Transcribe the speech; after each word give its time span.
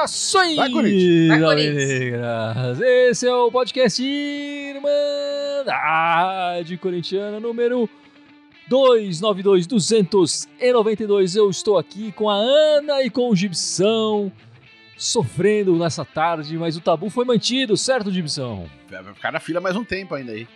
Saudações! 0.00 0.56
Vai, 0.56 0.70
Corinthians! 0.70 1.28
Vai, 1.28 1.40
galera! 1.40 2.76
Esse 3.08 3.26
é 3.26 3.34
o 3.34 3.50
podcast 3.50 4.02
Irmandade 4.02 5.16
Corintiana 6.76 7.40
número 7.40 7.88
292 8.68 9.66
292. 9.66 11.34
Eu 11.34 11.50
estou 11.50 11.76
aqui 11.78 12.12
com 12.12 12.30
a 12.30 12.34
Ana 12.34 13.02
e 13.02 13.10
com 13.10 13.28
o 13.30 13.34
Gibson 13.34 14.30
sofrendo 15.00 15.74
nessa 15.76 16.04
tarde, 16.04 16.58
mas 16.58 16.76
o 16.76 16.80
tabu 16.80 17.08
foi 17.08 17.24
mantido, 17.24 17.74
certo, 17.74 18.12
Gibson? 18.12 18.68
Vai 18.90 19.14
ficar 19.14 19.32
na 19.32 19.40
fila 19.40 19.58
mais 19.58 19.74
um 19.74 19.82
tempo 19.82 20.14
ainda 20.14 20.32
aí. 20.32 20.46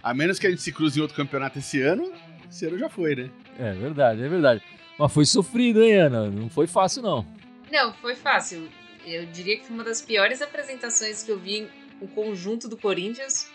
A 0.00 0.14
menos 0.14 0.38
que 0.38 0.46
a 0.46 0.50
gente 0.50 0.62
se 0.62 0.70
cruze 0.70 0.98
em 0.98 1.02
outro 1.02 1.16
campeonato 1.16 1.58
esse 1.58 1.82
ano, 1.82 2.12
esse 2.48 2.64
ano 2.64 2.78
já 2.78 2.88
foi, 2.88 3.16
né? 3.16 3.30
É 3.58 3.72
verdade, 3.72 4.22
é 4.22 4.28
verdade. 4.28 4.62
Mas 4.96 5.12
foi 5.12 5.26
sofrido, 5.26 5.82
hein, 5.82 5.94
Ana? 5.94 6.30
Não 6.30 6.48
foi 6.48 6.68
fácil, 6.68 7.02
não. 7.02 7.26
Não, 7.72 7.92
foi 7.94 8.14
fácil. 8.14 8.68
Eu 9.04 9.26
diria 9.26 9.58
que 9.58 9.66
foi 9.66 9.74
uma 9.74 9.84
das 9.84 10.00
piores 10.00 10.40
apresentações 10.40 11.24
que 11.24 11.32
eu 11.32 11.38
vi 11.38 11.56
em 11.56 11.68
o 12.00 12.06
conjunto 12.06 12.68
do 12.68 12.76
Corinthians. 12.76 13.50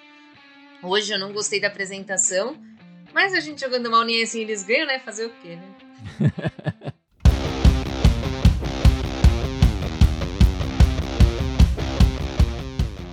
Hoje 0.82 1.14
eu 1.14 1.20
não 1.20 1.32
gostei 1.32 1.62
da 1.62 1.68
apresentação, 1.68 2.58
mas 3.14 3.34
a 3.34 3.40
gente 3.40 3.62
jogando 3.62 3.90
mal 3.90 4.04
nem 4.04 4.22
assim 4.22 4.42
eles 4.42 4.64
ganham, 4.64 4.88
né? 4.88 5.00
Fazer 5.00 5.28
o 5.28 5.32
quê, 5.42 5.56
né? 5.56 6.32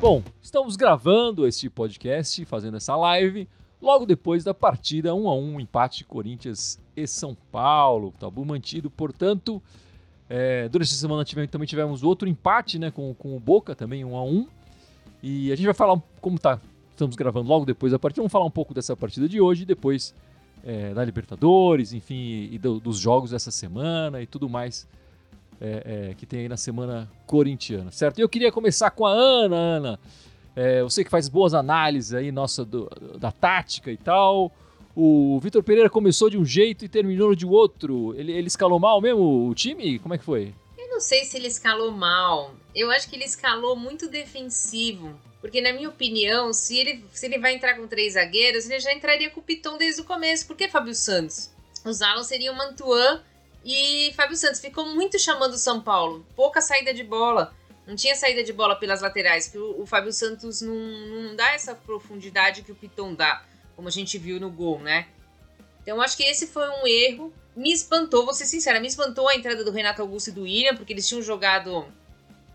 Bom, 0.01 0.23
estamos 0.41 0.77
gravando 0.77 1.47
este 1.47 1.69
podcast, 1.69 2.45
fazendo 2.47 2.77
essa 2.79 2.97
live, 2.97 3.47
logo 3.81 4.07
depois 4.07 4.42
da 4.42 4.55
partida 4.55 5.15
1 5.15 5.29
a 5.29 5.34
1 5.34 5.61
empate 5.61 6.05
Corinthians 6.05 6.79
e 6.97 7.07
São 7.07 7.37
Paulo, 7.53 8.12
tabu 8.19 8.45
mantido, 8.45 8.89
portanto, 8.91 9.62
é, 10.29 10.69
durante 10.69 10.89
essa 10.89 11.01
semana 11.01 11.25
tivemos, 11.25 11.51
também 11.51 11.67
tivemos 11.69 12.03
outro 12.03 12.29
empate, 12.29 12.79
né, 12.79 12.91
com, 12.91 13.12
com 13.15 13.37
o 13.37 13.41
Boca 13.41 13.75
também 13.75 14.05
1 14.05 14.17
a 14.17 14.25
1 14.25 14.47
e 15.23 15.53
a 15.53 15.57
gente 15.57 15.67
vai 15.67 15.75
falar 15.75 16.01
como 16.20 16.39
tá, 16.39 16.59
estamos 16.91 17.14
gravando 17.14 17.48
logo 17.48 17.67
depois 17.67 17.92
da 17.92 17.98
partida, 17.98 18.23
vamos 18.23 18.33
falar 18.33 18.47
um 18.47 18.51
pouco 18.51 18.73
dessa 18.73 18.97
partida 18.97 19.29
de 19.29 19.39
hoje, 19.39 19.67
depois 19.67 20.14
é, 20.64 20.95
da 20.95 21.05
Libertadores, 21.05 21.92
enfim, 21.92 22.48
e 22.51 22.59
do- 22.59 22.81
dos 22.81 22.98
jogos 22.98 23.33
dessa 23.33 23.51
semana 23.51 24.23
e 24.23 24.27
tudo 24.27 24.48
mais 24.48 24.89
é, 25.61 26.08
é, 26.11 26.14
que 26.14 26.25
tem 26.27 26.41
aí 26.41 26.48
na 26.48 26.56
semana 26.56 27.11
corintiana, 27.27 27.91
certo? 27.91 28.19
E 28.19 28.22
eu 28.22 28.28
queria 28.28 28.50
começar 28.50 28.91
com 28.91 29.05
a 29.06 29.11
Ana, 29.12 29.56
Ana. 29.56 30.00
É, 30.56 30.83
você 30.83 31.05
que 31.05 31.11
faz 31.11 31.28
boas 31.28 31.55
análises 31.55 32.12
aí, 32.14 32.33
nossa, 32.33 32.64
do- 32.64 32.91
da 33.19 33.30
tática 33.30 33.91
e 33.91 33.97
tal. 33.97 34.50
O 34.97 35.39
Vitor 35.41 35.62
Pereira 35.62 35.89
começou 35.89 36.28
de 36.28 36.36
um 36.36 36.44
jeito 36.44 36.84
e 36.84 36.89
terminou 36.89 37.34
de 37.34 37.47
outro. 37.47 38.12
Ele, 38.19 38.33
ele 38.33 38.48
escalou 38.48 38.78
mal 38.80 39.00
mesmo 39.00 39.48
o 39.48 39.55
time? 39.55 39.98
Como 40.00 40.12
é 40.14 40.19
que 40.19 40.25
foi? 40.25 40.52
Eu 40.77 40.89
não 40.91 41.00
sei 41.00 41.25
se 41.25 41.36
ele 41.36 41.47
escalou 41.47 41.92
mal. 41.92 42.52
Eu 42.74 42.91
acho 42.91 43.08
que 43.08 43.14
ele 43.14 43.24
escalou 43.24 43.77
muito 43.77 44.08
defensivo. 44.08 45.14
Porque, 45.41 45.61
na 45.62 45.72
minha 45.72 45.89
opinião, 45.89 46.52
se 46.52 46.77
ele, 46.78 47.05
se 47.12 47.24
ele 47.27 47.39
vai 47.39 47.55
entrar 47.55 47.74
com 47.77 47.86
três 47.86 48.12
zagueiros, 48.14 48.69
ele 48.69 48.80
já 48.80 48.92
entraria 48.92 49.30
com 49.30 49.41
o 49.41 49.42
Piton 49.42 49.78
desde 49.78 50.02
o 50.02 50.05
começo. 50.05 50.47
Por 50.47 50.56
que 50.56 50.69
Fábio 50.69 50.95
Santos? 50.95 51.50
Os 51.84 52.02
alas 52.02 52.27
seriam 52.27 52.55
Mantuan 52.55 53.22
e 53.64 54.12
Fábio 54.14 54.36
Santos. 54.36 54.61
Ficou 54.61 54.86
muito 54.86 55.19
chamando 55.19 55.55
o 55.55 55.58
São 55.58 55.80
Paulo. 55.80 56.27
Pouca 56.34 56.61
saída 56.61 56.92
de 56.94 57.05
bola. 57.05 57.55
Não 57.86 57.97
tinha 57.97 58.14
saída 58.14 58.44
de 58.44 58.52
bola 58.52 58.77
pelas 58.77 59.00
laterais, 59.00 59.48
que 59.48 59.58
o, 59.58 59.83
o 59.83 59.86
Fábio 59.86 60.12
Santos 60.12 60.61
não, 60.61 60.75
não 60.75 61.36
dá 61.36 61.52
essa 61.52 61.75
profundidade 61.75 62.62
que 62.62 62.70
o 62.70 62.75
Piton 62.75 63.14
dá, 63.14 63.42
como 63.75 63.89
a 63.89 63.91
gente 63.91 64.17
viu 64.17 64.39
no 64.39 64.50
gol, 64.50 64.78
né? 64.78 65.08
Então 65.83 66.00
acho 66.00 66.17
que 66.17 66.22
esse 66.22 66.47
foi 66.47 66.69
um 66.69 66.86
erro. 66.86 67.33
Me 67.56 67.72
espantou, 67.72 68.25
vou 68.25 68.33
ser 68.33 68.46
sincera, 68.46 68.79
me 68.79 68.86
espantou 68.86 69.27
a 69.29 69.35
entrada 69.35 69.64
do 69.64 69.73
Renato 69.73 70.01
Augusto 70.02 70.29
e 70.29 70.33
do 70.33 70.42
William, 70.42 70.77
porque 70.77 70.92
eles 70.92 71.08
tinham 71.08 71.20
jogado 71.20 71.85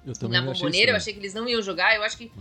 Eu 0.06 0.30
na 0.30 0.42
bomboneira, 0.42 0.92
eu 0.92 0.96
achei 0.96 1.12
que 1.12 1.20
eles 1.20 1.34
não 1.34 1.48
iam 1.50 1.62
jogar. 1.62 1.96
Eu 1.96 2.04
acho 2.04 2.18
que 2.18 2.32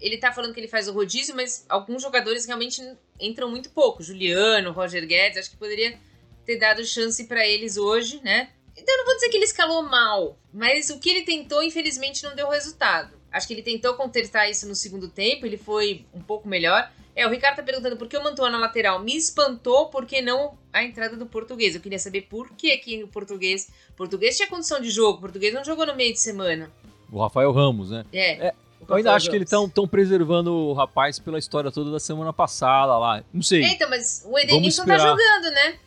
ele 0.00 0.16
tá 0.16 0.30
falando 0.30 0.54
que 0.54 0.60
ele 0.60 0.68
faz 0.68 0.86
o 0.86 0.92
rodízio, 0.92 1.34
mas 1.34 1.64
alguns 1.68 2.00
jogadores 2.00 2.46
realmente 2.46 2.80
entram 3.18 3.50
muito 3.50 3.70
pouco. 3.70 4.02
Juliano, 4.02 4.70
Roger 4.70 5.04
Guedes, 5.04 5.38
acho 5.38 5.50
que 5.50 5.56
poderia 5.56 5.98
ter 6.46 6.58
dado 6.58 6.84
chance 6.84 7.24
pra 7.24 7.46
eles 7.46 7.76
hoje, 7.76 8.20
né? 8.22 8.48
Então 8.76 8.94
eu 8.94 8.98
não 8.98 9.06
vou 9.06 9.14
dizer 9.14 9.28
que 9.30 9.36
ele 9.36 9.44
escalou 9.44 9.82
mal, 9.82 10.38
mas 10.52 10.90
o 10.90 10.98
que 10.98 11.10
ele 11.10 11.22
tentou, 11.22 11.62
infelizmente, 11.62 12.22
não 12.22 12.34
deu 12.34 12.48
resultado. 12.48 13.16
Acho 13.32 13.46
que 13.46 13.54
ele 13.54 13.62
tentou 13.62 13.94
consertar 13.94 14.48
isso 14.48 14.66
no 14.68 14.74
segundo 14.74 15.08
tempo, 15.08 15.44
ele 15.44 15.56
foi 15.56 16.06
um 16.14 16.20
pouco 16.20 16.48
melhor. 16.48 16.90
É, 17.14 17.26
o 17.26 17.30
Ricardo 17.30 17.56
tá 17.56 17.62
perguntando 17.62 17.96
por 17.96 18.08
que 18.08 18.16
o 18.16 18.22
Mantua 18.22 18.50
na 18.50 18.58
lateral. 18.58 19.00
Me 19.02 19.16
espantou 19.16 19.86
porque 19.86 20.20
não 20.20 20.58
a 20.70 20.84
entrada 20.84 21.16
do 21.16 21.24
português. 21.24 21.74
Eu 21.74 21.80
queria 21.80 21.98
saber 21.98 22.22
por 22.22 22.50
que 22.50 22.76
que 22.76 23.02
o 23.02 23.08
português. 23.08 23.70
O 23.90 23.94
português 23.94 24.36
tinha 24.36 24.46
condição 24.48 24.78
de 24.80 24.90
jogo, 24.90 25.18
o 25.18 25.20
português 25.22 25.54
não 25.54 25.64
jogou 25.64 25.86
no 25.86 25.96
meio 25.96 26.12
de 26.12 26.20
semana. 26.20 26.70
O 27.10 27.18
Rafael 27.18 27.50
Ramos, 27.52 27.90
né? 27.90 28.04
É. 28.12 28.48
É, 28.48 28.54
Eu 28.86 28.96
ainda 28.96 29.14
acho 29.14 29.30
que 29.30 29.36
eles 29.36 29.50
estão 29.50 29.88
preservando 29.88 30.52
o 30.52 30.74
rapaz 30.74 31.18
pela 31.18 31.38
história 31.38 31.70
toda 31.72 31.90
da 31.90 32.00
semana 32.00 32.34
passada 32.34 32.98
lá. 32.98 33.24
Não 33.32 33.42
sei. 33.42 33.64
É, 33.64 33.72
então, 33.72 33.88
mas 33.88 34.22
o 34.26 34.38
Edenilson 34.38 34.84
tá 34.84 34.98
jogando, 34.98 35.50
né? 35.50 35.78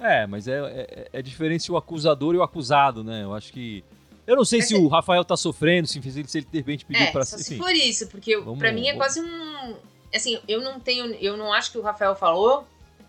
É, 0.00 0.26
mas 0.26 0.48
é, 0.48 0.58
é, 0.58 1.08
é 1.12 1.22
diferente 1.22 1.70
o 1.70 1.76
acusador 1.76 2.34
e 2.34 2.38
o 2.38 2.42
acusado, 2.42 3.04
né? 3.04 3.22
Eu 3.24 3.34
acho 3.34 3.52
que. 3.52 3.84
Eu 4.26 4.36
não 4.36 4.44
sei 4.44 4.62
se 4.62 4.74
é- 4.74 4.78
o 4.78 4.86
Rafael 4.88 5.24
tá 5.24 5.36
sofrendo, 5.36 5.86
se, 5.88 6.00
se 6.02 6.38
ele 6.38 6.46
de 6.50 6.58
repente 6.58 6.84
pediu 6.84 7.02
É, 7.06 7.10
pra. 7.10 7.24
só 7.24 7.36
se 7.36 7.54
enfim. 7.54 7.62
for 7.62 7.70
isso, 7.74 8.06
porque 8.08 8.36
pra 8.58 8.72
mim 8.72 8.88
é 8.88 8.94
quase 8.94 9.20
um. 9.20 9.76
Assim, 10.14 10.38
eu 10.48 10.60
não 10.62 10.80
tenho. 10.80 11.06
Eu 11.14 11.36
não 11.36 11.52
acho 11.52 11.70
que 11.72 11.78
o 11.78 11.82
Rafael 11.82 12.16
falou, 12.16 12.66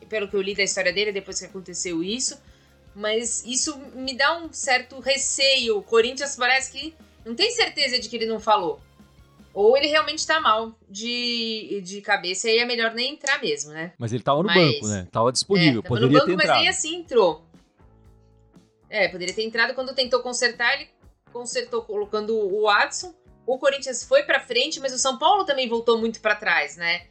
pelo 0.10 0.28
que 0.28 0.36
eu 0.36 0.42
li 0.42 0.54
da 0.54 0.64
história 0.64 0.92
dele 0.92 1.12
depois 1.12 1.40
que 1.40 1.46
aconteceu 1.46 2.04
isso, 2.04 2.38
mas 2.96 3.44
isso 3.46 3.78
me 3.96 4.14
dá 4.16 4.38
um 4.38 4.52
certo 4.52 5.00
receio. 5.00 5.78
O 5.78 5.84
Corinthians 5.84 6.36
parece 6.36 6.72
que 6.72 6.94
não 7.26 7.36
tem 7.36 7.52
certeza 7.52 8.00
de 8.00 8.10
que 8.10 8.16
ele 8.16 8.26
não 8.26 8.40
falou. 8.40 8.82
Ou 9.54 9.76
ele 9.76 9.88
realmente 9.88 10.26
tá 10.26 10.40
mal 10.40 10.74
de, 10.90 11.82
de 11.84 12.02
cabeça 12.02 12.48
e 12.48 12.52
aí 12.52 12.58
é 12.60 12.66
melhor 12.66 12.94
nem 12.94 13.14
entrar 13.14 13.42
mesmo, 13.42 13.72
né? 13.72 13.92
Mas 13.98 14.14
ele 14.14 14.24
tava 14.24 14.40
no 14.42 14.48
Mas- 14.48 14.56
banco, 14.74 14.88
né? 14.88 15.08
Tava 15.12 15.32
disponível, 15.32 15.80
é, 15.80 15.84
tava 15.84 15.88
poderia 15.88 16.08
no 16.08 16.14
banco, 16.14 16.26
ter 16.28 16.36
mas 16.36 16.46
entrado. 16.46 16.60
nem 16.60 16.70
assim 16.70 16.96
entrou. 16.96 17.46
É, 18.90 19.08
poderia 19.08 19.34
ter 19.34 19.44
entrado 19.44 19.74
quando 19.74 19.94
tentou 19.94 20.22
consertar, 20.22 20.74
ele 20.76 20.90
consertou 21.32 21.82
colocando 21.82 22.36
o 22.38 22.64
Watson. 22.64 23.14
O 23.46 23.58
Corinthians 23.58 24.04
foi 24.04 24.24
pra 24.24 24.40
frente, 24.40 24.80
mas 24.80 24.94
o 24.94 24.98
São 25.00 25.18
Paulo 25.18 25.46
também 25.46 25.68
voltou 25.68 25.98
muito 25.98 26.22
pra 26.22 26.36
trás, 26.36 26.78
né? 26.78 27.08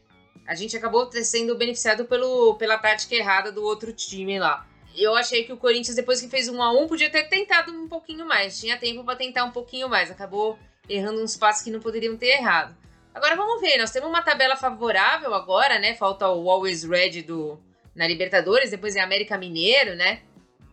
A 0.46 0.54
gente 0.54 0.76
acabou 0.76 1.10
sendo 1.22 1.54
beneficiado 1.56 2.04
pelo, 2.06 2.54
pela 2.56 2.78
tática 2.78 3.14
errada 3.14 3.52
do 3.52 3.62
outro 3.62 3.92
time 3.92 4.38
lá. 4.38 4.66
Eu 4.96 5.14
achei 5.14 5.44
que 5.44 5.52
o 5.52 5.56
Corinthians, 5.56 5.94
depois 5.96 6.20
que 6.20 6.28
fez 6.28 6.48
um 6.48 6.60
a 6.62 6.72
um, 6.72 6.86
podia 6.88 7.08
ter 7.10 7.24
tentado 7.28 7.72
um 7.72 7.88
pouquinho 7.88 8.26
mais. 8.26 8.58
Tinha 8.58 8.76
tempo 8.78 9.04
pra 9.04 9.14
tentar 9.14 9.44
um 9.44 9.52
pouquinho 9.52 9.88
mais. 9.88 10.10
Acabou 10.10 10.58
errando 10.90 11.22
uns 11.22 11.36
passos 11.36 11.62
que 11.62 11.70
não 11.70 11.80
poderiam 11.80 12.16
ter 12.16 12.38
errado. 12.38 12.76
Agora 13.14 13.36
vamos 13.36 13.60
ver, 13.60 13.78
nós 13.78 13.90
temos 13.90 14.08
uma 14.08 14.22
tabela 14.22 14.56
favorável 14.56 15.34
agora, 15.34 15.78
né? 15.78 15.94
Falta 15.94 16.28
o 16.28 16.50
Always 16.50 16.84
Red 16.84 17.22
do, 17.22 17.58
na 17.94 18.06
Libertadores, 18.06 18.70
depois 18.70 18.94
é 18.96 19.00
América 19.00 19.36
Mineiro, 19.36 19.94
né? 19.94 20.20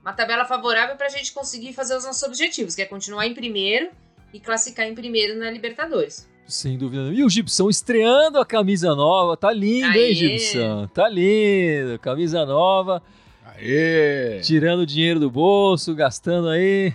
Uma 0.02 0.14
tabela 0.14 0.46
favorável 0.46 0.96
pra 0.96 1.10
gente 1.10 1.34
conseguir 1.34 1.74
fazer 1.74 1.96
os 1.96 2.06
nossos 2.06 2.24
objetivos, 2.24 2.76
que 2.76 2.82
é 2.82 2.86
continuar 2.86 3.26
em 3.28 3.34
primeiro 3.34 3.90
e 4.34 4.40
classificar 4.40 4.86
em 4.88 4.96
primeiro 4.96 5.38
na 5.38 5.50
Libertadores. 5.50 6.28
Sem 6.48 6.78
dúvida. 6.78 7.02
nenhuma. 7.04 7.20
E 7.20 7.26
o 7.26 7.30
Gibson 7.30 7.70
estreando 7.70 8.40
a 8.40 8.46
camisa 8.46 8.96
nova. 8.96 9.36
Tá 9.36 9.52
lindo, 9.52 9.88
Aê. 9.88 10.10
hein, 10.10 10.16
Gibson? 10.16 10.88
Tá 10.88 11.10
lindo. 11.10 12.00
Camisa 12.00 12.46
nova. 12.46 13.04
Aê! 13.46 14.40
Tirando 14.42 14.82
o 14.82 14.86
dinheiro 14.86 15.20
do 15.20 15.30
bolso, 15.30 15.94
gastando 15.94 16.48
aí. 16.48 16.94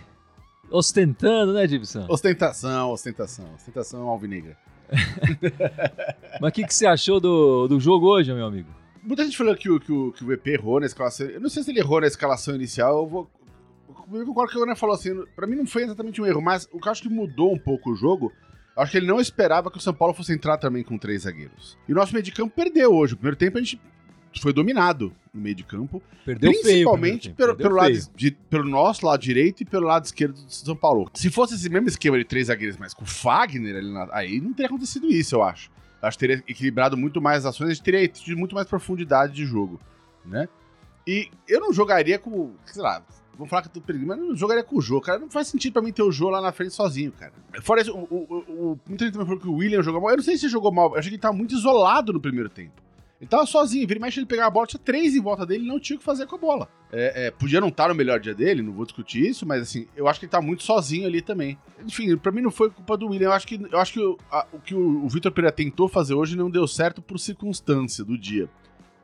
Ostentando, 0.72 1.52
né, 1.52 1.68
Gibson? 1.68 2.06
Ostentação, 2.08 2.90
ostentação. 2.90 3.46
Ostentação 3.54 4.08
alvinegra. 4.08 4.56
Mas 6.40 6.50
o 6.50 6.52
que, 6.52 6.66
que 6.66 6.74
você 6.74 6.86
achou 6.86 7.20
do, 7.20 7.68
do 7.68 7.78
jogo 7.78 8.06
hoje, 8.06 8.32
meu 8.32 8.46
amigo? 8.46 8.68
Muita 9.02 9.24
gente 9.24 9.36
falou 9.36 9.54
que 9.54 9.70
o, 9.70 9.80
que, 9.80 9.92
o, 9.92 10.12
que 10.12 10.24
o 10.24 10.32
EP 10.32 10.46
errou 10.48 10.80
na 10.80 10.86
escalação. 10.86 11.26
Eu 11.26 11.40
não 11.40 11.50
sei 11.50 11.62
se 11.62 11.70
ele 11.70 11.80
errou 11.80 12.00
na 12.00 12.06
escalação 12.06 12.54
inicial. 12.54 12.98
Eu 12.98 13.06
vou. 13.06 13.30
Eu 14.12 14.26
concordo 14.26 14.52
que 14.52 14.58
o 14.58 14.62
Ana 14.62 14.76
falou 14.76 14.94
assim. 14.94 15.10
Pra 15.34 15.46
mim 15.46 15.56
não 15.56 15.66
foi 15.66 15.82
exatamente 15.82 16.20
um 16.20 16.26
erro, 16.26 16.40
mas 16.40 16.68
o 16.72 16.78
que 16.78 16.88
eu 16.88 16.92
acho 16.92 17.02
que 17.02 17.08
mudou 17.08 17.52
um 17.52 17.58
pouco 17.58 17.90
o 17.90 17.96
jogo. 17.96 18.32
eu 18.76 18.82
Acho 18.82 18.92
que 18.92 18.98
ele 18.98 19.06
não 19.06 19.20
esperava 19.20 19.70
que 19.70 19.78
o 19.78 19.80
São 19.80 19.92
Paulo 19.92 20.14
fosse 20.14 20.32
entrar 20.32 20.56
também 20.56 20.84
com 20.84 20.96
três 20.96 21.22
zagueiros. 21.22 21.76
E 21.88 21.92
o 21.92 21.94
nosso 21.94 22.12
meio 22.12 22.22
de 22.22 22.32
campo 22.32 22.54
perdeu 22.54 22.92
hoje. 22.94 23.14
O 23.14 23.16
primeiro 23.16 23.36
tempo 23.36 23.58
a 23.58 23.60
gente 23.60 23.80
foi 24.40 24.52
dominado 24.52 25.12
no 25.34 25.40
meio 25.40 25.54
de 25.54 25.64
campo. 25.64 26.02
Perdeu 26.24 26.50
feio. 26.52 26.62
Principalmente 26.62 27.22
tempo, 27.28 27.36
pelo, 27.36 27.56
pelo, 27.56 27.74
lado 27.74 27.86
feio. 27.92 28.04
de- 28.14 28.30
pelo 28.30 28.64
nosso 28.68 29.04
lado 29.04 29.20
direito 29.20 29.62
e 29.62 29.64
pelo 29.64 29.86
lado 29.86 30.04
esquerdo 30.04 30.34
do 30.34 30.52
São 30.52 30.76
Paulo. 30.76 31.10
Se 31.14 31.30
fosse 31.30 31.54
esse 31.54 31.68
mesmo 31.68 31.88
esquema 31.88 32.16
de 32.18 32.24
três 32.24 32.46
zagueiros, 32.46 32.76
mas 32.76 32.94
com 32.94 33.02
o 33.02 33.06
Fagner 33.06 33.76
ali 33.76 33.92
na- 33.92 34.08
aí 34.12 34.40
não 34.40 34.52
teria 34.52 34.68
acontecido 34.68 35.06
isso, 35.10 35.34
eu 35.34 35.42
acho. 35.42 35.70
Eu 36.00 36.08
acho 36.08 36.18
que 36.18 36.26
teria 36.26 36.44
equilibrado 36.48 36.96
muito 36.96 37.20
mais 37.20 37.38
as 37.44 37.54
ações, 37.54 37.70
a 37.70 37.74
gente 37.74 37.82
teria 37.82 38.06
tido 38.08 38.36
muito 38.36 38.54
mais 38.54 38.66
profundidade 38.66 39.32
de 39.34 39.44
jogo, 39.44 39.80
né? 40.24 40.48
E 41.06 41.28
eu 41.48 41.60
não 41.60 41.72
jogaria 41.72 42.18
com, 42.18 42.52
sei 42.64 42.82
lá, 42.82 43.02
Vamos 43.34 43.48
falar 43.48 43.62
que 43.62 43.68
eu 43.68 43.72
tô 43.72 43.80
perdendo, 43.80 44.06
mas 44.06 44.18
não 44.18 44.36
jogaria 44.36 44.62
com 44.62 44.76
o 44.76 44.80
Jô, 44.82 45.00
cara. 45.00 45.18
Não 45.18 45.30
faz 45.30 45.48
sentido 45.48 45.72
pra 45.72 45.80
mim 45.80 45.90
ter 45.90 46.02
o 46.02 46.12
Jô 46.12 46.28
lá 46.28 46.38
na 46.42 46.52
frente 46.52 46.74
sozinho, 46.74 47.10
cara. 47.12 47.32
Fora 47.62 47.80
isso, 47.80 47.90
o, 47.90 48.02
o, 48.02 48.72
o, 48.72 48.80
muita 48.86 49.06
gente 49.06 49.14
também 49.14 49.26
falou 49.26 49.40
que 49.40 49.48
o 49.48 49.54
William 49.54 49.82
jogou 49.82 50.02
mal. 50.02 50.10
Eu 50.10 50.18
não 50.18 50.22
sei 50.22 50.36
se 50.36 50.44
ele 50.44 50.52
jogou 50.52 50.70
mal, 50.70 50.90
eu 50.92 50.98
achei 50.98 51.08
que 51.08 51.14
ele 51.14 51.20
tava 51.22 51.34
muito 51.34 51.54
isolado 51.54 52.12
no 52.12 52.20
primeiro 52.20 52.50
tempo. 52.50 52.72
Ele 53.22 53.28
tava 53.28 53.46
sozinho, 53.46 53.86
vira 53.86 54.00
e 54.00 54.02
mexe 54.02 54.18
ele 54.18 54.26
pegar 54.26 54.46
a 54.46 54.50
bola, 54.50 54.66
tinha 54.66 54.80
três 54.80 55.14
em 55.14 55.20
volta 55.20 55.46
dele 55.46 55.62
e 55.62 55.68
não 55.68 55.78
tinha 55.78 55.94
o 55.94 56.00
que 56.00 56.04
fazer 56.04 56.26
com 56.26 56.34
a 56.34 56.38
bola. 56.38 56.68
É, 56.90 57.26
é, 57.26 57.30
podia 57.30 57.60
não 57.60 57.68
estar 57.68 57.88
no 57.88 57.94
melhor 57.94 58.18
dia 58.18 58.34
dele, 58.34 58.62
não 58.62 58.72
vou 58.72 58.84
discutir 58.84 59.24
isso, 59.24 59.46
mas 59.46 59.62
assim, 59.62 59.86
eu 59.94 60.08
acho 60.08 60.18
que 60.18 60.26
ele 60.26 60.32
tá 60.32 60.42
muito 60.42 60.64
sozinho 60.64 61.06
ali 61.06 61.22
também. 61.22 61.56
Enfim, 61.86 62.16
pra 62.16 62.32
mim 62.32 62.40
não 62.40 62.50
foi 62.50 62.68
culpa 62.68 62.96
do 62.96 63.06
William, 63.06 63.28
eu 63.28 63.32
acho 63.32 63.46
que, 63.46 63.64
eu 63.70 63.78
acho 63.78 63.92
que 63.92 64.00
o, 64.00 64.18
a, 64.28 64.44
o 64.52 64.58
que 64.58 64.74
o, 64.74 65.04
o 65.04 65.08
Vitor 65.08 65.30
Pereira 65.30 65.54
tentou 65.54 65.86
fazer 65.86 66.14
hoje 66.14 66.36
não 66.36 66.50
deu 66.50 66.66
certo 66.66 67.00
por 67.00 67.16
circunstância 67.16 68.04
do 68.04 68.18
dia. 68.18 68.50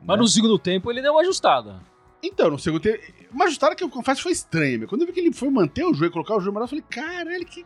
Mas 0.01 0.17
né? 0.17 0.21
no 0.21 0.27
segundo 0.27 0.59
tempo 0.59 0.91
ele 0.91 1.01
deu 1.01 1.13
uma 1.13 1.21
ajustada. 1.21 1.79
Então, 2.21 2.49
no 2.49 2.59
segundo 2.59 2.81
tempo, 2.81 3.01
uma 3.31 3.45
ajustada 3.45 3.73
que 3.73 3.85
eu 3.85 3.89
confesso 3.89 4.21
foi 4.21 4.33
estranha. 4.33 4.85
Quando 4.85 5.03
eu 5.03 5.07
vi 5.07 5.13
que 5.13 5.21
ele 5.21 5.31
foi 5.31 5.49
manter 5.49 5.85
o 5.85 5.93
jogo 5.93 6.07
e 6.07 6.11
colocar 6.11 6.35
o 6.35 6.41
jogo 6.41 6.59
eu 6.59 6.67
falei, 6.67 6.83
caralho, 6.89 7.45
que 7.45 7.65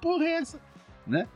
porra 0.00 0.24
é 0.26 0.32
essa? 0.34 0.60
Né? 1.04 1.26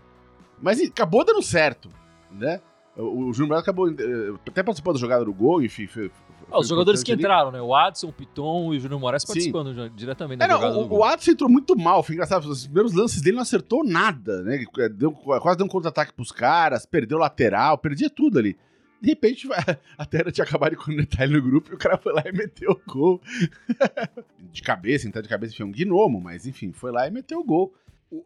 Mas 0.61 0.81
acabou 0.81 1.25
dando 1.25 1.43
certo, 1.43 1.91
né? 2.31 2.61
O, 2.97 3.29
o 3.29 3.33
Júnior 3.33 3.49
Moraes 3.49 3.63
acabou. 3.63 3.89
Eh, 3.89 4.35
até 4.47 4.63
participou 4.63 4.93
da 4.93 4.99
jogada 4.99 5.25
do 5.25 5.33
gol, 5.33 5.63
enfim. 5.63 5.87
Foi, 5.87 6.09
foi 6.09 6.47
ah, 6.51 6.59
os 6.59 6.69
jogadores 6.69 7.03
que 7.03 7.13
ali. 7.13 7.23
entraram, 7.23 7.51
né? 7.51 7.61
O 7.61 7.75
Adson, 7.75 8.09
o 8.09 8.13
Piton 8.13 8.75
e 8.75 8.77
o 8.77 8.81
Júnior 8.81 9.01
Moraes 9.01 9.25
participando 9.25 9.75
já, 9.75 9.89
diretamente 9.89 10.39
da 10.39 10.45
é, 10.45 10.51
jogada. 10.51 10.75
Não, 10.75 10.83
o, 10.83 10.99
o 10.99 11.05
Adson 11.05 11.31
entrou 11.31 11.49
muito 11.49 11.77
mal, 11.77 12.03
foi 12.03 12.15
engraçado. 12.15 12.45
Os 12.47 12.67
primeiros 12.67 12.93
lances 12.93 13.23
dele 13.23 13.37
não 13.37 13.43
acertou 13.43 13.83
nada, 13.85 14.43
né? 14.43 14.65
Eh, 14.79 14.89
deu, 14.91 15.13
quase 15.13 15.57
deu 15.57 15.67
um 15.67 15.71
contra-ataque 15.71 16.13
pros 16.13 16.31
caras, 16.31 16.85
perdeu 16.85 17.19
lateral, 17.19 17.79
perdia 17.79 18.11
tudo 18.11 18.39
ali. 18.39 18.57
De 19.01 19.09
repente, 19.09 19.49
a 19.97 20.05
Terra 20.05 20.31
tinha 20.31 20.45
acabado 20.45 20.73
de 20.73 20.77
conectar 20.77 21.25
ele 21.25 21.35
no 21.35 21.43
grupo 21.43 21.73
e 21.73 21.75
o 21.75 21.79
cara 21.79 21.97
foi 21.97 22.13
lá 22.13 22.23
e 22.27 22.33
meteu 22.33 22.71
o 22.73 22.93
gol. 22.93 23.21
de 24.53 24.63
cabeça, 24.63 25.09
então 25.09 25.23
de 25.23 25.29
cabeça, 25.29 25.55
enfim, 25.55 25.65
um 25.65 25.73
gnomo, 25.73 26.21
mas 26.21 26.47
enfim, 26.47 26.73
foi 26.73 26.93
lá 26.93 27.09
e 27.09 27.11
meteu 27.11 27.41
o 27.41 27.45
gol 27.45 27.73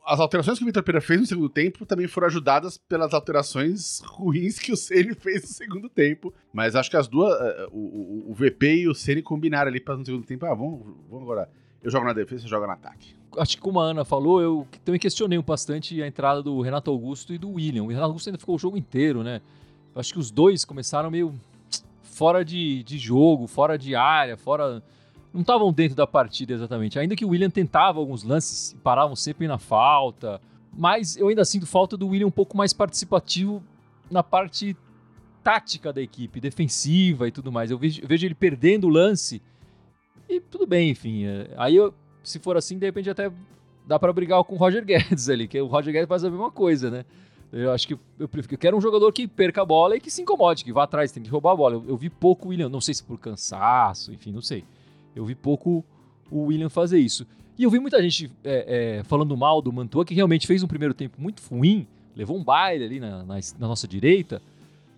as 0.04 0.18
alterações 0.18 0.58
que 0.58 0.64
o 0.64 0.66
Vitor 0.66 0.82
Pereira 0.82 1.04
fez 1.04 1.20
no 1.20 1.26
segundo 1.26 1.48
tempo 1.48 1.86
também 1.86 2.08
foram 2.08 2.26
ajudadas 2.26 2.76
pelas 2.76 3.14
alterações 3.14 4.00
ruins 4.04 4.58
que 4.58 4.72
o 4.72 4.76
Ceni 4.76 5.14
fez 5.14 5.42
no 5.42 5.48
segundo 5.48 5.88
tempo. 5.88 6.34
Mas 6.52 6.74
acho 6.74 6.90
que 6.90 6.96
as 6.96 7.06
duas, 7.06 7.32
uh, 7.32 7.68
o, 7.70 8.30
o, 8.30 8.34
VP 8.34 8.76
e 8.78 8.88
o 8.88 8.94
Ceni 8.94 9.22
combinaram 9.22 9.68
ali 9.68 9.80
para 9.80 9.96
no 9.96 10.04
segundo 10.04 10.24
tempo. 10.24 10.44
Ah, 10.46 10.54
vamos, 10.54 10.82
vamos 11.08 11.22
agora. 11.22 11.48
Eu 11.82 11.90
jogo 11.90 12.04
na 12.04 12.12
defesa, 12.12 12.42
você 12.42 12.48
joga 12.48 12.66
no 12.66 12.72
ataque. 12.72 13.14
Acho 13.38 13.56
que 13.56 13.62
como 13.62 13.78
a 13.78 13.84
Ana 13.84 14.04
falou, 14.04 14.40
eu 14.40 14.66
também 14.84 14.98
questionei 14.98 15.40
bastante 15.40 16.02
a 16.02 16.06
entrada 16.06 16.42
do 16.42 16.60
Renato 16.60 16.90
Augusto 16.90 17.32
e 17.32 17.38
do 17.38 17.50
William. 17.50 17.84
O 17.84 17.88
Renato 17.88 18.06
Augusto 18.06 18.28
ainda 18.28 18.38
ficou 18.38 18.56
o 18.56 18.58
jogo 18.58 18.76
inteiro, 18.76 19.22
né? 19.22 19.40
Acho 19.94 20.12
que 20.12 20.18
os 20.18 20.30
dois 20.30 20.64
começaram 20.64 21.10
meio 21.10 21.34
fora 22.02 22.44
de, 22.44 22.82
de 22.82 22.98
jogo, 22.98 23.46
fora 23.46 23.78
de 23.78 23.94
área, 23.94 24.36
fora 24.36 24.82
não 25.36 25.42
estavam 25.42 25.70
dentro 25.70 25.94
da 25.94 26.06
partida 26.06 26.54
exatamente. 26.54 26.98
Ainda 26.98 27.14
que 27.14 27.24
o 27.24 27.28
William 27.28 27.50
tentava 27.50 27.98
alguns 27.98 28.22
lances, 28.22 28.74
paravam 28.82 29.14
sempre 29.14 29.46
na 29.46 29.58
falta. 29.58 30.40
Mas 30.72 31.16
eu 31.16 31.28
ainda 31.28 31.44
sinto 31.44 31.66
falta 31.66 31.94
do 31.94 32.08
William 32.08 32.26
um 32.26 32.30
pouco 32.30 32.56
mais 32.56 32.72
participativo 32.72 33.62
na 34.10 34.22
parte 34.22 34.74
tática 35.44 35.92
da 35.92 36.00
equipe, 36.00 36.40
defensiva 36.40 37.28
e 37.28 37.30
tudo 37.30 37.52
mais. 37.52 37.70
Eu 37.70 37.78
vejo, 37.78 38.02
eu 38.02 38.08
vejo 38.08 38.26
ele 38.26 38.34
perdendo 38.34 38.86
o 38.86 38.90
lance 38.90 39.42
e 40.26 40.40
tudo 40.40 40.66
bem, 40.66 40.90
enfim. 40.90 41.26
É, 41.26 41.50
aí, 41.58 41.76
eu, 41.76 41.92
se 42.22 42.38
for 42.38 42.56
assim, 42.56 42.78
de 42.78 42.86
repente 42.86 43.10
até 43.10 43.30
dá 43.86 43.98
para 43.98 44.12
brigar 44.14 44.42
com 44.42 44.54
o 44.54 44.58
Roger 44.58 44.84
Guedes 44.84 45.28
ali, 45.28 45.46
que 45.46 45.60
o 45.60 45.66
Roger 45.66 45.92
Guedes 45.92 46.08
faz 46.08 46.24
a 46.24 46.30
mesma 46.30 46.50
coisa, 46.50 46.90
né? 46.90 47.04
Eu 47.52 47.72
acho 47.72 47.86
que 47.86 47.96
eu, 48.18 48.28
prefiro, 48.28 48.54
eu 48.54 48.58
quero 48.58 48.76
um 48.76 48.80
jogador 48.80 49.12
que 49.12 49.28
perca 49.28 49.62
a 49.62 49.64
bola 49.64 49.96
e 49.96 50.00
que 50.00 50.10
se 50.10 50.22
incomode, 50.22 50.64
que 50.64 50.72
vá 50.72 50.82
atrás, 50.84 51.12
tem 51.12 51.22
que 51.22 51.30
roubar 51.30 51.52
a 51.52 51.56
bola. 51.56 51.74
Eu, 51.76 51.84
eu 51.88 51.96
vi 51.96 52.10
pouco 52.10 52.46
o 52.46 52.48
William, 52.48 52.68
não 52.68 52.80
sei 52.80 52.94
se 52.94 53.04
por 53.04 53.18
cansaço, 53.18 54.12
enfim, 54.12 54.32
não 54.32 54.42
sei. 54.42 54.64
Eu 55.16 55.24
vi 55.24 55.34
pouco 55.34 55.82
o 56.30 56.44
William 56.44 56.68
fazer 56.68 56.98
isso. 56.98 57.26
E 57.58 57.62
eu 57.62 57.70
vi 57.70 57.80
muita 57.80 58.02
gente 58.02 58.30
é, 58.44 58.98
é, 58.98 59.04
falando 59.04 59.34
mal 59.36 59.62
do 59.62 59.72
Mantua, 59.72 60.04
que 60.04 60.14
realmente 60.14 60.46
fez 60.46 60.62
um 60.62 60.68
primeiro 60.68 60.92
tempo 60.92 61.20
muito 61.20 61.42
ruim, 61.50 61.86
levou 62.14 62.36
um 62.36 62.44
baile 62.44 62.84
ali 62.84 63.00
na, 63.00 63.24
na, 63.24 63.34
na 63.58 63.66
nossa 63.66 63.88
direita. 63.88 64.42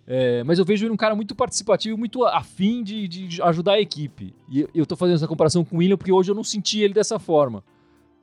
É, 0.06 0.42
mas 0.42 0.58
eu 0.58 0.64
vejo 0.64 0.84
ele 0.84 0.92
um 0.92 0.96
cara 0.96 1.14
muito 1.14 1.34
participativo, 1.34 1.96
muito 1.96 2.24
afim 2.24 2.82
de, 2.82 3.06
de 3.06 3.42
ajudar 3.42 3.74
a 3.74 3.80
equipe. 3.80 4.34
E 4.50 4.66
eu 4.74 4.84
tô 4.84 4.96
fazendo 4.96 5.16
essa 5.16 5.28
comparação 5.28 5.64
com 5.64 5.76
o 5.76 5.78
William 5.78 5.96
porque 5.96 6.10
hoje 6.10 6.30
eu 6.30 6.34
não 6.34 6.42
senti 6.42 6.80
ele 6.80 6.94
dessa 6.94 7.18
forma. 7.18 7.62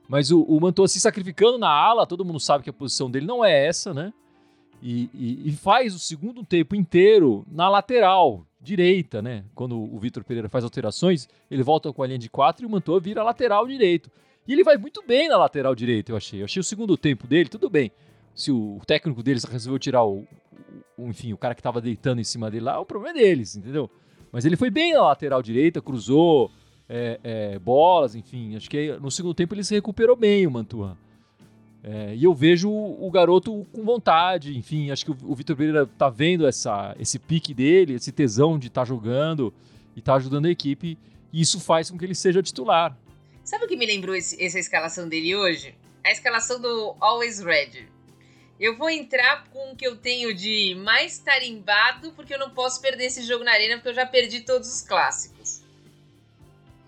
Mas 0.08 0.30
o, 0.30 0.42
o 0.42 0.60
Mantua 0.60 0.86
se 0.88 1.00
sacrificando 1.00 1.58
na 1.58 1.68
ala, 1.68 2.06
todo 2.06 2.24
mundo 2.24 2.38
sabe 2.38 2.62
que 2.64 2.70
a 2.70 2.72
posição 2.72 3.10
dele 3.10 3.26
não 3.26 3.44
é 3.44 3.66
essa, 3.66 3.94
né? 3.94 4.12
E, 4.82 5.08
e, 5.14 5.48
e 5.48 5.52
faz 5.52 5.94
o 5.94 5.98
segundo 5.98 6.44
tempo 6.44 6.74
inteiro 6.74 7.46
na 7.50 7.68
lateral, 7.68 8.45
direita, 8.66 9.22
né? 9.22 9.44
Quando 9.54 9.78
o 9.78 9.98
Vitor 9.98 10.24
Pereira 10.24 10.48
faz 10.48 10.64
alterações, 10.64 11.28
ele 11.50 11.62
volta 11.62 11.92
com 11.92 12.02
a 12.02 12.06
linha 12.06 12.18
de 12.18 12.28
quatro 12.28 12.64
e 12.64 12.66
o 12.66 12.70
Mantua 12.70 12.98
vira 13.00 13.22
lateral 13.22 13.66
direito. 13.66 14.10
E 14.46 14.52
ele 14.52 14.64
vai 14.64 14.76
muito 14.76 15.02
bem 15.06 15.28
na 15.28 15.36
lateral 15.36 15.74
direita, 15.74 16.12
eu 16.12 16.16
achei. 16.16 16.40
Eu 16.40 16.44
achei 16.44 16.60
o 16.60 16.64
segundo 16.64 16.96
tempo 16.96 17.26
dele, 17.26 17.48
tudo 17.48 17.70
bem. 17.70 17.90
Se 18.34 18.50
o 18.50 18.80
técnico 18.86 19.22
deles 19.22 19.44
resolveu 19.44 19.78
tirar 19.78 20.04
o, 20.04 20.26
o 20.98 21.06
enfim, 21.06 21.32
o 21.32 21.38
cara 21.38 21.54
que 21.54 21.60
estava 21.60 21.80
deitando 21.80 22.20
em 22.20 22.24
cima 22.24 22.50
dele 22.50 22.64
lá, 22.64 22.78
o 22.78 22.84
problema 22.84 23.18
é 23.18 23.22
deles, 23.22 23.56
entendeu? 23.56 23.90
Mas 24.30 24.44
ele 24.44 24.56
foi 24.56 24.70
bem 24.70 24.92
na 24.92 25.02
lateral 25.02 25.42
direita, 25.42 25.80
cruzou 25.80 26.50
é, 26.88 27.18
é, 27.22 27.58
bolas, 27.58 28.14
enfim. 28.14 28.56
Acho 28.56 28.68
que 28.68 28.92
no 29.00 29.10
segundo 29.10 29.34
tempo 29.34 29.54
ele 29.54 29.64
se 29.64 29.74
recuperou 29.74 30.16
bem, 30.16 30.46
o 30.46 30.50
Mantua. 30.50 30.98
É, 31.82 32.14
e 32.16 32.24
eu 32.24 32.34
vejo 32.34 32.68
o, 32.68 33.08
garoto 33.10 33.64
com 33.72 33.84
vontade, 33.84 34.56
enfim, 34.56 34.90
acho 34.90 35.04
que 35.04 35.10
o, 35.10 35.34
Vitor 35.34 35.56
Pereira 35.56 35.86
tá 35.86 36.08
vendo 36.08 36.46
essa, 36.46 36.96
esse 36.98 37.18
pique 37.18 37.54
dele, 37.54 37.94
esse 37.94 38.10
tesão 38.10 38.58
de 38.58 38.66
estar 38.66 38.80
tá 38.80 38.84
jogando 38.84 39.54
e 39.94 40.00
tá 40.00 40.14
ajudando 40.14 40.46
a 40.46 40.50
equipe, 40.50 40.98
e 41.32 41.40
isso 41.40 41.60
faz 41.60 41.90
com 41.90 41.96
que 41.96 42.04
ele 42.04 42.14
seja 42.14 42.42
titular. 42.42 42.96
Sabe 43.44 43.66
o 43.66 43.68
que 43.68 43.76
me 43.76 43.86
lembrou 43.86 44.16
esse, 44.16 44.42
essa 44.42 44.58
escalação 44.58 45.08
dele 45.08 45.36
hoje? 45.36 45.76
A 46.02 46.10
escalação 46.10 46.60
do 46.60 46.96
Always 47.00 47.40
Red. 47.40 47.86
Eu 48.58 48.76
vou 48.76 48.88
entrar 48.88 49.44
com 49.50 49.72
o 49.72 49.76
que 49.76 49.86
eu 49.86 49.96
tenho 49.96 50.34
de 50.34 50.74
mais 50.76 51.18
tarimbado, 51.18 52.12
porque 52.12 52.34
eu 52.34 52.38
não 52.38 52.50
posso 52.50 52.80
perder 52.80 53.04
esse 53.04 53.22
jogo 53.22 53.44
na 53.44 53.52
arena, 53.52 53.76
porque 53.76 53.90
eu 53.90 53.94
já 53.94 54.06
perdi 54.06 54.40
todos 54.40 54.74
os 54.74 54.82
clássicos. 54.82 55.62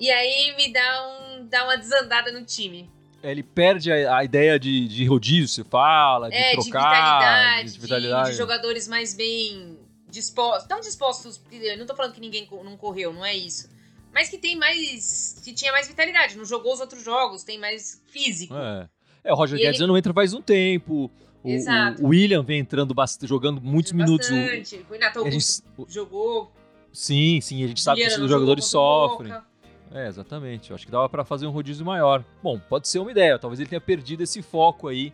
E 0.00 0.10
aí 0.10 0.56
me 0.56 0.72
dá, 0.72 1.08
um, 1.08 1.46
dá 1.46 1.64
uma 1.64 1.76
desandada 1.76 2.32
no 2.32 2.44
time. 2.44 2.90
É, 3.22 3.30
ele 3.30 3.42
perde 3.42 3.92
a, 3.92 4.18
a, 4.18 4.24
ideia 4.24 4.58
de, 4.58 4.86
de 4.86 5.04
rodízio, 5.04 5.48
você 5.48 5.64
fala, 5.64 6.30
de 6.30 6.36
é, 6.36 6.52
trocar. 6.52 6.62
De 6.62 7.70
vitalidade, 7.70 7.72
de, 7.72 7.80
vitalidade. 7.80 8.30
De, 8.30 8.36
jogadores 8.36 8.86
mais 8.86 9.14
bem 9.14 9.76
dispostos. 10.08 10.68
Não 10.68 10.80
dispostos, 10.80 11.40
não 11.76 11.86
tô 11.86 11.96
falando 11.96 12.12
que 12.12 12.20
ninguém 12.20 12.48
não 12.64 12.76
correu, 12.76 13.12
não 13.12 13.24
é 13.24 13.34
isso. 13.34 13.68
Mas 14.12 14.28
que 14.28 14.38
tem 14.38 14.56
mais. 14.56 15.40
que 15.44 15.52
tinha 15.52 15.72
mais 15.72 15.88
vitalidade. 15.88 16.36
Não 16.36 16.44
jogou 16.44 16.72
os 16.72 16.80
outros 16.80 17.04
jogos, 17.04 17.44
tem 17.44 17.58
mais 17.58 18.02
físico. 18.06 18.54
É, 18.54 18.88
é 19.24 19.32
o 19.32 19.36
Roger 19.36 19.58
Guedes 19.58 19.80
ele... 19.80 19.88
não 19.88 19.98
entra 19.98 20.12
faz 20.12 20.32
um 20.32 20.40
tempo. 20.40 21.10
O, 21.42 21.48
Exato. 21.48 22.02
o 22.02 22.08
William 22.08 22.42
vem 22.42 22.60
entrando 22.60 22.94
bastante, 22.94 23.28
jogando 23.28 23.60
muitos 23.60 23.92
minutos. 23.92 24.28
Bastante. 24.28 24.84
O, 24.88 24.92
Renato 24.92 25.18
Augusto 25.20 25.64
gente... 25.78 25.92
jogou. 25.92 26.52
Sim, 26.92 27.40
sim, 27.40 27.62
a 27.62 27.68
gente 27.68 27.80
sabe 27.80 28.00
que 28.00 28.20
os 28.20 28.30
jogadores 28.30 28.64
sofrem. 28.64 29.32
Boca. 29.32 29.47
É, 29.92 30.06
exatamente. 30.06 30.70
Eu 30.70 30.74
acho 30.74 30.84
que 30.84 30.92
dava 30.92 31.08
para 31.08 31.24
fazer 31.24 31.46
um 31.46 31.50
rodízio 31.50 31.84
maior. 31.84 32.24
Bom, 32.42 32.58
pode 32.58 32.88
ser 32.88 32.98
uma 32.98 33.10
ideia. 33.10 33.38
Talvez 33.38 33.58
ele 33.60 33.68
tenha 33.68 33.80
perdido 33.80 34.22
esse 34.22 34.42
foco 34.42 34.88
aí 34.88 35.12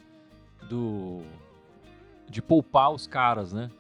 do 0.69 1.23
de 2.29 2.43
poupar 2.43 2.91
os 2.91 3.07
caras, 3.07 3.53
né? 3.53 3.71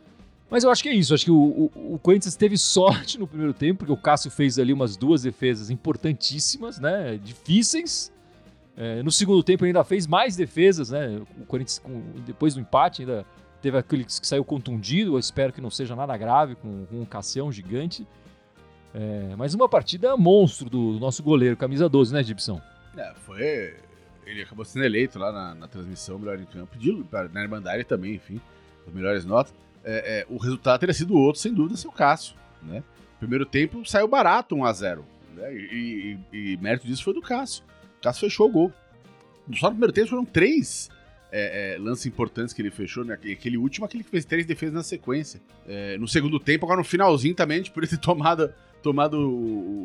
Mas 0.50 0.62
eu 0.62 0.70
acho 0.70 0.82
que 0.82 0.88
é 0.88 0.94
isso. 0.94 1.12
Eu 1.12 1.14
acho 1.16 1.24
que 1.24 1.30
o, 1.30 1.70
o, 1.74 1.94
o, 1.94 1.98
Corinthians 1.98 2.36
teve 2.36 2.56
sorte 2.56 3.18
no 3.18 3.26
primeiro 3.26 3.52
tempo, 3.52 3.78
porque 3.78 3.92
o 3.92 3.96
Cássio 3.96 4.30
fez 4.30 4.58
ali 4.58 4.72
umas 4.72 4.96
duas 4.96 5.22
defesas 5.22 5.70
importantíssimas, 5.70 6.78
né? 6.78 7.18
Difíceis. 7.22 8.12
É, 8.76 9.02
no 9.02 9.10
segundo 9.10 9.42
tempo 9.42 9.64
ainda 9.64 9.82
fez 9.84 10.06
mais 10.06 10.36
defesas, 10.36 10.90
né? 10.90 11.20
O 11.40 11.46
Corinthians, 11.46 11.78
com, 11.78 12.00
depois 12.24 12.54
do 12.54 12.60
empate, 12.60 13.02
ainda 13.02 13.26
teve 13.60 13.78
aquele 13.78 14.04
que 14.04 14.26
saiu 14.26 14.44
contundido. 14.44 15.14
Eu 15.14 15.18
espero 15.18 15.52
que 15.52 15.60
não 15.60 15.70
seja 15.70 15.96
nada 15.96 16.16
grave 16.16 16.54
com, 16.54 16.84
com 16.86 17.00
um 17.00 17.04
Cassião 17.04 17.50
gigante. 17.50 18.06
É, 18.94 19.34
mas 19.36 19.54
uma 19.54 19.68
partida 19.68 20.16
monstro 20.16 20.70
do, 20.70 21.00
nosso 21.00 21.22
goleiro, 21.22 21.56
camisa 21.56 21.88
12, 21.88 22.14
né, 22.14 22.22
Gibson? 22.22 22.60
É, 22.96 23.12
foi. 23.26 23.74
Ele 24.24 24.42
acabou 24.42 24.64
sendo 24.64 24.84
eleito 24.84 25.18
lá 25.18 25.32
na, 25.32 25.54
na 25.54 25.68
transmissão, 25.68 26.18
melhor 26.18 26.38
em 26.38 26.46
campo, 26.46 26.78
de, 26.78 27.04
na 27.32 27.42
Irmandade 27.42 27.84
também, 27.84 28.14
enfim, 28.14 28.40
as 28.86 28.94
melhores 28.94 29.24
notas. 29.24 29.52
É, 29.84 30.20
é, 30.20 30.26
o 30.30 30.38
resultado 30.38 30.80
teria 30.80 30.94
sido 30.94 31.14
outro, 31.14 31.42
sem 31.42 31.52
dúvida, 31.52 31.76
seu 31.76 31.92
Cássio. 31.92 32.36
Né? 32.62 32.82
Primeiro 33.18 33.44
tempo 33.44 33.84
saiu 33.84 34.08
barato 34.08 34.56
1x0. 34.56 35.02
Né? 35.34 35.54
E, 35.54 36.18
e, 36.32 36.52
e, 36.52 36.56
mérito 36.56 36.86
disso 36.86 37.04
foi 37.04 37.12
do 37.12 37.20
Cássio. 37.20 37.64
O 37.98 38.02
Cássio 38.02 38.20
fechou 38.20 38.48
o 38.48 38.52
gol. 38.52 38.72
Só 39.56 39.66
no 39.66 39.72
primeiro 39.72 39.92
tempo 39.92 40.08
foram 40.08 40.24
três 40.24 40.88
é, 41.30 41.74
é, 41.74 41.78
lances 41.78 42.06
importantes 42.06 42.54
que 42.54 42.62
ele 42.62 42.70
fechou, 42.70 43.04
né? 43.04 43.14
Aquele 43.14 43.58
último, 43.58 43.84
aquele 43.84 44.04
que 44.04 44.10
fez 44.10 44.24
três 44.24 44.46
defesas 44.46 44.74
na 44.74 44.82
sequência. 44.82 45.42
É, 45.66 45.98
no 45.98 46.08
segundo 46.08 46.40
tempo, 46.40 46.64
agora 46.64 46.78
no 46.78 46.84
finalzinho 46.84 47.34
também, 47.34 47.62
por 47.64 47.82
ele 47.82 47.90
ter 47.90 47.98
tomado 48.00 48.54
tomado 48.84 49.18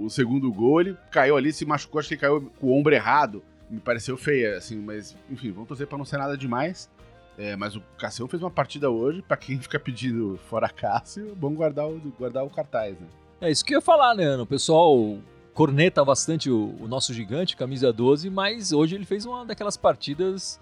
o, 0.03 0.09
segundo 0.09 0.51
gol, 0.51 0.81
ele 0.81 0.97
caiu 1.09 1.37
ali, 1.37 1.53
se 1.53 1.65
machucou, 1.65 1.99
acho 1.99 2.09
que 2.09 2.17
caiu 2.17 2.51
com 2.59 2.67
o 2.67 2.77
ombro 2.77 2.93
errado. 2.93 3.41
Me 3.69 3.79
pareceu 3.79 4.17
feia, 4.17 4.57
assim, 4.57 4.77
mas 4.77 5.15
enfim, 5.29 5.51
vamos 5.51 5.69
torcer 5.69 5.87
pra 5.87 5.97
não 5.97 6.03
ser 6.03 6.17
nada 6.17 6.37
demais. 6.37 6.89
É, 7.37 7.55
mas 7.55 7.77
o 7.77 7.81
Cassião 7.97 8.27
fez 8.27 8.43
uma 8.43 8.51
partida 8.51 8.89
hoje, 8.89 9.21
pra 9.21 9.37
quem 9.37 9.57
fica 9.61 9.79
pedindo 9.79 10.37
fora 10.49 10.67
Cássio, 10.67 11.31
é 11.31 11.35
bom 11.35 11.53
guardar 11.55 11.87
o, 11.87 11.97
guardar 12.19 12.43
o 12.43 12.49
cartaz, 12.49 12.99
né? 12.99 13.07
É 13.39 13.49
isso 13.49 13.63
que 13.63 13.73
eu 13.73 13.77
ia 13.77 13.81
falar, 13.81 14.13
né, 14.13 14.25
Ana? 14.25 14.43
O 14.43 14.45
pessoal 14.45 15.17
corneta 15.53 16.03
bastante 16.03 16.49
o, 16.49 16.75
o, 16.77 16.87
nosso 16.87 17.13
gigante, 17.13 17.55
camisa 17.55 17.93
12, 17.93 18.29
mas 18.29 18.73
hoje 18.73 18.95
ele 18.95 19.05
fez 19.05 19.25
uma 19.25 19.45
daquelas 19.45 19.77
partidas 19.77 20.59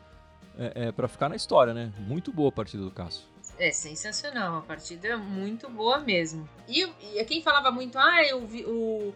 é, 0.60 0.88
é, 0.88 0.91
para 0.91 1.08
ficar 1.08 1.27
na 1.27 1.36
história, 1.36 1.74
né? 1.74 1.91
Muito 2.08 2.32
boa 2.32 2.50
a 2.50 2.51
partida 2.51 2.84
do 2.84 2.91
Cássio. 2.91 3.24
É 3.59 3.71
sensacional, 3.71 4.53
uma 4.53 4.61
partida 4.61 5.17
muito 5.17 5.67
boa 5.67 5.99
mesmo. 5.99 6.47
E, 6.67 6.83
e 7.15 7.23
quem 7.25 7.41
falava 7.41 7.71
muito, 7.71 7.97
ah, 7.97 8.23
eu 8.23 8.45
vi, 8.45 8.63
o, 8.65 9.13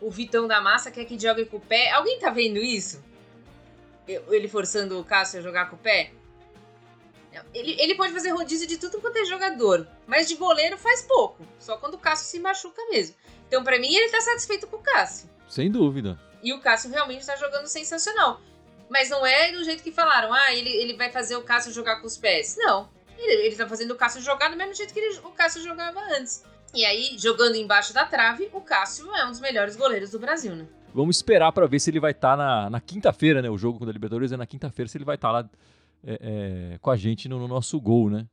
o 0.00 0.10
Vitão 0.10 0.48
da 0.48 0.60
Massa 0.60 0.90
quer 0.90 1.04
que 1.04 1.18
jogue 1.18 1.44
com 1.44 1.58
o 1.58 1.60
pé. 1.60 1.90
Alguém 1.90 2.18
tá 2.18 2.30
vendo 2.30 2.58
isso? 2.58 3.04
Ele 4.08 4.48
forçando 4.48 4.98
o 4.98 5.04
Cássio 5.04 5.40
a 5.40 5.42
jogar 5.42 5.68
com 5.68 5.76
o 5.76 5.78
pé? 5.78 6.12
Ele, 7.52 7.76
ele 7.78 7.94
pode 7.94 8.14
fazer 8.14 8.30
rodízio 8.30 8.66
de 8.66 8.78
tudo 8.78 8.98
quanto 9.00 9.18
é 9.18 9.24
jogador, 9.26 9.86
mas 10.06 10.26
de 10.26 10.36
goleiro 10.36 10.78
faz 10.78 11.02
pouco. 11.02 11.44
Só 11.58 11.76
quando 11.76 11.94
o 11.94 11.98
Cássio 11.98 12.26
se 12.26 12.40
machuca 12.40 12.82
mesmo. 12.88 13.14
Então, 13.46 13.62
para 13.62 13.78
mim, 13.78 13.94
ele 13.94 14.10
tá 14.10 14.20
satisfeito 14.22 14.66
com 14.66 14.76
o 14.76 14.82
Cássio. 14.82 15.28
Sem 15.48 15.70
dúvida. 15.70 16.18
E 16.42 16.52
o 16.54 16.60
Cássio 16.60 16.90
realmente 16.90 17.26
tá 17.26 17.36
jogando 17.36 17.66
sensacional. 17.66 18.40
Mas 18.88 19.10
não 19.10 19.26
é 19.26 19.52
do 19.52 19.64
jeito 19.64 19.82
que 19.82 19.92
falaram, 19.92 20.32
ah, 20.32 20.54
ele, 20.54 20.70
ele 20.70 20.96
vai 20.96 21.10
fazer 21.10 21.36
o 21.36 21.42
Cássio 21.42 21.72
jogar 21.72 22.00
com 22.00 22.06
os 22.06 22.16
pés. 22.16 22.56
Não. 22.56 22.88
Ele, 23.18 23.46
ele 23.46 23.56
tá 23.56 23.66
fazendo 23.66 23.92
o 23.92 23.96
Cássio 23.96 24.20
jogar 24.20 24.50
do 24.50 24.56
mesmo 24.56 24.74
jeito 24.74 24.92
que 24.92 25.00
ele, 25.00 25.18
o 25.20 25.30
Cássio 25.30 25.62
jogava 25.62 26.00
antes. 26.18 26.44
E 26.74 26.84
aí, 26.84 27.16
jogando 27.18 27.56
embaixo 27.56 27.94
da 27.94 28.04
trave, 28.04 28.48
o 28.52 28.60
Cássio 28.60 29.12
é 29.14 29.26
um 29.26 29.30
dos 29.30 29.40
melhores 29.40 29.76
goleiros 29.76 30.10
do 30.10 30.18
Brasil, 30.18 30.54
né? 30.54 30.66
Vamos 30.94 31.16
esperar 31.16 31.52
para 31.52 31.66
ver 31.66 31.78
se 31.78 31.90
ele 31.90 32.00
vai 32.00 32.12
estar 32.12 32.32
tá 32.32 32.36
na, 32.36 32.70
na 32.70 32.80
quinta-feira, 32.80 33.40
né? 33.40 33.50
O 33.50 33.58
jogo 33.58 33.78
com 33.78 33.84
a 33.84 33.92
Libertadores 33.92 34.32
é 34.32 34.36
na 34.36 34.46
quinta-feira, 34.46 34.88
se 34.88 34.96
ele 34.96 35.04
vai 35.04 35.16
estar 35.16 35.28
tá 35.28 35.32
lá 35.32 35.50
é, 36.04 36.72
é, 36.74 36.78
com 36.78 36.90
a 36.90 36.96
gente 36.96 37.28
no, 37.28 37.38
no, 37.38 37.48
nosso 37.48 37.80
gol, 37.80 38.10
né? 38.10 38.26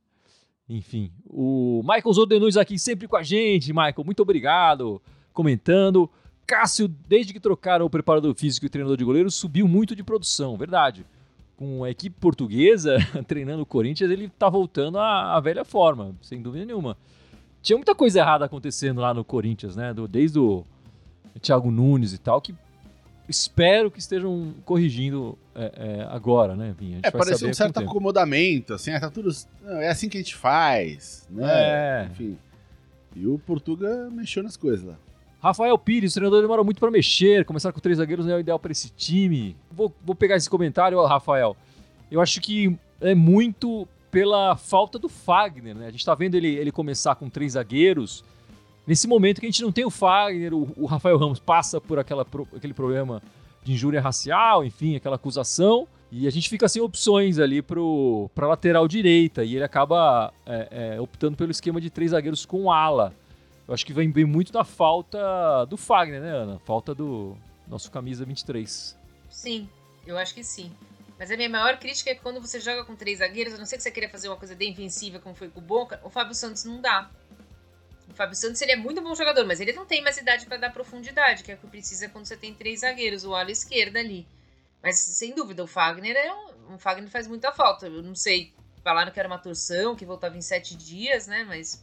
Enfim, 0.68 1.12
o 1.26 1.82
Michael 1.82 2.12
Zodenuz 2.12 2.56
aqui 2.56 2.78
sempre 2.78 3.06
com 3.06 3.16
a 3.16 3.22
gente, 3.22 3.72
Michael, 3.72 4.04
muito 4.04 4.20
obrigado, 4.20 5.00
comentando. 5.32 6.10
Cássio, 6.46 6.88
desde 6.88 7.32
que 7.32 7.40
trocaram 7.40 7.84
o 7.84 7.90
preparador 7.90 8.34
físico 8.34 8.64
e 8.64 8.68
o 8.68 8.70
treinador 8.70 8.96
de 8.96 9.04
goleiro, 9.04 9.30
subiu 9.30 9.66
muito 9.66 9.94
de 9.94 10.02
produção, 10.02 10.56
verdade. 10.56 11.04
Com 11.56 11.84
a 11.84 11.90
equipe 11.90 12.16
portuguesa 12.18 12.98
treinando 13.26 13.62
o 13.62 13.66
Corinthians, 13.66 14.10
ele 14.10 14.28
tá 14.28 14.48
voltando 14.48 14.98
à, 14.98 15.36
à 15.36 15.40
velha 15.40 15.64
forma, 15.64 16.14
sem 16.20 16.42
dúvida 16.42 16.64
nenhuma. 16.64 16.96
Tinha 17.62 17.76
muita 17.76 17.94
coisa 17.94 18.18
errada 18.18 18.44
acontecendo 18.44 19.00
lá 19.00 19.14
no 19.14 19.24
Corinthians, 19.24 19.76
né? 19.76 19.94
Do, 19.94 20.06
desde 20.06 20.38
o 20.38 20.64
Thiago 21.40 21.70
Nunes 21.70 22.12
e 22.12 22.18
tal, 22.18 22.40
que 22.40 22.54
espero 23.28 23.90
que 23.90 23.98
estejam 23.98 24.54
corrigindo 24.64 25.38
é, 25.54 25.72
é, 25.76 26.06
agora, 26.10 26.54
né, 26.54 26.74
Vinha? 26.78 27.00
É, 27.02 27.10
pareceu 27.10 27.48
um 27.48 27.54
certo 27.54 27.78
acomodamento, 27.78 28.74
assim, 28.74 28.90
é, 28.90 29.00
tá 29.00 29.10
tudo. 29.10 29.30
É 29.64 29.88
assim 29.88 30.08
que 30.08 30.18
a 30.18 30.20
gente 30.20 30.34
faz, 30.34 31.26
né? 31.30 31.44
É. 31.46 32.08
Enfim. 32.10 32.38
E 33.16 33.26
o 33.26 33.38
Portuga 33.38 34.10
mexeu 34.10 34.42
nas 34.42 34.56
coisas 34.56 34.84
lá. 34.84 34.96
Rafael 35.44 35.76
Pires, 35.76 36.12
o 36.12 36.14
treinador 36.14 36.40
demora 36.40 36.64
muito 36.64 36.80
para 36.80 36.90
mexer, 36.90 37.44
começar 37.44 37.70
com 37.70 37.78
três 37.78 37.98
zagueiros 37.98 38.24
não 38.24 38.32
é 38.32 38.36
o 38.38 38.40
ideal 38.40 38.58
para 38.58 38.72
esse 38.72 38.88
time. 38.88 39.54
Vou, 39.70 39.94
vou 40.02 40.14
pegar 40.14 40.36
esse 40.36 40.48
comentário, 40.48 40.98
Rafael. 41.04 41.54
Eu 42.10 42.22
acho 42.22 42.40
que 42.40 42.74
é 42.98 43.14
muito 43.14 43.86
pela 44.10 44.56
falta 44.56 44.98
do 44.98 45.06
Fagner, 45.06 45.74
né? 45.74 45.86
A 45.86 45.90
gente 45.90 46.02
tá 46.02 46.14
vendo 46.14 46.34
ele, 46.34 46.48
ele 46.48 46.72
começar 46.72 47.14
com 47.16 47.28
três 47.28 47.52
zagueiros. 47.52 48.24
Nesse 48.86 49.06
momento 49.06 49.38
que 49.38 49.46
a 49.46 49.50
gente 49.50 49.60
não 49.60 49.70
tem 49.70 49.84
o 49.84 49.90
Fagner, 49.90 50.54
o, 50.54 50.66
o 50.78 50.86
Rafael 50.86 51.18
Ramos 51.18 51.40
passa 51.40 51.78
por 51.78 51.98
aquela, 51.98 52.26
aquele 52.56 52.72
problema 52.72 53.20
de 53.62 53.74
injúria 53.74 54.00
racial, 54.00 54.64
enfim, 54.64 54.96
aquela 54.96 55.16
acusação. 55.16 55.86
E 56.10 56.26
a 56.26 56.30
gente 56.30 56.48
fica 56.48 56.66
sem 56.70 56.80
opções 56.80 57.38
ali 57.38 57.60
para 57.60 58.48
lateral 58.48 58.88
direita. 58.88 59.44
E 59.44 59.56
ele 59.56 59.64
acaba 59.64 60.32
é, 60.46 60.94
é, 60.94 61.00
optando 61.02 61.36
pelo 61.36 61.50
esquema 61.50 61.82
de 61.82 61.90
três 61.90 62.12
zagueiros 62.12 62.46
com 62.46 62.72
ala. 62.72 63.12
Eu 63.66 63.72
acho 63.72 63.86
que 63.86 63.92
vem 63.92 64.10
bem 64.10 64.24
muito 64.24 64.52
da 64.52 64.62
falta 64.64 65.64
do 65.66 65.76
Fagner, 65.76 66.20
né, 66.20 66.30
Ana? 66.30 66.58
Falta 66.60 66.94
do 66.94 67.36
nosso 67.66 67.90
camisa 67.90 68.24
23. 68.24 68.96
Sim, 69.30 69.68
eu 70.06 70.18
acho 70.18 70.34
que 70.34 70.44
sim. 70.44 70.70
Mas 71.18 71.30
a 71.30 71.36
minha 71.36 71.48
maior 71.48 71.78
crítica 71.78 72.10
é 72.10 72.14
que 72.14 72.20
quando 72.20 72.40
você 72.40 72.60
joga 72.60 72.84
com 72.84 72.94
três 72.94 73.20
zagueiros, 73.20 73.54
a 73.54 73.58
não 73.58 73.64
ser 73.64 73.76
que 73.76 73.82
você 73.82 73.90
queira 73.90 74.08
fazer 74.10 74.28
uma 74.28 74.36
coisa 74.36 74.54
defensiva 74.54 75.18
como 75.18 75.34
foi 75.34 75.48
com 75.48 75.60
o 75.60 75.62
Boca, 75.62 76.00
o 76.04 76.10
Fábio 76.10 76.34
Santos 76.34 76.64
não 76.64 76.80
dá. 76.80 77.10
O 78.10 78.14
Fábio 78.14 78.36
Santos 78.36 78.60
ele 78.60 78.72
é 78.72 78.76
muito 78.76 79.00
bom 79.00 79.14
jogador, 79.14 79.46
mas 79.46 79.60
ele 79.60 79.72
não 79.72 79.86
tem 79.86 80.02
mais 80.02 80.18
idade 80.18 80.44
para 80.44 80.58
dar 80.58 80.70
profundidade, 80.70 81.42
que 81.42 81.52
é 81.52 81.54
o 81.54 81.58
que 81.58 81.66
precisa 81.66 82.08
quando 82.08 82.26
você 82.26 82.36
tem 82.36 82.52
três 82.52 82.80
zagueiros, 82.80 83.24
o 83.24 83.34
ala 83.34 83.50
esquerda 83.50 83.98
ali. 83.98 84.26
Mas 84.82 84.98
sem 84.98 85.34
dúvida, 85.34 85.64
o 85.64 85.66
Fagner 85.66 86.14
é 86.14 86.34
um, 86.34 86.74
o 86.74 86.78
Fagner 86.78 87.08
faz 87.08 87.26
muita 87.26 87.50
falta. 87.52 87.86
Eu 87.86 88.02
não 88.02 88.14
sei, 88.14 88.52
falaram 88.82 89.10
que 89.10 89.18
era 89.18 89.28
uma 89.28 89.38
torção, 89.38 89.96
que 89.96 90.04
voltava 90.04 90.36
em 90.36 90.42
sete 90.42 90.76
dias, 90.76 91.26
né? 91.26 91.44
Mas 91.44 91.82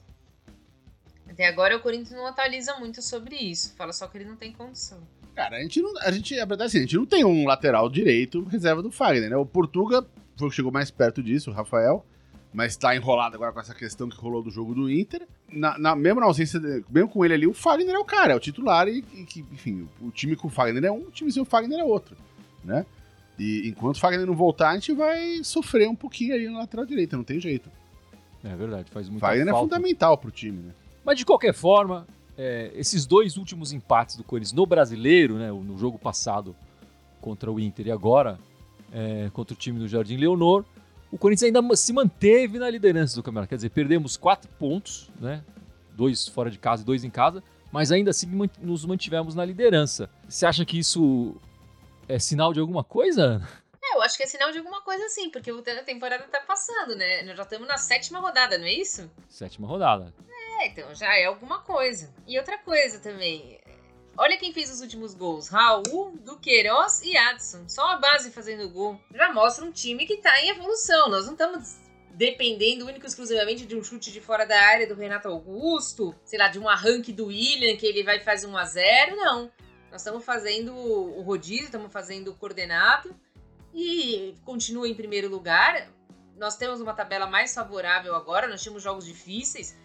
até 1.41 1.48
agora 1.48 1.75
o 1.75 1.79
Corinthians 1.79 2.12
não 2.12 2.27
atualiza 2.27 2.75
muito 2.77 3.01
sobre 3.01 3.36
isso. 3.36 3.74
Fala 3.75 3.91
só 3.91 4.07
que 4.07 4.17
ele 4.17 4.25
não 4.25 4.36
tem 4.36 4.51
condição. 4.51 5.00
Cara, 5.36 5.57
a 5.57 5.62
gente 5.62 5.81
não. 5.81 5.98
A 6.01 6.12
gente, 6.12 6.39
a 6.39 6.45
verdade 6.45 6.63
é 6.63 6.65
assim, 6.67 6.77
a 6.77 6.81
gente 6.81 6.98
não 6.98 7.05
tem 7.05 7.25
um 7.25 7.48
lateral 7.48 7.89
direito 7.89 8.43
reserva 8.43 8.83
do 8.83 8.91
Fagner, 8.91 9.29
né? 9.29 9.36
O 9.36 9.45
Portuga 9.45 10.05
foi 10.38 10.48
o 10.48 10.50
que 10.51 10.55
chegou 10.55 10.71
mais 10.71 10.91
perto 10.91 11.24
disso, 11.24 11.50
o 11.50 11.53
Rafael. 11.53 12.05
Mas 12.53 12.75
tá 12.75 12.93
enrolado 12.95 13.36
agora 13.36 13.53
com 13.53 13.62
essa 13.62 13.74
questão 13.74 14.10
que 14.10 14.17
rolou 14.17 14.43
do 14.43 14.51
jogo 14.51 14.75
do 14.75 14.91
Inter. 14.91 15.25
Na, 15.50 15.77
na 15.77 15.95
mesmo 15.95 16.19
na 16.19 16.25
ausência, 16.25 16.60
de, 16.60 16.83
mesmo 16.89 17.10
com 17.10 17.24
ele 17.24 17.33
ali, 17.33 17.48
o 17.48 17.53
Fagner 17.53 17.95
é 17.95 18.00
o 18.00 18.05
cara, 18.05 18.33
é 18.33 18.36
o 18.36 18.39
titular 18.39 18.88
e, 18.88 19.03
e 19.13 19.39
enfim, 19.51 19.88
o 20.01 20.12
time 20.12 20.36
com 20.36 20.48
o 20.48 20.51
Fagner 20.51 20.83
é 20.83 20.91
um, 20.91 21.07
o 21.07 21.12
time 21.12 21.31
sem 21.31 21.41
o 21.41 21.45
Fagner 21.45 21.79
é 21.79 21.83
outro, 21.83 22.15
né? 22.63 22.86
E 23.39 23.69
enquanto 23.69 23.95
o 23.95 24.00
Fagner 24.00 24.27
não 24.27 24.36
voltar, 24.36 24.71
a 24.71 24.74
gente 24.74 24.93
vai 24.93 25.41
sofrer 25.43 25.88
um 25.88 25.95
pouquinho 25.95 26.36
ali 26.36 26.50
na 26.50 26.60
lateral 26.60 26.86
direita, 26.86 27.15
não 27.15 27.24
tem 27.24 27.39
jeito. 27.39 27.71
É 28.43 28.53
verdade, 28.53 28.91
faz 28.91 29.07
muito 29.07 29.21
Fagner 29.21 29.48
é 29.48 29.51
falta. 29.51 29.57
é 29.57 29.77
fundamental 29.77 30.17
pro 30.17 30.29
time, 30.29 30.62
né? 30.62 30.74
Mas 31.03 31.17
de 31.17 31.25
qualquer 31.25 31.53
forma, 31.53 32.08
é, 32.38 32.72
esses 32.75 33.05
dois 33.05 33.38
últimos 33.38 33.72
empates 33.72 34.15
do 34.15 34.24
Corinthians 34.24 34.53
no 34.53 34.65
brasileiro, 34.65 35.36
né, 35.36 35.51
no 35.51 35.77
jogo 35.77 35.98
passado 35.98 36.55
contra 37.20 37.51
o 37.51 37.60
Inter 37.60 37.88
e 37.88 37.91
agora 37.91 38.39
é, 38.91 39.29
contra 39.34 39.53
o 39.53 39.58
time 39.58 39.79
do 39.79 39.88
Jardim 39.88 40.17
Leonor, 40.17 40.65
o 41.12 41.17
Corinthians 41.17 41.53
ainda 41.53 41.75
se 41.75 41.91
manteve 41.91 42.58
na 42.58 42.70
liderança 42.70 43.15
do 43.15 43.24
campeonato. 43.24 43.50
Quer 43.50 43.55
dizer, 43.55 43.70
perdemos 43.70 44.15
quatro 44.15 44.50
pontos, 44.58 45.10
né? 45.20 45.43
Dois 45.93 46.27
fora 46.27 46.50
de 46.50 46.58
casa 46.58 46.84
e 46.84 46.86
dois 46.86 47.03
em 47.03 47.10
casa, 47.10 47.43
mas 47.72 47.91
ainda 47.91 48.12
assim 48.12 48.27
nos 48.62 48.86
mantivemos 48.86 49.36
na 49.36 49.43
liderança. 49.43 50.10
Você 50.27 50.46
acha 50.46 50.65
que 50.65 50.79
isso 50.79 51.36
é 52.08 52.17
sinal 52.17 52.53
de 52.53 52.60
alguma 52.60 52.84
coisa? 52.84 53.46
É, 53.84 53.98
eu 53.98 54.01
acho 54.01 54.15
que 54.15 54.24
é 54.24 54.25
sinal 54.25 54.51
de 54.51 54.58
alguma 54.58 54.81
coisa 54.81 55.08
sim, 55.10 55.29
porque 55.29 55.51
a 55.51 55.84
temporada 55.84 56.24
tá 56.24 56.39
passando, 56.48 56.96
né? 56.96 57.24
Nós 57.24 57.36
já 57.36 57.43
estamos 57.43 57.67
na 57.67 57.77
sétima 57.77 58.20
rodada, 58.20 58.58
não 58.58 58.65
é 58.65 58.74
isso? 58.74 59.10
Sétima 59.27 59.67
rodada. 59.67 60.13
É, 60.29 60.40
então 60.67 60.93
já 60.93 61.15
é 61.17 61.25
alguma 61.25 61.61
coisa. 61.61 62.13
E 62.27 62.37
outra 62.37 62.57
coisa 62.57 62.99
também. 62.99 63.59
Olha 64.17 64.37
quem 64.37 64.53
fez 64.53 64.71
os 64.71 64.81
últimos 64.81 65.13
gols: 65.13 65.47
Raul, 65.47 66.17
Duqueiroz 66.19 67.01
e 67.01 67.15
Adson. 67.15 67.67
Só 67.67 67.91
a 67.91 67.97
base 67.97 68.31
fazendo 68.31 68.69
gol. 68.69 68.99
Já 69.13 69.31
mostra 69.31 69.65
um 69.65 69.71
time 69.71 70.05
que 70.05 70.17
tá 70.17 70.41
em 70.41 70.49
evolução. 70.49 71.09
Nós 71.09 71.25
não 71.25 71.33
estamos 71.33 71.77
dependendo 72.13 72.85
único 72.85 73.05
e 73.05 73.07
exclusivamente 73.07 73.65
de 73.65 73.75
um 73.75 73.83
chute 73.83 74.11
de 74.11 74.19
fora 74.19 74.45
da 74.45 74.59
área 74.61 74.85
do 74.85 74.95
Renato 74.95 75.29
Augusto, 75.29 76.13
sei 76.25 76.37
lá, 76.37 76.49
de 76.49 76.59
um 76.59 76.67
arranque 76.67 77.13
do 77.13 77.27
William 77.27 77.75
que 77.77 77.85
ele 77.85 78.03
vai 78.03 78.19
fazer 78.19 78.47
1 78.47 78.57
a 78.57 78.65
0 78.65 79.15
Não. 79.15 79.51
Nós 79.89 80.01
estamos 80.01 80.23
fazendo 80.23 80.73
o 80.73 81.21
rodízio, 81.21 81.65
estamos 81.65 81.91
fazendo 81.91 82.29
o 82.29 82.35
coordenado 82.35 83.13
e 83.73 84.35
continua 84.45 84.87
em 84.87 84.95
primeiro 84.95 85.29
lugar. 85.29 85.89
Nós 86.37 86.55
temos 86.55 86.79
uma 86.79 86.93
tabela 86.93 87.27
mais 87.27 87.53
favorável 87.53 88.15
agora, 88.15 88.47
nós 88.47 88.61
tínhamos 88.61 88.83
jogos 88.83 89.05
difíceis 89.05 89.77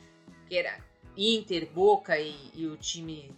que 0.49 0.57
era 0.57 0.79
Inter, 1.17 1.69
Boca 1.71 2.19
e, 2.19 2.35
e 2.55 2.67
o 2.67 2.76
time 2.76 3.35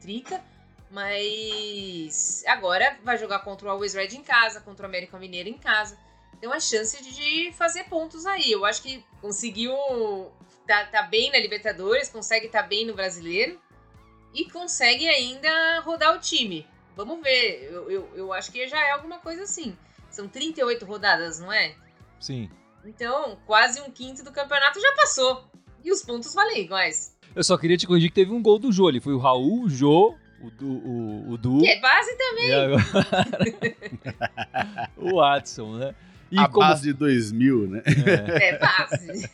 Trica. 0.00 0.42
Mas 0.90 2.44
agora 2.46 2.96
vai 3.02 3.18
jogar 3.18 3.40
contra 3.40 3.66
o 3.66 3.70
Always 3.70 3.94
Red 3.94 4.14
em 4.14 4.22
casa, 4.22 4.60
contra 4.60 4.86
o 4.86 4.88
América 4.88 5.18
Mineiro 5.18 5.48
em 5.48 5.58
casa. 5.58 5.98
Tem 6.38 6.48
uma 6.48 6.60
chance 6.60 7.02
de 7.02 7.52
fazer 7.52 7.84
pontos 7.84 8.26
aí. 8.26 8.52
Eu 8.52 8.64
acho 8.64 8.82
que 8.82 9.04
conseguiu. 9.20 9.74
Tá, 10.66 10.86
tá 10.86 11.02
bem 11.02 11.30
na 11.30 11.38
Libertadores, 11.38 12.08
consegue 12.08 12.46
estar 12.46 12.62
tá 12.62 12.68
bem 12.68 12.86
no 12.86 12.94
brasileiro 12.94 13.60
e 14.32 14.50
consegue 14.50 15.08
ainda 15.08 15.80
rodar 15.80 16.14
o 16.14 16.20
time. 16.20 16.66
Vamos 16.96 17.22
ver. 17.22 17.64
Eu, 17.64 17.90
eu, 17.90 18.10
eu 18.14 18.32
acho 18.32 18.52
que 18.52 18.66
já 18.68 18.80
é 18.82 18.90
alguma 18.92 19.18
coisa 19.18 19.42
assim. 19.42 19.76
São 20.10 20.28
38 20.28 20.84
rodadas, 20.84 21.38
não 21.38 21.52
é? 21.52 21.74
Sim. 22.20 22.50
Então, 22.84 23.38
quase 23.46 23.80
um 23.80 23.90
quinto 23.90 24.22
do 24.22 24.30
campeonato 24.30 24.80
já 24.80 24.92
passou. 24.94 25.50
E 25.84 25.92
os 25.92 26.02
pontos 26.02 26.32
valem 26.34 26.62
iguais. 26.62 27.14
Eu 27.34 27.44
só 27.44 27.56
queria 27.58 27.76
te 27.76 27.86
corrigir 27.86 28.08
que 28.08 28.14
teve 28.14 28.32
um 28.32 28.42
gol 28.42 28.58
do 28.58 28.72
Jô 28.72 28.88
ali. 28.88 29.00
Foi 29.00 29.12
o 29.12 29.18
Raul, 29.18 29.64
o 29.64 29.68
Jô, 29.68 30.14
o 30.40 30.50
Du. 30.50 30.66
O, 30.66 31.32
o 31.32 31.38
du 31.38 31.58
que 31.58 31.68
é 31.68 31.80
base 31.80 32.16
também. 32.16 32.54
Agora... 32.54 32.84
o 34.96 35.16
Watson, 35.16 35.76
né? 35.76 35.94
E 36.30 36.38
a 36.38 36.48
como... 36.48 36.66
base 36.66 36.82
de 36.82 36.92
2000, 36.92 37.68
né? 37.68 37.82
É, 37.86 38.48
é 38.48 38.58
base. 38.58 39.30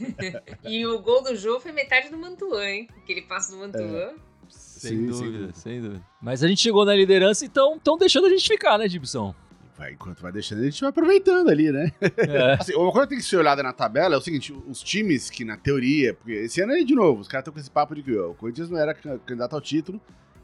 e 0.65 0.85
o 0.87 1.01
gol 1.01 1.23
do 1.23 1.35
Jô 1.37 1.61
foi 1.61 1.73
metade 1.73 2.11
do 2.11 2.19
Mantuan, 2.19 2.65
hein? 2.65 2.89
Que 3.07 3.13
ele 3.13 3.23
passa 3.23 3.53
do 3.53 3.59
Mantuan. 3.59 3.83
É. 3.83 4.15
Sem 4.49 4.91
sim, 4.91 5.07
dúvida, 5.07 5.47
sim. 5.55 5.61
sem 5.61 5.81
dúvida. 5.81 6.03
Mas 6.21 6.43
a 6.43 6.49
gente 6.49 6.61
chegou 6.61 6.85
na 6.85 6.95
liderança, 6.95 7.45
então 7.45 7.77
estão 7.77 7.97
deixando 7.97 8.27
a 8.27 8.31
gente 8.31 8.47
ficar, 8.47 8.79
né, 8.79 8.89
Gibson? 8.89 9.35
Vai, 9.81 9.93
enquanto 9.93 10.21
vai 10.21 10.31
deixando, 10.31 10.61
a 10.61 10.65
gente 10.65 10.81
vai 10.81 10.91
aproveitando 10.91 11.49
ali, 11.49 11.73
né? 11.73 11.91
É. 12.01 12.53
assim, 12.61 12.75
uma 12.75 12.93
coisa 12.93 13.07
que 13.07 13.15
tem 13.15 13.19
que 13.19 13.25
ser 13.25 13.39
olhada 13.39 13.63
na 13.63 13.73
tabela 13.73 14.15
é 14.15 14.19
o 14.19 14.21
seguinte: 14.21 14.53
os 14.69 14.83
times 14.83 15.31
que, 15.31 15.45
na 15.45 15.57
teoria, 15.57 16.13
porque 16.13 16.33
esse 16.33 16.61
ano 16.61 16.73
é 16.73 16.85
de 16.85 16.95
novo, 16.95 17.23
os 17.23 17.29
caras 17.29 17.43
estão 17.43 17.55
com 17.55 17.61
esse 17.61 17.71
papo 17.71 17.95
de 17.95 18.03
que 18.03 18.17
ó, 18.17 18.31
o 18.31 18.35
Corinthians 18.35 18.71
não 18.71 18.79
era 18.79 18.95
candidato 18.95 19.55
ao 19.55 19.61
título, 19.61 20.01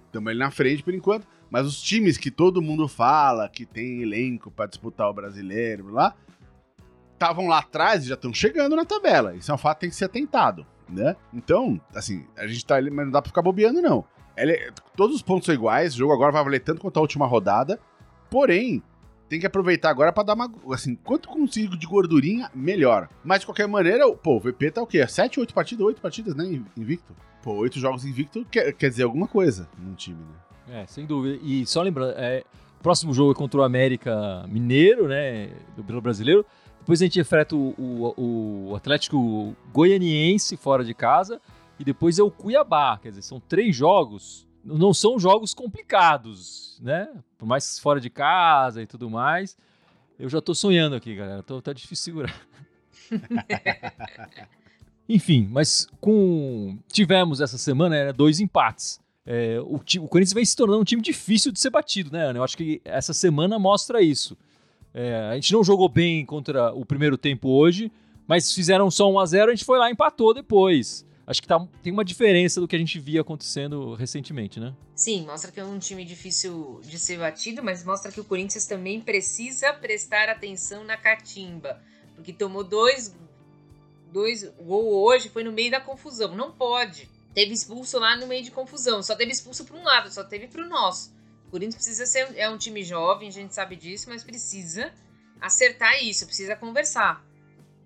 Estamos 0.07 0.31
ali 0.31 0.38
na 0.38 0.50
frente 0.50 0.83
por 0.83 0.95
enquanto. 0.95 1.26
Mas 1.50 1.66
os 1.66 1.81
times 1.81 2.16
que 2.16 2.31
todo 2.31 2.62
mundo 2.62 2.88
fala 2.88 3.49
que 3.49 3.66
tem 3.66 4.02
elenco 4.02 4.50
para 4.50 4.66
disputar 4.66 5.09
o 5.09 5.12
brasileiro, 5.12 5.93
lá, 5.93 6.14
estavam 7.12 7.47
lá 7.47 7.59
atrás 7.59 8.05
e 8.05 8.09
já 8.09 8.14
estão 8.14 8.33
chegando 8.33 8.75
na 8.75 8.85
tabela. 8.85 9.35
Isso 9.35 9.50
é 9.50 9.55
um 9.55 9.59
fato 9.59 9.76
que 9.76 9.81
tem 9.83 9.90
que 9.90 9.97
ser 9.97 10.07
atentado, 10.07 10.66
né? 10.88 11.14
Então, 11.33 11.81
assim, 11.95 12.26
a 12.37 12.47
gente 12.47 12.64
tá 12.64 12.76
ali, 12.76 12.90
mas 12.90 13.05
não 13.05 13.12
dá 13.12 13.23
pra 13.23 13.28
ficar 13.28 13.43
bobeando, 13.43 13.81
não. 13.83 14.05
Ele, 14.37 14.73
todos 14.97 15.14
os 15.14 15.23
pontos 15.23 15.47
são 15.47 15.55
iguais, 15.55 15.95
o 15.95 15.99
jogo 15.99 16.12
agora 16.12 16.33
vai 16.33 16.43
valer 16.43 16.61
tanto 16.61 16.81
quanto 16.81 16.97
a 16.97 17.02
última 17.02 17.26
rodada. 17.26 17.78
Porém, 18.28 18.83
tem 19.28 19.40
que 19.40 19.47
aproveitar 19.47 19.90
agora 19.90 20.12
para 20.12 20.25
dar 20.25 20.35
uma. 20.35 20.52
Assim, 20.73 20.95
quanto 20.95 21.28
consigo 21.28 21.76
de 21.76 21.87
gordurinha, 21.87 22.50
melhor. 22.54 23.09
Mas 23.25 23.40
de 23.40 23.47
qualquer 23.47 23.66
maneira, 23.66 24.11
pô, 24.12 24.37
o 24.37 24.40
VP 24.40 24.71
tá 24.71 24.83
o 24.83 24.87
quê? 24.87 25.06
7, 25.06 25.40
8 25.40 25.52
partidas? 25.52 25.87
8 25.87 26.00
partidas, 26.00 26.35
né? 26.35 26.45
Invicto. 26.76 27.14
Pô, 27.42 27.54
8 27.54 27.78
jogos 27.78 28.04
invicto 28.04 28.45
quer, 28.50 28.73
quer 28.73 28.88
dizer 28.90 29.04
alguma 29.04 29.26
coisa 29.26 29.68
num 29.78 29.95
time, 29.95 30.18
né? 30.18 30.80
É, 30.83 30.87
sem 30.87 31.06
dúvida. 31.06 31.38
E 31.42 31.64
só 31.66 31.83
lembrando, 31.83 32.14
é, 32.16 32.42
o 32.78 32.83
próximo 32.83 33.14
jogo 33.14 33.33
é 33.33 33.35
contra 33.35 33.61
o 33.61 33.62
América 33.62 34.45
Mineiro, 34.49 35.09
né? 35.09 35.50
Do 35.76 36.00
Brasileiro. 36.00 36.45
Depois 36.80 37.00
a 37.02 37.04
gente 37.04 37.18
enfrenta 37.18 37.56
o, 37.56 37.75
o, 37.76 38.71
o 38.71 38.76
Atlético 38.76 39.56
Goianiense 39.73 40.56
fora 40.56 40.85
de 40.85 40.95
casa. 40.95 41.40
E 41.78 41.85
depois 41.85 42.18
é 42.18 42.23
o 42.23 42.30
Cuiabá. 42.30 42.99
Quer 42.99 43.11
dizer, 43.11 43.23
são 43.23 43.40
três 43.40 43.75
jogos. 43.75 44.47
Não 44.66 44.92
são 44.92 45.18
jogos 45.18 45.54
complicados, 45.54 46.78
né? 46.82 47.08
Por 47.38 47.46
mais 47.46 47.78
fora 47.78 48.00
de 48.00 48.11
casa 48.11 48.82
e 48.82 48.87
tudo 48.87 49.08
mais. 49.08 49.56
Eu 50.18 50.28
já 50.28 50.40
tô 50.40 50.54
sonhando 50.54 50.96
aqui, 50.96 51.14
galera. 51.14 51.42
Tô, 51.42 51.62
tá 51.62 51.73
difícil 51.73 52.04
segurar. 52.04 52.35
Enfim, 55.08 55.49
mas 55.50 55.87
com 56.00 56.78
tivemos 56.90 57.40
essa 57.40 57.56
semana 57.56 58.06
né, 58.06 58.12
dois 58.12 58.40
empates. 58.40 59.00
É, 59.25 59.61
o, 59.61 59.76
o 59.76 60.08
Corinthians 60.08 60.32
vem 60.32 60.44
se 60.44 60.56
tornando 60.56 60.80
um 60.80 60.85
time 60.85 61.00
difícil 61.00 61.52
de 61.52 61.61
ser 61.61 61.70
batido, 61.70 62.11
né, 62.11 62.25
Ana? 62.26 62.40
Eu 62.40 62.44
acho 62.44 62.56
que 62.56 62.80
essa 62.85 63.12
semana 63.12 63.58
mostra 63.58 64.02
isso. 64.02 64.37
É, 64.92 65.28
a 65.30 65.35
gente 65.35 65.52
não 65.52 65.62
jogou 65.62 65.88
bem 65.88 66.25
contra 66.26 66.73
o 66.73 66.85
primeiro 66.85 67.16
tempo 67.16 67.49
hoje, 67.50 67.92
mas 68.26 68.52
fizeram 68.52 68.90
só 68.90 69.11
1 69.11 69.18
a 69.20 69.26
0 69.26 69.50
a 69.52 69.54
gente 69.54 69.64
foi 69.64 69.78
lá 69.78 69.88
e 69.88 69.92
empatou 69.92 70.35
depois. 70.35 71.05
Acho 71.26 71.42
que 71.42 71.49
tá, 71.49 71.59
tem 71.83 71.92
uma 71.92 72.04
diferença 72.04 72.61
do 72.61 72.68
que 72.68 72.76
a 72.76 72.78
gente 72.78 73.00
via 73.00 73.21
acontecendo 73.21 73.95
recentemente, 73.95 74.61
né? 74.61 74.73
Sim, 74.95 75.26
mostra 75.26 75.50
que 75.50 75.59
é 75.59 75.64
um 75.64 75.78
time 75.78 76.04
difícil 76.04 76.80
de 76.85 77.00
ser 77.00 77.18
batido, 77.18 77.64
mas 77.64 77.85
mostra 77.85 78.12
que 78.12 78.21
o 78.21 78.25
Corinthians 78.25 78.64
também 78.66 79.00
precisa 79.00 79.73
prestar 79.73 80.28
atenção 80.28 80.85
na 80.85 80.97
catimba. 80.97 81.83
Porque 82.14 82.33
tomou 82.33 82.62
dois, 82.62 83.12
dois 84.12 84.45
gol 84.61 84.87
hoje, 85.02 85.28
foi 85.28 85.42
no 85.42 85.50
meio 85.50 85.71
da 85.71 85.80
confusão. 85.80 86.37
Não 86.37 86.52
pode. 86.52 87.11
Teve 87.35 87.52
expulso 87.52 87.99
lá 87.99 88.16
no 88.16 88.28
meio 88.28 88.45
de 88.45 88.52
confusão. 88.52 89.02
Só 89.02 89.16
teve 89.16 89.33
expulso 89.33 89.64
para 89.64 89.76
um 89.76 89.83
lado, 89.83 90.12
só 90.12 90.23
teve 90.23 90.47
para 90.47 90.62
o 90.62 90.68
nosso. 90.68 91.12
O 91.49 91.50
Corinthians 91.50 91.75
precisa 91.75 92.06
ser. 92.06 92.37
É 92.37 92.49
um 92.49 92.56
time 92.56 92.85
jovem, 92.85 93.28
a 93.28 93.33
gente 93.33 93.52
sabe 93.52 93.75
disso, 93.75 94.09
mas 94.09 94.23
precisa 94.23 94.92
acertar 95.40 96.02
isso, 96.04 96.25
precisa 96.25 96.54
conversar. 96.54 97.25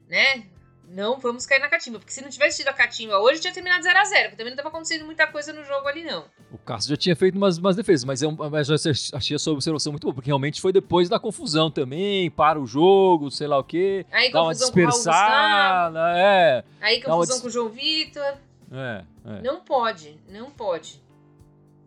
Né? 0.09 0.47
Não 0.93 1.21
vamos 1.21 1.47
cair 1.47 1.61
na 1.61 1.69
catimba, 1.69 2.01
porque 2.01 2.13
se 2.13 2.21
não 2.21 2.29
tivesse 2.29 2.59
tido 2.59 2.69
a 2.69 2.73
catimba 2.73 3.17
hoje, 3.21 3.41
tinha 3.41 3.53
terminado 3.53 3.85
0 3.85 3.97
a 3.97 4.05
0 4.05 4.23
porque 4.23 4.37
também 4.37 4.47
não 4.47 4.55
estava 4.55 4.71
acontecendo 4.71 5.05
muita 5.05 5.25
coisa 5.29 5.53
no 5.53 5.65
jogo 5.65 5.87
ali, 5.87 6.03
não. 6.03 6.25
O 6.51 6.59
Cássio 6.59 6.91
já 6.91 6.97
tinha 6.97 7.15
feito 7.15 7.37
umas, 7.37 7.59
umas 7.59 7.77
defesas, 7.77 8.05
mas, 8.05 8.21
eu, 8.21 8.33
mas 8.33 8.69
eu 8.69 8.75
achei 9.15 9.37
a 9.37 9.39
sua 9.39 9.53
observação 9.53 9.93
muito 9.93 10.03
boa, 10.03 10.15
porque 10.15 10.27
realmente 10.27 10.61
foi 10.61 10.73
depois 10.73 11.09
da 11.09 11.21
confusão 11.21 11.71
também, 11.71 12.29
para 12.29 12.59
o 12.59 12.67
jogo, 12.67 13.31
sei 13.31 13.47
lá 13.47 13.57
o 13.57 13.63
quê. 13.63 14.05
Aí 14.11 14.33
dá 14.33 14.43
uma 14.43 14.53
dispersada, 14.53 16.01
é. 16.19 16.65
Aí 16.81 17.01
confusão 17.01 17.41
com 17.41 17.47
o 17.47 17.51
João 17.51 17.69
Vitor. 17.69 18.35
É, 18.73 19.05
é. 19.27 19.43
Não 19.43 19.61
pode, 19.61 20.19
não 20.29 20.51
pode. 20.51 21.01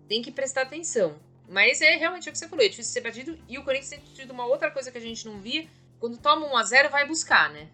Tem 0.07 0.21
que 0.21 0.31
prestar 0.31 0.61
atenção. 0.61 1.15
Mas 1.49 1.81
é 1.81 1.97
realmente 1.97 2.29
o 2.29 2.31
que 2.31 2.37
você 2.37 2.47
falou, 2.47 2.63
é 2.63 2.69
difícil 2.69 2.93
ser 2.93 3.01
batido. 3.01 3.37
E 3.49 3.57
o 3.57 3.65
Corinthians 3.65 3.89
tem 3.89 3.99
tido 4.15 4.31
uma 4.31 4.45
outra 4.45 4.71
coisa 4.71 4.89
que 4.89 4.97
a 4.97 5.01
gente 5.01 5.25
não 5.25 5.41
via. 5.41 5.67
Quando 5.99 6.17
toma 6.17 6.47
1 6.47 6.57
a 6.57 6.63
0 6.63 6.89
vai 6.89 7.05
buscar, 7.05 7.49
né? 7.51 7.67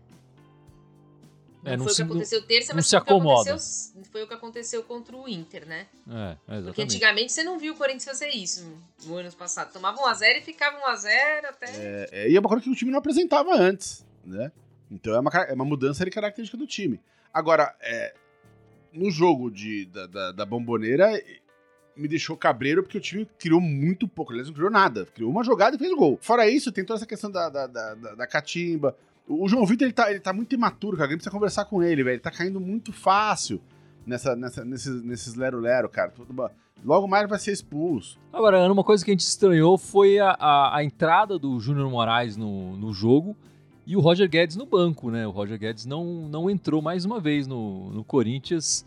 Não, 1.63 1.71
é, 1.71 1.77
não 1.77 1.85
foi 1.85 1.93
se, 1.93 2.01
o 2.01 2.05
que 2.05 2.11
aconteceu 2.11 2.41
terça, 2.41 2.73
mas 2.73 2.87
se 2.87 2.95
acomoda. 2.95 3.57
foi 4.11 4.23
o 4.23 4.27
que 4.27 4.33
aconteceu 4.33 4.83
contra 4.83 5.15
o 5.15 5.27
Inter, 5.27 5.67
né? 5.67 5.87
É, 6.07 6.31
exatamente. 6.31 6.65
Porque 6.65 6.81
antigamente 6.81 7.31
você 7.33 7.43
não 7.43 7.59
viu 7.59 7.73
o 7.73 7.75
Corinthians 7.75 8.05
fazer 8.05 8.29
isso 8.29 8.65
no 9.05 9.17
ano 9.17 9.31
passado. 9.33 9.71
Tomava 9.73 9.97
1x0 9.97 10.37
e 10.37 10.41
ficava 10.41 10.77
1x0 10.77 11.45
até. 11.45 11.65
É, 11.67 12.09
é, 12.11 12.29
e 12.29 12.35
é 12.35 12.39
uma 12.39 12.47
coisa 12.47 12.63
que 12.63 12.69
o 12.69 12.75
time 12.75 12.91
não 12.91 12.99
apresentava 12.99 13.53
antes, 13.53 14.05
né? 14.23 14.51
Então 14.89 15.13
é 15.13 15.19
uma, 15.19 15.29
é 15.29 15.53
uma 15.53 15.65
mudança 15.65 16.05
de 16.05 16.11
característica 16.11 16.57
do 16.57 16.65
time. 16.65 16.99
Agora, 17.33 17.75
é, 17.81 18.13
no 18.93 19.11
jogo 19.11 19.51
de, 19.51 19.85
da, 19.85 20.07
da, 20.07 20.31
da 20.31 20.45
Bomboneira, 20.45 21.21
me 21.95 22.07
deixou 22.07 22.37
cabreiro 22.37 22.81
porque 22.81 22.97
o 22.97 23.01
time 23.01 23.27
criou 23.37 23.59
muito 23.59 24.07
pouco. 24.07 24.31
Aliás, 24.31 24.47
não 24.47 24.55
criou 24.55 24.71
nada. 24.71 25.05
Criou 25.07 25.29
uma 25.29 25.43
jogada 25.43 25.75
e 25.75 25.79
fez 25.79 25.91
o 25.91 25.97
gol. 25.97 26.17
Fora 26.21 26.49
isso, 26.49 26.71
tem 26.71 26.85
toda 26.85 26.97
essa 26.97 27.05
questão 27.05 27.29
da, 27.29 27.49
da, 27.49 27.67
da, 27.67 27.93
da 27.93 28.27
catimba. 28.27 28.95
O 29.29 29.47
João 29.47 29.63
Vitor, 29.63 29.85
ele 29.85 29.93
tá, 29.93 30.09
ele 30.09 30.19
tá 30.19 30.33
muito 30.33 30.55
imaturo, 30.55 30.97
cara. 30.97 31.07
A 31.07 31.11
gente 31.11 31.19
precisa 31.19 31.31
conversar 31.31 31.65
com 31.65 31.83
ele, 31.83 32.03
velho. 32.03 32.15
Ele 32.15 32.19
tá 32.21 32.31
caindo 32.31 32.59
muito 32.59 32.91
fácil 32.91 33.61
nessa, 34.05 34.35
nessa, 34.35 34.65
nesses, 34.65 35.03
nesses 35.03 35.35
lero-lero, 35.35 35.87
cara. 35.87 36.09
Tudo, 36.09 36.33
logo 36.83 37.07
mais 37.07 37.29
vai 37.29 37.37
ser 37.37 37.51
expulso. 37.51 38.17
Agora, 38.33 38.71
uma 38.71 38.83
coisa 38.83 39.05
que 39.05 39.11
a 39.11 39.13
gente 39.13 39.21
estranhou 39.21 39.77
foi 39.77 40.17
a, 40.17 40.31
a, 40.31 40.77
a 40.77 40.83
entrada 40.83 41.37
do 41.37 41.59
Júnior 41.59 41.89
Moraes 41.91 42.35
no, 42.35 42.75
no 42.75 42.91
jogo 42.91 43.37
e 43.85 43.95
o 43.95 43.99
Roger 43.99 44.27
Guedes 44.27 44.55
no 44.55 44.65
banco, 44.65 45.11
né? 45.11 45.27
O 45.27 45.31
Roger 45.31 45.59
Guedes 45.59 45.85
não, 45.85 46.27
não 46.27 46.49
entrou 46.49 46.81
mais 46.81 47.05
uma 47.05 47.19
vez 47.19 47.45
no, 47.45 47.91
no 47.91 48.03
Corinthians. 48.03 48.83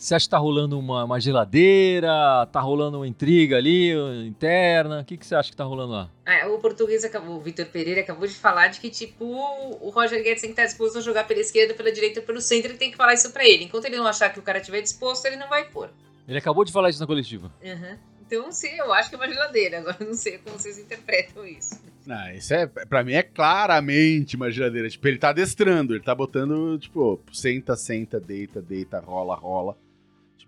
Você 0.00 0.14
acha 0.14 0.24
que 0.24 0.30
tá 0.30 0.38
rolando 0.38 0.78
uma, 0.78 1.04
uma, 1.04 1.20
geladeira? 1.20 2.08
Tá 2.50 2.58
rolando 2.58 2.96
uma 2.96 3.06
intriga 3.06 3.58
ali, 3.58 3.92
interna? 4.26 5.02
O 5.02 5.04
que, 5.04 5.18
que 5.18 5.26
você 5.26 5.34
acha 5.34 5.50
que 5.50 5.56
tá 5.56 5.62
rolando 5.62 5.92
lá? 5.92 6.10
Ah, 6.24 6.48
o 6.48 6.58
português, 6.58 7.04
acabou, 7.04 7.36
o 7.36 7.40
Vitor 7.40 7.66
Pereira 7.66 8.00
acabou 8.00 8.26
de 8.26 8.32
falar 8.32 8.68
de 8.68 8.80
que, 8.80 8.88
tipo, 8.88 9.26
o 9.26 9.90
Roger 9.90 10.22
Guedes 10.22 10.40
tem 10.40 10.48
que 10.48 10.58
estar 10.58 10.64
disposto 10.64 10.96
a 10.96 11.02
jogar 11.02 11.24
pela 11.26 11.40
esquerda, 11.40 11.74
pela 11.74 11.92
direita, 11.92 12.22
pelo 12.22 12.40
centro, 12.40 12.70
ele 12.70 12.78
tem 12.78 12.90
que 12.90 12.96
falar 12.96 13.12
isso 13.12 13.30
pra 13.30 13.46
ele. 13.46 13.64
Enquanto 13.64 13.84
ele 13.84 13.98
não 13.98 14.06
achar 14.06 14.32
que 14.32 14.38
o 14.38 14.42
cara 14.42 14.58
estiver 14.58 14.80
disposto, 14.80 15.26
ele 15.26 15.36
não 15.36 15.50
vai 15.50 15.68
pôr. 15.68 15.90
Ele 16.26 16.38
acabou 16.38 16.64
de 16.64 16.72
falar 16.72 16.88
isso 16.88 17.00
na 17.00 17.06
coletiva. 17.06 17.52
Uhum. 17.62 17.98
Então, 18.26 18.50
sim, 18.50 18.70
eu 18.78 18.90
acho 18.94 19.10
que 19.10 19.16
é 19.16 19.18
uma 19.18 19.28
geladeira. 19.28 19.80
Agora, 19.80 19.98
não 20.00 20.14
sei 20.14 20.38
como 20.38 20.58
vocês 20.58 20.78
interpretam 20.78 21.44
isso. 21.44 21.78
Não, 22.06 22.30
isso 22.30 22.54
é, 22.54 22.66
pra 22.66 23.04
mim 23.04 23.12
é 23.12 23.22
claramente 23.22 24.34
uma 24.34 24.50
geladeira. 24.50 24.88
Tipo, 24.88 25.08
ele 25.08 25.18
tá 25.18 25.28
adestrando, 25.28 25.92
ele 25.92 26.02
tá 26.02 26.14
botando, 26.14 26.78
tipo, 26.78 27.20
senta, 27.30 27.76
senta, 27.76 28.18
deita, 28.18 28.62
deita, 28.62 28.98
rola, 28.98 29.34
rola. 29.34 29.76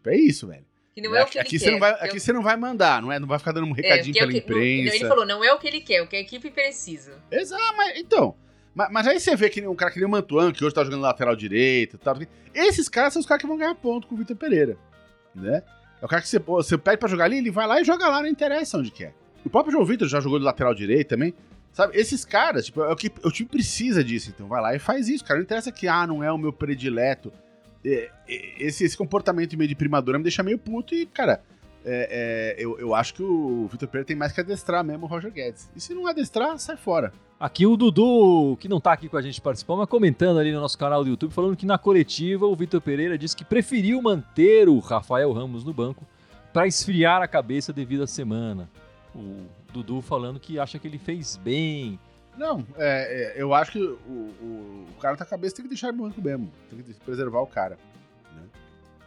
Tipo, 0.02 0.10
é 0.10 0.16
isso, 0.16 0.48
velho. 0.48 0.64
Que 0.94 1.00
não 1.00 1.16
é 1.16 1.22
o 1.22 1.26
que 1.26 1.38
aqui 1.38 1.54
ele 1.54 1.58
você 1.58 1.64
quer. 1.66 1.70
Não 1.72 1.78
vai, 1.78 1.92
aqui 1.92 2.16
é 2.16 2.18
você 2.18 2.32
não 2.32 2.42
vai 2.42 2.56
mandar, 2.56 3.00
não 3.00 3.12
é? 3.12 3.18
Não 3.18 3.28
vai 3.28 3.38
ficar 3.38 3.52
dando 3.52 3.66
um 3.66 3.70
é, 3.70 3.74
recadinho 3.74 4.16
é, 4.16 4.18
pela 4.18 4.32
que, 4.32 4.38
imprensa. 4.38 4.88
Não, 4.88 4.94
ele 4.94 5.08
falou, 5.08 5.24
não 5.24 5.44
é 5.44 5.52
o 5.52 5.58
que 5.58 5.68
ele 5.68 5.80
quer, 5.80 5.94
é 5.94 6.02
o 6.02 6.06
que 6.06 6.16
a 6.16 6.20
equipe 6.20 6.50
precisa. 6.50 7.22
Exato, 7.30 7.76
mas 7.76 7.98
então. 7.98 8.34
Mas, 8.74 8.90
mas 8.90 9.06
aí 9.06 9.20
você 9.20 9.36
vê 9.36 9.48
que 9.48 9.66
um 9.66 9.74
cara 9.74 9.90
que 9.90 9.98
nem 9.98 10.06
o 10.06 10.10
Mantuan, 10.10 10.52
que 10.52 10.64
hoje 10.64 10.74
tá 10.74 10.84
jogando 10.84 11.00
lateral 11.00 11.36
direito 11.36 11.96
e 11.96 11.98
tal. 11.98 12.16
Esses 12.52 12.88
caras 12.88 13.12
são 13.12 13.20
os 13.20 13.26
caras 13.26 13.40
que 13.40 13.46
vão 13.46 13.56
ganhar 13.56 13.74
ponto 13.74 14.06
com 14.06 14.14
o 14.14 14.18
Vitor 14.18 14.36
Pereira. 14.36 14.76
Né? 15.34 15.62
É 16.00 16.04
o 16.04 16.08
cara 16.08 16.20
que 16.20 16.28
você, 16.28 16.38
você 16.38 16.76
pede 16.76 16.98
pra 16.98 17.08
jogar 17.08 17.24
ali, 17.24 17.38
ele 17.38 17.50
vai 17.50 17.66
lá 17.66 17.80
e 17.80 17.84
joga 17.84 18.08
lá, 18.08 18.20
não 18.20 18.28
interessa 18.28 18.76
onde 18.76 18.90
quer. 18.90 19.14
O 19.44 19.50
próprio 19.50 19.72
João 19.72 19.84
Vitor 19.84 20.08
já 20.08 20.20
jogou 20.20 20.38
de 20.38 20.44
lateral 20.44 20.74
direito 20.74 21.08
também. 21.08 21.34
Sabe, 21.72 21.96
esses 21.96 22.22
caras, 22.24 22.66
tipo, 22.66 22.82
é 22.82 22.92
o 22.92 22.96
que 22.96 23.10
o 23.24 23.30
time 23.30 23.48
precisa 23.48 24.04
disso. 24.04 24.30
Então 24.34 24.46
vai 24.46 24.60
lá 24.60 24.74
e 24.74 24.78
faz 24.78 25.08
isso, 25.08 25.24
cara. 25.24 25.38
Não 25.38 25.44
interessa 25.44 25.72
que, 25.72 25.88
ah, 25.88 26.06
não 26.06 26.22
é 26.22 26.30
o 26.30 26.36
meu 26.36 26.52
predileto. 26.52 27.32
É, 27.84 28.10
é, 28.28 28.64
esse, 28.64 28.84
esse 28.84 28.96
comportamento 28.96 29.56
meio 29.56 29.68
de 29.68 29.74
primadora 29.74 30.18
me 30.18 30.24
deixa 30.24 30.42
meio 30.42 30.58
puto 30.58 30.94
e, 30.94 31.06
cara, 31.06 31.42
é, 31.84 32.54
é, 32.56 32.64
eu, 32.64 32.78
eu 32.78 32.94
acho 32.94 33.14
que 33.14 33.22
o 33.22 33.66
Vitor 33.70 33.88
Pereira 33.88 34.06
tem 34.06 34.16
mais 34.16 34.32
que 34.32 34.40
adestrar 34.40 34.84
mesmo 34.84 35.04
o 35.04 35.08
Roger 35.08 35.32
Guedes. 35.32 35.68
E 35.74 35.80
se 35.80 35.94
não 35.94 36.06
adestrar, 36.06 36.58
sai 36.58 36.76
fora. 36.76 37.12
Aqui 37.38 37.66
o 37.66 37.76
Dudu, 37.76 38.56
que 38.60 38.68
não 38.68 38.80
tá 38.80 38.92
aqui 38.92 39.08
com 39.08 39.16
a 39.16 39.22
gente 39.22 39.40
participando, 39.40 39.78
mas 39.78 39.88
comentando 39.88 40.38
ali 40.38 40.52
no 40.52 40.60
nosso 40.60 40.78
canal 40.78 41.02
do 41.02 41.10
YouTube, 41.10 41.32
falando 41.32 41.56
que 41.56 41.66
na 41.66 41.76
coletiva 41.76 42.46
o 42.46 42.54
Vitor 42.54 42.80
Pereira 42.80 43.18
disse 43.18 43.36
que 43.36 43.44
preferiu 43.44 44.00
manter 44.00 44.68
o 44.68 44.78
Rafael 44.78 45.32
Ramos 45.32 45.64
no 45.64 45.72
banco 45.72 46.06
para 46.52 46.68
esfriar 46.68 47.20
a 47.20 47.26
cabeça 47.26 47.72
devido 47.72 48.04
à 48.04 48.06
semana. 48.06 48.70
O 49.12 49.46
Dudu 49.72 50.00
falando 50.00 50.38
que 50.38 50.58
acha 50.58 50.78
que 50.78 50.86
ele 50.86 50.98
fez 50.98 51.36
bem, 51.36 51.98
não, 52.36 52.66
é, 52.76 53.34
é, 53.36 53.42
eu 53.42 53.52
acho 53.52 53.72
que 53.72 53.78
o, 53.78 53.98
o, 54.08 54.86
o, 54.90 55.00
cara 55.00 55.16
tá 55.16 55.24
cabeça 55.24 55.56
tem 55.56 55.64
que 55.64 55.68
deixar 55.68 55.88
ele 55.88 55.98
no 55.98 56.04
banco 56.04 56.22
mesmo. 56.22 56.50
Tem 56.70 56.78
que 56.82 56.94
preservar 56.94 57.40
o 57.40 57.46
cara. 57.46 57.78
Né? 58.34 58.42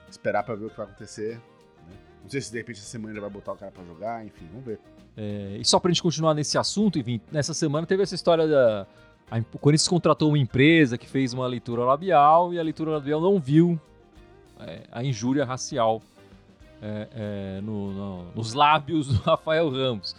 Esperar 0.10 0.44
pra 0.44 0.56
ver 0.56 0.66
o 0.66 0.70
que 0.70 0.78
vai 0.78 0.86
acontecer. 0.86 1.36
Né? 1.36 1.98
Não 2.24 2.30
sei 2.30 2.42
se 2.42 2.52
de 2.52 2.58
repente 2.58 2.80
essa 2.80 2.90
semana 2.90 3.14
ele 3.14 3.20
vai 3.20 3.30
botar 3.30 3.54
o 3.54 3.58
cara 3.58 3.72
pra 3.72 3.84
jogar, 3.84 4.26
enfim, 4.26 4.48
vamos 4.52 4.66
ver. 4.66 4.80
É, 5.18 5.58
e 5.60 5.66
só 5.66 5.80
pra 5.80 5.90
gente 5.90 6.04
continuar 6.04 6.34
nesse 6.34 6.58
assunto, 6.58 7.00
enfim, 7.00 7.20
nessa 7.32 7.54
semana 7.54 7.88
teve 7.88 8.04
essa 8.04 8.16
história 8.16 8.48
da. 8.48 8.86
A, 9.32 9.40
o 9.40 9.58
Corinthians 9.58 9.88
contratou 9.88 10.30
uma 10.30 10.38
empresa 10.38 10.98
que 10.98 11.08
fez 11.08 11.34
uma 11.34 11.48
leitura 11.48 11.84
labial 11.84 12.54
e 12.54 12.60
a 12.60 12.64
leitura 12.64 12.92
labial 12.92 13.20
não 13.20 13.40
viu 13.40 13.80
é, 14.60 14.82
a 14.92 15.04
injúria 15.04 15.44
racial 15.44 16.02
é, 16.82 17.08
é 17.58 17.62
no, 17.62 17.92
no, 17.92 18.32
nos 18.36 18.54
lábios 18.54 19.08
do 19.08 19.16
Rafael 19.24 19.70
Ramos. 19.70 20.16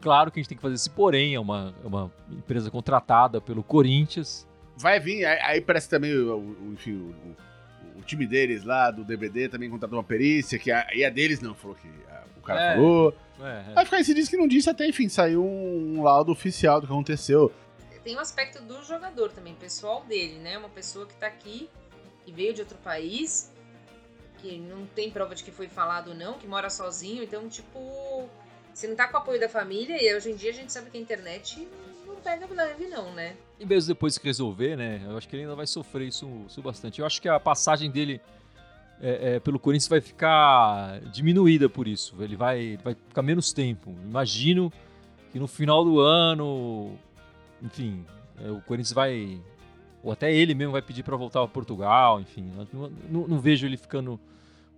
Claro 0.00 0.30
que 0.30 0.38
a 0.38 0.42
gente 0.42 0.48
tem 0.48 0.56
que 0.56 0.62
fazer 0.62 0.74
esse 0.74 0.90
porém, 0.90 1.34
é 1.34 1.40
uma, 1.40 1.74
é 1.82 1.86
uma 1.86 2.12
empresa 2.30 2.70
contratada 2.70 3.40
pelo 3.40 3.62
Corinthians. 3.62 4.46
Vai 4.76 5.00
vir, 5.00 5.24
aí, 5.24 5.38
aí 5.40 5.60
parece 5.60 5.88
também, 5.88 6.14
o, 6.16 6.36
o, 6.36 6.72
enfim, 6.74 6.92
o, 6.94 7.98
o 7.98 8.02
time 8.02 8.26
deles 8.26 8.62
lá, 8.64 8.90
do 8.90 9.04
DVD, 9.04 9.48
também 9.48 9.70
contratou 9.70 9.98
uma 9.98 10.04
perícia, 10.04 10.58
que 10.58 10.70
a, 10.70 10.86
e 10.94 11.04
a 11.04 11.10
deles 11.10 11.40
não, 11.40 11.54
falou 11.54 11.76
que 11.76 11.88
a, 12.10 12.24
o 12.36 12.42
cara 12.42 12.60
É. 12.60 12.74
falou. 12.74 13.16
É, 13.40 13.44
é. 13.44 13.64
Aí 13.74 13.84
ficar 13.84 14.00
esse 14.00 14.14
disse 14.14 14.30
que 14.30 14.36
não 14.36 14.46
disse 14.46 14.68
até, 14.70 14.86
enfim, 14.86 15.08
saiu 15.08 15.44
um, 15.44 16.02
laudo 16.02 16.30
oficial 16.30 16.80
do 16.80 16.86
que 16.86 16.92
aconteceu. 16.92 17.52
Tem 18.04 18.14
um 18.16 18.20
aspecto 18.20 18.62
do 18.62 18.82
jogador 18.84 19.32
também, 19.32 19.54
pessoal 19.54 20.04
dele, 20.04 20.38
né? 20.38 20.56
Uma 20.56 20.68
pessoa 20.68 21.06
que 21.06 21.14
tá 21.14 21.26
aqui, 21.26 21.68
que 22.24 22.30
veio 22.30 22.54
de 22.54 22.60
outro 22.60 22.78
país, 22.78 23.52
que 24.38 24.58
não 24.58 24.86
tem 24.86 25.10
prova 25.10 25.34
de 25.34 25.42
que 25.42 25.50
foi 25.50 25.66
falado 25.68 26.08
ou 26.08 26.14
não, 26.14 26.34
que 26.34 26.46
mora 26.46 26.70
sozinho, 26.70 27.22
então, 27.22 27.48
tipo, 27.48 28.28
você 28.76 28.86
não 28.86 28.94
tá 28.94 29.08
com 29.08 29.14
o 29.16 29.20
apoio 29.20 29.40
da 29.40 29.48
família, 29.48 29.96
e 30.02 30.14
hoje 30.14 30.30
em 30.30 30.36
dia 30.36 30.50
a 30.50 30.54
gente 30.54 30.70
sabe 30.72 30.90
que 30.90 30.98
a 30.98 31.00
internet 31.00 31.66
não 32.06 32.16
pega 32.16 32.46
leve, 32.52 32.86
não, 32.88 33.10
né? 33.14 33.34
E 33.58 33.64
mesmo 33.64 33.88
depois 33.88 34.18
que 34.18 34.26
resolver, 34.26 34.76
né? 34.76 35.00
Eu 35.06 35.16
acho 35.16 35.26
que 35.26 35.34
ele 35.34 35.44
ainda 35.44 35.54
vai 35.54 35.66
sofrer 35.66 36.06
isso, 36.08 36.28
isso 36.46 36.60
bastante. 36.60 37.00
Eu 37.00 37.06
acho 37.06 37.20
que 37.22 37.28
a 37.28 37.40
passagem 37.40 37.90
dele 37.90 38.20
é, 39.00 39.36
é, 39.36 39.40
pelo 39.40 39.58
Corinthians 39.58 39.88
vai 39.88 40.02
ficar 40.02 41.00
diminuída 41.10 41.70
por 41.70 41.88
isso. 41.88 42.14
Ele 42.20 42.36
vai, 42.36 42.78
vai 42.84 42.94
ficar 42.94 43.22
menos 43.22 43.50
tempo. 43.50 43.94
Imagino 44.04 44.70
que 45.32 45.38
no 45.38 45.46
final 45.46 45.82
do 45.82 45.98
ano, 45.98 46.98
enfim, 47.62 48.04
é, 48.44 48.50
o 48.50 48.60
Corinthians 48.60 48.92
vai. 48.92 49.40
Ou 50.02 50.12
até 50.12 50.30
ele 50.32 50.54
mesmo 50.54 50.72
vai 50.72 50.82
pedir 50.82 51.02
para 51.02 51.16
voltar 51.16 51.40
para 51.40 51.48
Portugal, 51.48 52.20
enfim. 52.20 52.52
Não, 52.72 52.90
não- 53.08 53.26
não 53.26 53.40
vejo 53.40 53.66
ele 53.66 53.78
ficando 53.78 54.20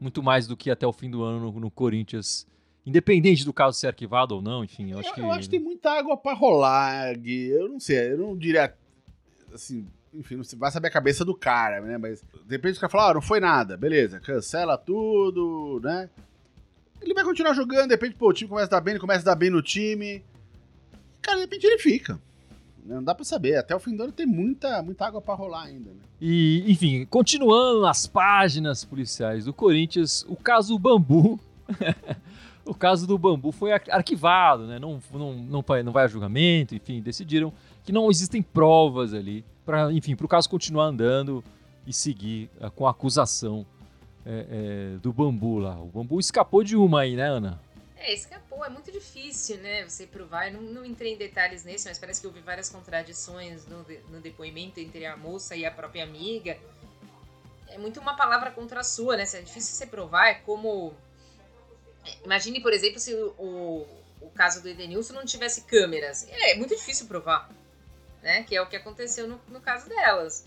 muito 0.01 0.23
mais 0.23 0.47
do 0.47 0.57
que 0.57 0.71
até 0.71 0.87
o 0.87 0.93
fim 0.93 1.11
do 1.11 1.25
ano 1.25 1.51
no, 1.51 1.61
no 1.61 1.71
Corinthians. 1.71 2.47
Independente 2.89 3.45
do 3.45 3.53
caso 3.53 3.79
ser 3.79 3.89
arquivado 3.89 4.35
ou 4.35 4.41
não, 4.41 4.65
enfim, 4.65 4.93
eu 4.93 4.99
acho 4.99 5.13
que. 5.15 5.21
eu 5.21 5.31
acho 5.31 5.43
que 5.43 5.51
tem 5.51 5.61
muita 5.61 5.91
água 5.91 6.17
pra 6.17 6.33
rolar, 6.33 7.15
Gui. 7.19 7.51
Eu 7.51 7.69
não 7.69 7.79
sei, 7.79 8.13
eu 8.13 8.19
não 8.19 8.37
diria. 8.37 8.75
Assim, 9.53 9.87
enfim, 10.15 10.37
não 10.37 10.45
sei, 10.45 10.59
vai 10.59 10.71
saber 10.71 10.89
a 10.89 10.91
cabeça 10.91 11.23
do 11.25 11.35
cara, 11.35 11.83
né? 11.83 11.99
Mas 11.99 12.23
de 12.23 12.51
repente 12.57 12.79
o 12.79 12.81
cara 12.81 12.91
fala, 12.91 13.11
ah, 13.11 13.15
não 13.15 13.21
foi 13.21 13.41
nada, 13.41 13.77
beleza, 13.77 14.21
cancela 14.21 14.79
tudo, 14.79 15.81
né? 15.83 16.09
Ele 17.03 17.13
vai 17.13 17.25
continuar 17.25 17.53
jogando, 17.53 17.89
de 17.89 17.95
repente, 17.95 18.17
pô, 18.17 18.31
o 18.31 18.33
time 18.33 18.49
começa 18.49 18.67
a 18.69 18.71
dar 18.71 18.81
bem, 18.81 18.93
ele 18.93 19.01
começa 19.01 19.21
a 19.21 19.33
dar 19.33 19.37
bem 19.37 19.51
no 19.51 19.61
time. 19.63 20.25
Cara, 21.21 21.37
de 21.37 21.43
repente 21.43 21.67
ele 21.67 21.79
fica. 21.79 22.15
né? 22.85 22.95
Não 22.97 23.05
dá 23.05 23.15
pra 23.15 23.25
saber. 23.25 23.57
Até 23.57 23.77
o 23.77 23.79
fim 23.79 23.95
do 23.95 24.03
ano 24.03 24.13
tem 24.13 24.27
muita, 24.27 24.83
muita 24.83 25.07
água 25.07 25.21
pra 25.21 25.35
rolar 25.35 25.65
ainda, 25.65 25.91
né? 25.91 26.01
E, 26.21 26.65
enfim, 26.73 27.05
continuando 27.05 27.83
nas 27.83 28.07
páginas 28.07 28.83
policiais 28.83 29.45
do 29.45 29.53
Corinthians, 29.53 30.25
o 30.27 30.35
caso 30.37 30.79
Bambu. 30.79 31.39
o 32.69 32.75
caso 32.75 33.07
do 33.07 33.17
Bambu 33.17 33.51
foi 33.51 33.73
ar- 33.73 33.83
arquivado, 33.91 34.67
né? 34.67 34.79
Não, 34.79 35.01
não, 35.13 35.33
não, 35.35 35.63
não 35.63 35.93
vai 35.93 36.05
a 36.05 36.07
julgamento, 36.07 36.75
enfim, 36.75 37.01
decidiram 37.01 37.53
que 37.85 37.93
não 37.93 38.11
existem 38.11 38.43
provas 38.43 39.15
ali 39.15 39.45
para, 39.65 39.93
enfim, 39.93 40.15
para 40.15 40.27
o 40.27 40.29
caso 40.29 40.49
continuar 40.49 40.85
andando 40.85 41.43
e 41.87 41.93
seguir 41.93 42.51
ah, 42.61 42.71
com 42.71 42.87
a 42.87 42.91
acusação 42.91 43.67
é, 44.25 44.95
é, 44.95 44.99
do 44.99 45.13
Bambu 45.13 45.59
lá. 45.59 45.81
O 45.81 45.87
Bambu 45.87 46.21
escapou 46.21 46.63
de 46.63 46.77
uma 46.77 47.01
aí, 47.01 47.17
né, 47.17 47.29
Ana? 47.29 47.61
É, 47.97 48.13
escapou, 48.15 48.65
é 48.65 48.69
muito 48.69 48.93
difícil, 48.93 49.59
né? 49.59 49.85
Você 49.89 50.07
provar. 50.07 50.53
Eu 50.53 50.61
não, 50.61 50.73
não 50.75 50.85
entrei 50.85 51.15
em 51.15 51.17
detalhes 51.17 51.65
nesse, 51.65 51.89
mas 51.89 51.99
parece 51.99 52.21
que 52.21 52.27
houve 52.27 52.41
várias 52.41 52.69
contradições 52.69 53.67
no, 53.67 53.85
no 54.11 54.21
depoimento 54.21 54.79
entre 54.79 55.05
a 55.05 55.17
moça 55.17 55.57
e 55.57 55.67
a 55.67 55.71
própria 55.71 56.05
amiga. 56.05 56.57
É 57.69 57.77
muito 57.77 58.01
uma 58.01 58.15
palavra 58.15 58.51
contra 58.51 58.81
a 58.81 58.85
sua, 58.85 59.17
né? 59.17 59.25
É 59.35 59.41
difícil 59.41 59.75
você 59.75 59.87
provar. 59.87 60.29
É 60.29 60.35
como. 60.35 60.93
Imagine, 62.25 62.61
por 62.61 62.73
exemplo, 62.73 62.99
se 62.99 63.15
o, 63.15 63.87
o, 64.21 64.31
caso 64.35 64.63
do 64.63 64.69
Edenilson 64.69 65.15
não 65.15 65.25
tivesse 65.25 65.63
câmeras. 65.63 66.27
É, 66.29 66.53
é 66.53 66.55
muito 66.55 66.77
difícil 66.77 67.07
provar, 67.07 67.51
né? 68.23 68.45
Que 68.45 68.57
é 68.57 68.63
o 68.63 68.67
que 68.67 68.77
aconteceu 68.77 69.27
no, 69.27 69.41
no 69.49 69.61
caso 69.61 69.89
delas. 69.89 70.47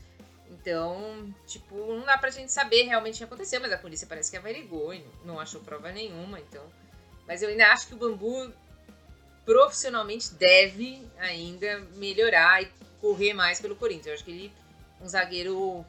Então, 0.49 1.33
tipo, 1.47 1.75
não 1.75 2.05
dá 2.05 2.17
pra 2.17 2.29
gente 2.29 2.51
saber 2.51 2.83
realmente 2.83 3.15
o 3.15 3.17
que 3.19 3.23
aconteceu, 3.23 3.61
mas 3.61 3.71
a 3.71 3.77
polícia 3.77 4.07
parece 4.07 4.29
que 4.29 4.37
averigou 4.37 4.93
e 4.93 5.05
não 5.23 5.39
achou 5.39 5.61
prova 5.61 5.91
nenhuma, 5.91 6.39
então. 6.39 6.63
Mas 7.25 7.41
eu 7.41 7.49
ainda 7.49 7.67
acho 7.71 7.87
que 7.87 7.93
o 7.93 7.97
Bambu 7.97 8.51
profissionalmente 9.45 10.33
deve 10.33 11.01
ainda 11.17 11.79
melhorar 11.95 12.61
e 12.61 12.69
correr 12.99 13.33
mais 13.33 13.59
pelo 13.59 13.75
Corinthians. 13.75 14.07
Eu 14.07 14.13
acho 14.13 14.23
que 14.25 14.31
ele 14.31 14.53
é 14.99 15.03
um 15.03 15.07
zagueiro 15.07 15.85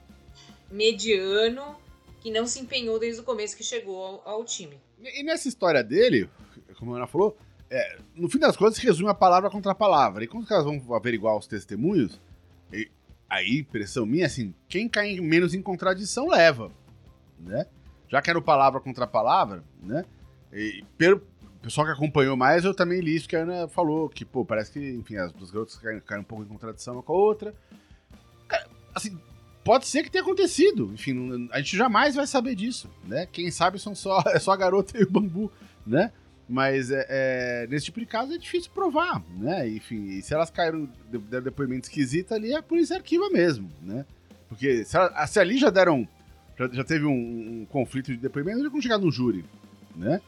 mediano 0.71 1.77
que 2.21 2.31
não 2.31 2.47
se 2.47 2.61
empenhou 2.61 2.99
desde 2.99 3.21
o 3.21 3.25
começo 3.25 3.57
que 3.57 3.65
chegou 3.65 4.23
ao, 4.25 4.29
ao 4.29 4.45
time. 4.45 4.81
E 5.03 5.23
nessa 5.23 5.49
história 5.49 5.83
dele, 5.83 6.29
como 6.79 6.95
a 6.95 6.99
Ana 6.99 7.07
falou, 7.07 7.37
é, 7.71 7.99
no 8.15 8.29
fim 8.29 8.39
das 8.39 8.57
contas 8.57 8.79
resume 8.79 9.09
a 9.11 9.15
palavra 9.15 9.51
contra 9.51 9.73
a 9.73 9.75
palavra. 9.75 10.23
E 10.25 10.27
quando 10.27 10.43
os 10.45 10.49
caras 10.49 10.65
vão 10.65 10.95
averiguar 10.95 11.37
os 11.37 11.47
testemunhos, 11.47 12.21
e- 12.73 12.91
aí, 13.29 13.59
impressão 13.61 14.05
minha, 14.07 14.27
assim, 14.27 14.55
quem 14.69 14.89
cai 14.89 15.19
menos 15.21 15.55
em 15.55 15.63
contradição 15.63 16.29
leva, 16.29 16.71
né? 17.39 17.67
Já 18.09 18.21
que 18.21 18.29
era 18.31 18.41
palavra 18.43 18.81
contra 18.81 19.07
palavra, 19.07 19.65
né? 19.83 20.05
E 20.53 20.85
pelo 20.99 21.23
pessoal 21.63 21.87
que 21.87 21.93
acompanhou 21.95 22.37
mais, 22.37 22.65
eu 22.65 22.75
também 22.75 23.01
li 23.01 23.17
isso 23.17 23.29
que 23.29 23.35
a 23.37 23.41
Ana 23.43 23.69
falou, 23.69 24.09
que, 24.09 24.25
pô, 24.25 24.45
parece 24.45 24.71
que, 24.73 24.79
enfim, 24.91 25.17
as 25.17 25.33
duas 25.33 25.51
garotas 25.51 25.77
caem, 25.77 26.01
caem 26.01 26.21
um 26.21 26.25
pouco 26.25 26.45
em 26.45 26.49
contradição 26.49 26.95
uma 26.95 27.03
com 27.03 27.13
a 27.13 27.17
outra. 27.17 27.55
Cara, 28.49 28.69
assim, 28.95 29.19
pode 29.65 29.87
ser 29.87 30.03
que 30.03 30.11
tenha 30.11 30.23
acontecido, 30.23 30.91
enfim, 30.93 31.49
a 31.53 31.59
gente 31.59 31.77
jamais 31.77 32.15
vai 32.15 32.27
saber 32.27 32.55
disso, 32.55 32.91
né? 33.05 33.27
Quem 33.31 33.51
sabe 33.51 33.79
são 33.79 33.95
só, 33.95 34.23
é 34.29 34.39
só 34.39 34.53
a 34.53 34.57
garota 34.57 34.99
e 34.99 35.03
o 35.05 35.11
bambu, 35.11 35.51
né? 35.87 36.13
Mas 36.49 36.91
é, 36.91 37.07
é, 37.09 37.67
nesse 37.71 37.87
tipo 37.87 38.01
de 38.01 38.07
caso 38.07 38.35
é 38.35 38.39
difícil 38.39 38.71
provar, 38.73 39.23
né? 39.39 39.69
Enfim, 39.69 40.21
se 40.21 40.35
elas 40.35 40.51
caíram, 40.51 40.89
de- 41.11 41.41
depoimento 41.41 41.89
esquisito 41.89 42.35
ali, 42.35 42.55
a 42.55 42.63
polícia 42.63 42.97
arquiva 42.97 43.31
mesmo, 43.31 43.71
né? 43.81 44.05
Porque 44.49 44.85
se, 44.85 44.97
ela- 44.97 45.27
se 45.27 45.39
ali 45.41 45.57
já 45.57 45.71
deram, 45.71 46.07
já, 46.59 46.69
já 46.69 46.85
teve 46.85 47.07
um, 47.07 47.63
um 47.63 47.67
conflito 47.71 48.11
de 48.13 48.19
depoimento, 48.19 48.63
já 48.63 48.69
vão 48.69 48.81
chegar 48.83 48.99
no 48.99 49.11
júri, 49.11 49.45
né? 49.97 50.21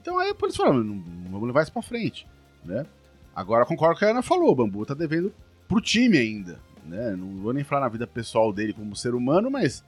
Então 0.00 0.18
aí 0.18 0.30
a 0.30 0.34
polícia 0.34 0.62
fala, 0.64 0.76
não, 0.76 0.94
não 0.94 1.30
vamos 1.32 1.46
levar 1.48 1.62
isso 1.62 1.72
pra 1.72 1.82
frente, 1.82 2.26
né? 2.64 2.86
Agora 3.34 3.64
concordo 3.66 3.94
com 3.94 3.96
o 3.96 3.98
que 4.00 4.04
a 4.04 4.10
Ana 4.10 4.22
falou, 4.22 4.52
o 4.52 4.54
Bambu 4.54 4.84
tá 4.86 4.94
devendo 4.94 5.32
pro 5.66 5.80
time 5.80 6.18
ainda, 6.18 6.60
né? 6.88 7.14
Não 7.14 7.36
vou 7.36 7.52
nem 7.52 7.62
falar 7.62 7.82
na 7.82 7.88
vida 7.88 8.06
pessoal 8.06 8.52
dele 8.52 8.72
como 8.72 8.96
ser 8.96 9.14
humano, 9.14 9.50
mas, 9.50 9.84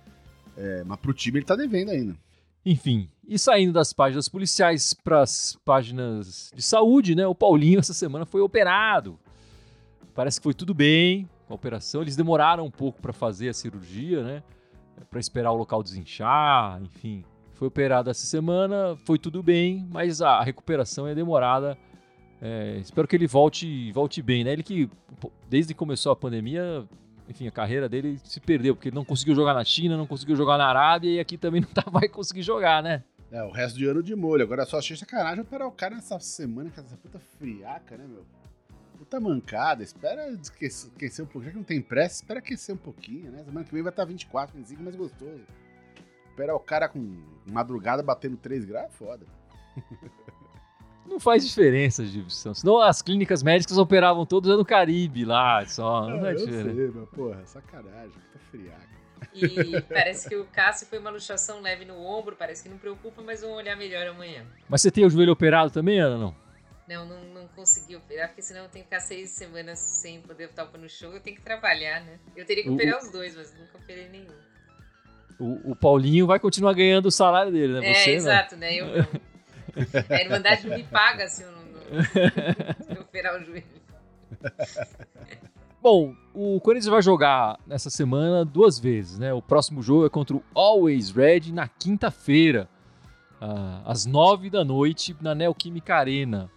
é, 0.57 0.85
mas 0.85 0.99
pro 1.01 1.13
time 1.13 1.39
ele 1.39 1.47
tá 1.47 1.57
devendo 1.57 1.91
ainda. 1.91 2.17
Enfim, 2.65 3.09
e 3.27 3.39
saindo 3.39 3.73
das 3.73 3.93
páginas 3.93 4.29
policiais 4.29 4.93
para 4.93 5.23
as 5.23 5.59
páginas 5.65 6.51
de 6.55 6.63
saúde, 6.63 7.15
né? 7.15 7.27
O 7.27 7.35
Paulinho 7.35 7.79
essa 7.79 7.95
semana 7.95 8.27
foi 8.27 8.43
operado. 8.43 9.19
Parece 10.15 10.39
que 10.39 10.45
foi 10.45 10.53
tudo 10.53 10.75
bem 10.75 11.29
com 11.47 11.55
a 11.55 11.57
operação. 11.57 12.03
Eles 12.03 12.17
demoraram 12.17 12.67
um 12.67 12.71
pouco 12.71 13.01
para 13.01 13.13
fazer 13.13 13.49
a 13.49 13.55
cirurgia, 13.55 14.23
né? 14.23 14.43
Para 15.09 15.19
esperar 15.19 15.53
o 15.53 15.57
local 15.57 15.83
desinchar, 15.83 16.83
enfim. 16.83 17.25
Foi 17.55 17.69
operado 17.69 18.11
essa 18.11 18.27
semana, 18.27 18.97
foi 19.05 19.19
tudo 19.19 19.43
bem, 19.43 19.87
mas 19.91 20.21
a 20.21 20.43
recuperação 20.43 21.07
é 21.07 21.15
demorada. 21.15 21.79
É, 22.43 22.79
espero 22.79 23.07
que 23.07 23.17
ele 23.17 23.27
volte, 23.27 23.93
volte 23.93 24.21
bem, 24.21 24.45
né? 24.45 24.53
Ele 24.53 24.63
que 24.63 24.91
desde 25.51 25.75
que 25.75 25.79
começou 25.79 26.13
a 26.13 26.17
pandemia, 26.17 26.87
enfim, 27.29 27.49
a 27.49 27.51
carreira 27.51 27.89
dele 27.89 28.21
se 28.23 28.39
perdeu, 28.39 28.77
porque 28.77 28.93
não 28.93 29.05
conseguiu 29.05 29.35
jogar 29.35 29.53
na 29.53 29.65
China, 29.65 29.97
não 29.97 30.07
conseguiu 30.07 30.37
jogar 30.37 30.57
na 30.57 30.67
Arábia 30.67 31.11
e 31.11 31.19
aqui 31.19 31.37
também 31.37 31.61
não 31.61 31.69
tá, 31.69 31.83
vai 31.91 32.09
conseguir 32.09 32.43
jogar, 32.43 32.81
né? 32.83 33.03
É, 33.33 33.43
o 33.43 33.51
resto 33.51 33.79
do 33.79 33.91
ano 33.91 34.03
de 34.03 34.15
molho. 34.15 34.45
Agora 34.45 34.65
só 34.65 34.79
achei 34.79 34.97
sacanagem 34.97 35.41
operar 35.41 35.67
o 35.67 35.73
cara 35.73 35.97
nessa 35.97 36.19
semana 36.21 36.71
com 36.71 36.81
essa 36.81 36.97
puta 36.97 37.19
friaca, 37.19 37.97
né, 37.97 38.07
meu? 38.07 38.25
Puta 38.97 39.21
mancada. 39.21 39.83
Espera 39.83 40.33
aquecer 40.33 41.25
um 41.25 41.29
pouquinho. 41.29 41.45
Já 41.45 41.51
que 41.51 41.57
não 41.57 41.65
tem 41.65 41.81
pressa, 41.81 42.17
espera 42.17 42.39
aquecer 42.39 42.75
um 42.75 42.79
pouquinho, 42.79 43.31
né? 43.31 43.43
Semana 43.45 43.65
que 43.65 43.73
vem 43.73 43.83
vai 43.83 43.91
estar 43.91 44.05
24, 44.05 44.57
25, 44.57 44.83
mais 44.83 44.97
gostoso. 44.97 45.43
Esperar 46.29 46.55
o 46.55 46.61
cara 46.61 46.89
com 46.89 47.23
madrugada 47.47 48.03
batendo 48.03 48.37
3 48.37 48.65
graus 48.65 48.87
é 48.87 48.91
foda. 48.91 49.27
Não 51.07 51.19
faz 51.19 51.47
diferença, 51.47 52.05
Gibson. 52.05 52.55
Senão 52.55 52.81
as 52.81 53.03
clínicas 53.03 53.43
médicas 53.43 53.77
operavam 53.79 54.25
todas 54.25 54.57
no 54.57 54.65
Caribe 54.65 55.25
lá, 55.25 55.65
só. 55.67 56.09
Não 56.09 56.25
é 56.27 56.33
eu 56.33 56.37
diferença. 56.37 56.75
sei, 56.75 56.91
mas 56.95 57.09
porra, 57.11 57.43
sacanagem. 57.47 58.11
Puta 58.13 58.39
friaca. 58.51 58.91
E 59.35 59.81
parece 59.83 60.29
que 60.29 60.37
o 60.37 60.45
Cássio 60.47 60.87
foi 60.87 60.99
uma 60.99 61.11
luxação 61.11 61.61
leve 61.61 61.85
no 61.85 61.95
ombro, 62.01 62.37
parece 62.37 62.63
que 62.63 62.69
não 62.69 62.79
preocupa, 62.79 63.21
mas 63.23 63.41
vamos 63.43 63.57
olhar 63.57 63.77
melhor 63.77 64.07
amanhã. 64.07 64.45
Mas 64.69 64.81
você 64.83 64.91
tem 64.91 65.05
o 65.05 65.11
joelho 65.11 65.33
operado 65.33 65.71
também, 65.71 65.99
Ana? 66.01 66.17
Não? 66.17 66.35
Não, 66.89 67.07
não, 67.07 67.25
não 67.35 67.49
consegui 67.49 67.95
operar, 67.97 68.29
porque 68.29 68.43
senão 68.43 68.63
eu 68.65 68.69
tenho 68.69 68.85
que 68.85 68.91
ficar 68.91 69.01
seis 69.01 69.31
semanas 69.31 69.79
sem 69.79 70.21
poder 70.23 70.45
estar 70.45 70.67
no 70.79 70.89
show, 70.89 71.13
eu 71.13 71.21
tenho 71.21 71.37
que 71.37 71.43
trabalhar, 71.43 72.01
né? 72.01 72.19
Eu 72.37 72.45
teria 72.47 72.63
que 72.65 72.71
O- 72.71 72.75
operar 72.75 72.99
os 72.99 73.11
dois, 73.13 73.37
mas 73.37 73.53
nunca 73.53 73.79
operei 73.79 74.09
nenhum. 74.09 74.35
O, 75.39 75.71
o 75.73 75.77
Paulinho 75.77 76.27
vai 76.27 76.39
continuar 76.41 76.73
ganhando 76.75 77.07
o 77.07 77.11
salário 77.11 77.53
dele, 77.53 77.75
né? 77.81 77.91
é, 77.91 77.95
Você, 77.95 78.11
né? 78.11 78.17
exato, 78.17 78.57
né? 78.57 78.75
Eu 78.75 78.87
não. 78.97 79.30
A 80.11 80.21
Irmandade 80.23 80.69
me 80.69 80.83
paga 80.85 81.29
se 81.29 81.43
eu 81.43 81.51
não, 81.53 81.59
não- 81.63 82.97
eu 82.97 83.03
operar 83.03 83.41
o 83.41 83.45
joelho. 83.45 83.65
Bom, 85.83 86.15
o 86.35 86.61
Corinthians 86.61 86.91
vai 86.91 87.01
jogar 87.03 87.59
nessa 87.67 87.89
semana 87.89 88.45
duas 88.45 88.79
vezes, 88.79 89.19
né? 89.19 89.33
O 89.33 89.41
próximo 89.41 89.83
jogo 89.83 90.05
é 90.07 90.11
contra 90.11 90.37
o 90.37 90.43
Always 90.55 91.11
Red 91.11 91.53
na 91.53 91.67
quinta-feira, 91.69 92.69
ah, 93.41 93.81
às 93.87 94.05
nove 94.05 94.51
da 94.51 94.63
noite, 94.63 95.17
na 95.23 95.35
Neoquímica 95.35 95.95
Arena. 95.97 96.51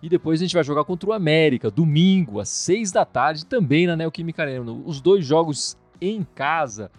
E 0.00 0.08
depois 0.08 0.40
a 0.40 0.44
gente 0.44 0.54
vai 0.54 0.62
jogar 0.64 0.84
contra 0.84 1.10
o 1.10 1.12
América, 1.12 1.70
domingo, 1.70 2.38
às 2.40 2.48
seis 2.48 2.92
da 2.92 3.04
tarde, 3.04 3.44
também 3.46 3.86
na 3.86 3.96
Neoquímica 3.96 4.42
Arena. 4.42 4.70
Os 4.72 5.00
dois 5.00 5.24
jogos 5.26 5.76
em 6.00 6.24
casa. 6.34 6.90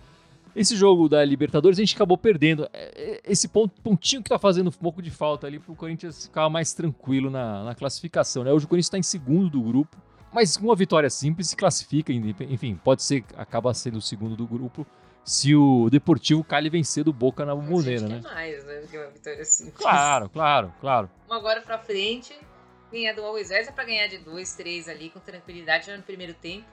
Esse 0.55 0.75
jogo 0.75 1.09
da 1.09 1.23
Libertadores 1.25 1.79
a 1.79 1.81
gente 1.81 1.95
acabou 1.95 2.17
perdendo. 2.17 2.69
É, 2.71 2.91
é, 2.95 3.21
esse 3.25 3.47
pontinho 3.47 4.21
que 4.21 4.29
tá 4.29 4.37
fazendo 4.37 4.67
um 4.67 4.71
pouco 4.71 5.01
de 5.01 5.09
falta 5.09 5.47
ali 5.47 5.59
pro 5.59 5.75
Corinthians 5.75 6.25
ficar 6.25 6.47
mais 6.49 6.73
tranquilo 6.73 7.29
na, 7.29 7.63
na 7.63 7.75
classificação, 7.75 8.43
né? 8.43 8.51
Hoje 8.51 8.65
o 8.65 8.67
Corinthians 8.67 8.89
tá 8.89 8.97
em 8.97 9.03
segundo 9.03 9.49
do 9.49 9.61
grupo, 9.61 9.97
mas 10.31 10.55
com 10.55 10.65
uma 10.65 10.75
vitória 10.75 11.09
simples 11.09 11.49
se 11.49 11.55
classifica, 11.55 12.13
enfim, 12.13 12.79
pode 12.83 13.01
ser, 13.03 13.23
acaba 13.35 13.73
sendo 13.73 13.97
o 13.97 14.01
segundo 14.01 14.35
do 14.35 14.45
grupo 14.45 14.85
se 15.23 15.55
o 15.55 15.89
Deportivo 15.89 16.43
Cali 16.43 16.69
vencer 16.69 17.03
do 17.03 17.13
Boca 17.13 17.45
na 17.45 17.55
Bomboneira, 17.55 18.07
né? 18.07 18.21
mais, 18.21 18.63
né? 18.65 18.83
Que 18.91 18.97
uma 18.97 19.09
vitória 19.09 19.45
simples. 19.45 19.77
Claro, 19.77 20.29
claro, 20.29 20.73
claro. 20.81 21.09
Uma 21.27 21.37
agora 21.37 21.61
pra 21.61 21.79
frente, 21.79 22.37
ganhar 22.91 23.13
do 23.13 23.23
Always 23.23 23.49
é 23.49 23.71
pra 23.71 23.85
ganhar 23.85 24.07
de 24.07 24.17
2, 24.19 24.53
3 24.53 24.89
ali 24.89 25.09
com 25.09 25.19
tranquilidade 25.19 25.87
já 25.87 25.97
no 25.97 26.03
primeiro 26.03 26.33
tempo 26.33 26.65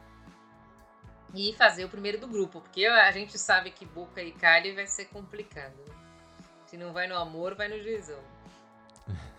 e 1.35 1.55
fazer 1.55 1.85
o 1.85 1.89
primeiro 1.89 2.19
do 2.19 2.27
grupo, 2.27 2.61
porque 2.61 2.87
a 2.87 3.11
gente 3.13 3.39
sabe 3.39 3.71
que 3.71 3.87
Boca 3.87 4.23
e 4.23 4.33
Cali 4.33 4.75
vai 4.75 4.87
ser 4.87 5.07
complicado. 5.07 5.75
Se 6.67 6.77
não 6.77 6.93
vai 6.93 7.07
no 7.07 7.17
amor, 7.17 7.55
vai 7.55 7.69
no 7.69 7.83
juizão. 7.83 8.21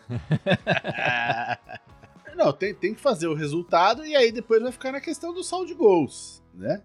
não, 2.36 2.52
tem, 2.52 2.74
tem 2.74 2.94
que 2.94 3.02
fazer 3.02 3.28
o 3.28 3.34
resultado 3.34 4.06
e 4.06 4.16
aí 4.16 4.32
depois 4.32 4.62
vai 4.62 4.72
ficar 4.72 4.92
na 4.92 5.02
questão 5.02 5.34
do 5.34 5.44
saldo 5.44 5.68
de 5.68 5.74
gols, 5.74 6.44
né? 6.54 6.82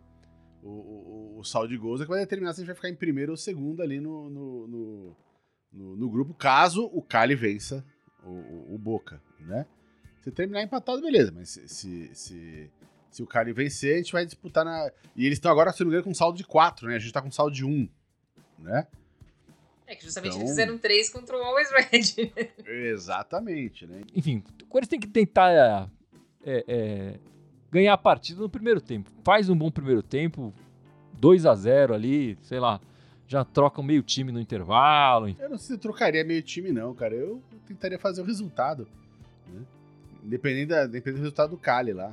O, 0.63 0.69
o, 0.69 1.39
o 1.39 1.45
saldo 1.45 1.69
de 1.69 1.77
gols 1.77 2.01
é 2.01 2.05
que 2.05 2.11
vai 2.11 2.21
determinar 2.21 2.53
se 2.53 2.61
a 2.61 2.63
gente 2.63 2.69
vai 2.69 2.77
ficar 2.77 2.89
em 2.89 2.97
primeiro 2.97 3.33
ou 3.33 3.37
segundo 3.37 3.83
ali 3.83 4.01
no, 4.01 4.31
no, 4.31 4.67
no, 4.67 5.17
no, 5.73 5.97
no 5.97 6.11
grupo, 6.11 6.35
caso 6.35 6.89
o 6.93 7.03
Cali 7.03 7.35
vença 7.35 7.85
o, 8.25 8.31
o, 8.31 8.75
o, 8.75 8.79
Boca, 8.79 9.21
né? 9.41 9.67
Se 10.23 10.33
terminar 10.33 10.63
empatado, 10.63 11.01
beleza, 11.01 11.33
mas 11.33 11.51
se, 11.51 11.69
se, 11.69 12.15
se 12.15 12.71
se 13.11 13.23
o 13.23 13.27
Cali 13.27 13.53
vencer, 13.53 13.95
a 13.95 13.97
gente 13.99 14.13
vai 14.13 14.25
disputar 14.25 14.65
na. 14.65 14.91
E 15.15 15.25
eles 15.25 15.39
estão 15.39 15.51
agora, 15.51 15.73
se 15.73 15.81
não 15.81 15.87
me 15.87 15.93
engano, 15.93 16.05
com 16.05 16.15
saldo 16.15 16.37
de 16.37 16.45
4, 16.45 16.89
né? 16.89 16.97
A 16.97 16.99
gente 16.99 17.13
tá 17.13 17.23
com 17.23 17.31
saldo 17.31 17.55
de 17.55 17.65
1, 17.65 17.89
né? 18.59 18.87
É 19.87 19.95
que 19.95 20.05
justamente 20.05 20.33
então... 20.33 20.43
eles 20.43 20.51
fizeram 20.51 20.79
3 20.79 21.09
contra 21.11 21.37
o 21.37 21.43
Always 21.43 21.71
Red. 21.71 22.33
Exatamente, 22.67 23.87
né? 23.87 24.03
Enfim, 24.15 24.43
o 24.63 24.67
Corinthians 24.67 24.91
tem 24.91 25.01
que 25.01 25.07
tentar 25.07 25.89
é, 26.45 26.65
é, 26.67 27.19
ganhar 27.71 27.95
a 27.95 27.99
partida 27.99 28.41
no 28.41 28.49
primeiro 28.49 28.81
tempo. 28.81 29.11
Faz 29.25 29.49
um 29.49 29.57
bom 29.57 29.71
primeiro 29.71 30.03
tempo, 30.03 30.53
2 31.15 31.47
a 31.47 31.55
0 31.55 31.95
ali, 31.95 32.37
sei 32.43 32.59
lá. 32.59 32.81
Já 33.29 33.45
troca 33.45 33.83
meio 33.83 34.03
time 34.03 34.31
no 34.31 34.41
intervalo. 34.41 35.29
Eu 35.39 35.51
não 35.51 35.59
sei 35.59 35.67
se 35.67 35.73
eu 35.75 35.79
trocaria 35.79 36.25
meio 36.25 36.43
time, 36.43 36.71
não, 36.71 36.95
cara. 36.95 37.15
Eu 37.15 37.43
tentaria 37.67 37.99
fazer 37.99 38.23
o 38.23 38.25
resultado. 38.25 38.87
Né? 39.49 39.63
Independente, 40.23 40.69
da, 40.69 40.85
independente 40.85 41.19
do 41.19 41.23
resultado 41.23 41.51
do 41.51 41.57
Cali 41.57 41.93
lá. 41.93 42.13